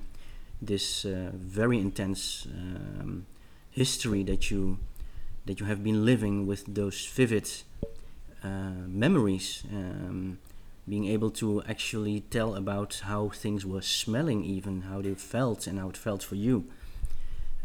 this 0.62 1.06
uh, 1.06 1.32
very 1.34 1.80
intense 1.80 2.48
um, 2.54 3.26
history 3.70 4.24
that 4.24 4.52
you 4.52 4.78
that 5.46 5.60
you 5.60 5.66
have 5.66 5.84
been 5.84 6.06
living 6.06 6.46
with 6.46 6.64
those 6.68 7.06
vivid 7.08 7.50
uh, 8.44 8.86
memories. 8.88 9.64
Um, 9.74 10.38
being 10.88 11.06
able 11.06 11.30
to 11.30 11.62
actually 11.70 12.22
tell 12.32 12.56
about 12.56 13.02
how 13.06 13.30
things 13.30 13.66
were 13.66 13.82
smelling, 13.82 14.44
even 14.44 14.82
how 14.82 15.02
they 15.02 15.14
felt, 15.14 15.68
and 15.68 15.80
how 15.80 15.90
it 15.90 15.98
felt 15.98 16.24
for 16.24 16.36
you. 16.36 16.66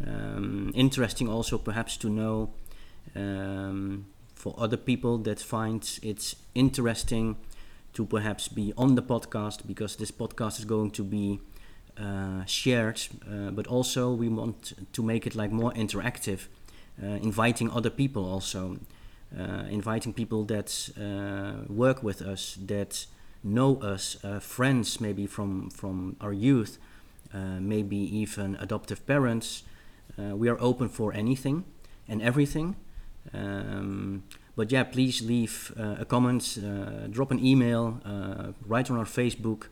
Um, 0.05 0.71
interesting 0.75 1.27
also 1.27 1.57
perhaps 1.57 1.97
to 1.97 2.09
know 2.09 2.51
um, 3.15 4.05
for 4.35 4.53
other 4.57 4.77
people 4.77 5.17
that 5.19 5.39
find 5.39 5.99
it 6.03 6.35
interesting 6.53 7.37
to 7.93 8.05
perhaps 8.05 8.47
be 8.47 8.73
on 8.77 8.93
the 8.93 9.01
podcast 9.01 9.65
because 9.65 9.95
this 9.95 10.11
podcast 10.11 10.59
is 10.59 10.65
going 10.65 10.91
to 10.91 11.03
be 11.03 11.39
shared, 12.45 13.01
uh, 13.29 13.51
but 13.51 13.67
also 13.67 14.13
we 14.13 14.29
want 14.29 14.73
to 14.93 15.03
make 15.03 15.27
it 15.27 15.35
like 15.35 15.51
more 15.51 15.71
interactive, 15.73 16.47
uh, 17.01 17.07
inviting 17.21 17.69
other 17.71 17.89
people 17.89 18.25
also, 18.25 18.77
uh, 19.37 19.63
inviting 19.69 20.13
people 20.13 20.43
that 20.45 20.89
uh, 20.99 21.63
work 21.67 22.03
with 22.03 22.21
us, 22.21 22.57
that 22.65 23.05
know 23.43 23.77
us, 23.81 24.17
uh, 24.23 24.39
friends 24.39 24.99
maybe 24.99 25.27
from 25.27 25.69
from 25.69 26.15
our 26.21 26.33
youth, 26.33 26.77
maybe 27.59 27.97
even 27.97 28.55
adoptive 28.59 29.05
parents. 29.05 29.63
we 30.17 30.49
are 30.49 30.57
open 30.59 30.89
for 30.89 31.13
anything 31.13 31.63
and 32.07 32.21
everything. 32.21 32.75
Um, 33.33 34.23
but 34.55 34.71
yeah, 34.71 34.83
please 34.83 35.21
leave 35.21 35.71
uh, 35.79 35.97
a 35.99 36.05
comment, 36.05 36.57
uh, 36.57 37.07
drop 37.07 37.29
an 37.31 37.43
email, 37.45 38.01
uh, 38.03 38.53
write 38.65 38.89
on 38.89 38.97
our 38.97 39.05
Facebook. 39.05 39.67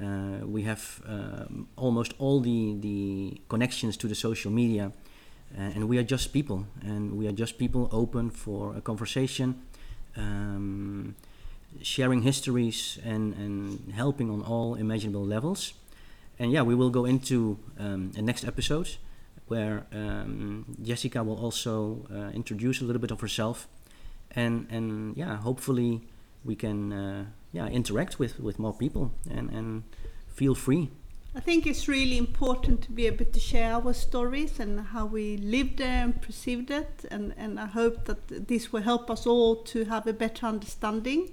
Uh, 0.00 0.46
we 0.46 0.62
have 0.62 1.00
um, 1.06 1.68
almost 1.76 2.14
all 2.18 2.40
the, 2.40 2.76
the 2.80 3.40
connections 3.48 3.96
to 3.98 4.08
the 4.08 4.14
social 4.14 4.50
media, 4.50 4.92
uh, 5.56 5.60
and 5.60 5.88
we 5.88 5.98
are 5.98 6.02
just 6.02 6.32
people, 6.32 6.66
and 6.82 7.12
we 7.16 7.26
are 7.26 7.32
just 7.32 7.58
people 7.58 7.88
open 7.92 8.30
for 8.30 8.74
a 8.76 8.80
conversation, 8.80 9.60
um, 10.16 11.14
sharing 11.82 12.22
histories 12.22 12.98
and, 13.04 13.34
and 13.34 13.92
helping 13.94 14.30
on 14.30 14.42
all 14.42 14.74
imaginable 14.74 15.24
levels. 15.24 15.74
And 16.38 16.50
yeah, 16.50 16.62
we 16.62 16.74
will 16.74 16.90
go 16.90 17.04
into 17.04 17.58
um, 17.78 18.12
a 18.16 18.22
next 18.22 18.44
episode 18.44 18.96
where 19.48 19.86
um, 19.92 20.64
Jessica 20.82 21.22
will 21.22 21.38
also 21.38 22.06
uh, 22.10 22.30
introduce 22.34 22.80
a 22.80 22.84
little 22.84 23.00
bit 23.00 23.10
of 23.10 23.20
herself, 23.20 23.68
and 24.34 24.66
and 24.70 25.16
yeah, 25.16 25.36
hopefully 25.36 26.00
we 26.44 26.56
can 26.56 26.92
uh, 26.92 27.24
yeah 27.52 27.66
interact 27.68 28.18
with 28.18 28.38
with 28.40 28.58
more 28.58 28.72
people 28.78 29.10
and 29.30 29.50
and 29.50 29.82
feel 30.34 30.54
free. 30.54 30.88
I 31.34 31.40
think 31.40 31.66
it's 31.66 31.88
really 31.88 32.18
important 32.18 32.82
to 32.82 32.92
be 32.92 33.06
able 33.06 33.24
to 33.24 33.40
share 33.40 33.72
our 33.74 33.94
stories 33.94 34.60
and 34.60 34.80
how 34.80 35.06
we 35.06 35.38
lived 35.38 35.78
there 35.78 36.04
and 36.04 36.20
perceived 36.20 36.70
it, 36.70 37.06
and 37.10 37.32
and 37.38 37.58
I 37.58 37.66
hope 37.66 38.04
that 38.04 38.46
this 38.48 38.72
will 38.72 38.82
help 38.82 39.10
us 39.10 39.26
all 39.26 39.56
to 39.72 39.84
have 39.84 40.06
a 40.06 40.12
better 40.12 40.46
understanding. 40.46 41.30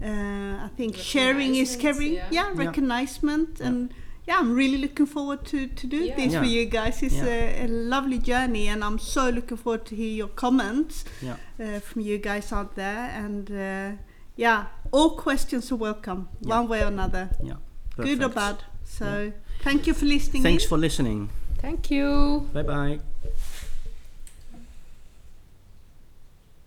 Uh, 0.00 0.64
I 0.66 0.70
think 0.76 0.96
sharing 0.96 1.56
is 1.56 1.76
caring, 1.76 2.14
yeah, 2.14 2.28
yeah. 2.30 2.48
yeah 2.54 2.66
recognition 2.66 3.48
and 3.60 3.92
yeah, 4.28 4.38
I'm 4.40 4.54
really 4.54 4.76
looking 4.78 5.06
forward 5.06 5.44
to, 5.46 5.66
to 5.66 5.86
do 5.86 5.96
Yeah. 5.96 6.16
this 6.16 6.32
Yeah. 6.32 6.40
for 6.40 6.46
you 6.46 6.66
guys. 6.66 7.02
It's 7.02 7.14
Yeah. 7.14 7.62
a, 7.62 7.64
a 7.64 7.66
lovely 7.66 8.18
journey, 8.18 8.68
and 8.68 8.84
I'm 8.84 8.98
so 8.98 9.30
looking 9.30 9.56
forward 9.56 9.84
to 9.86 9.96
hear 9.96 10.14
your 10.14 10.28
comments 10.28 11.04
Yeah. 11.22 11.36
uh, 11.58 11.80
from 11.80 12.02
you 12.02 12.18
guys 12.18 12.52
out 12.52 12.74
there. 12.74 13.10
And 13.24 13.50
uh, 13.50 13.96
yeah, 14.36 14.66
all 14.92 15.10
questions 15.10 15.70
are 15.72 15.76
welcome, 15.76 16.28
Yeah. 16.40 16.58
one 16.60 16.68
way 16.68 16.82
or 16.82 16.86
another, 16.86 17.30
Yeah. 17.42 17.54
good 17.96 18.22
or 18.22 18.28
bad. 18.28 18.56
So 18.84 19.32
thank 19.62 19.86
you 19.86 19.94
for 19.94 20.06
listening. 20.06 20.42
Thanks 20.42 20.64
in. 20.64 20.68
for 20.68 20.78
listening. 20.78 21.30
Thank 21.60 21.90
you. 21.90 22.48
Bye 22.52 22.62
bye. 22.62 23.00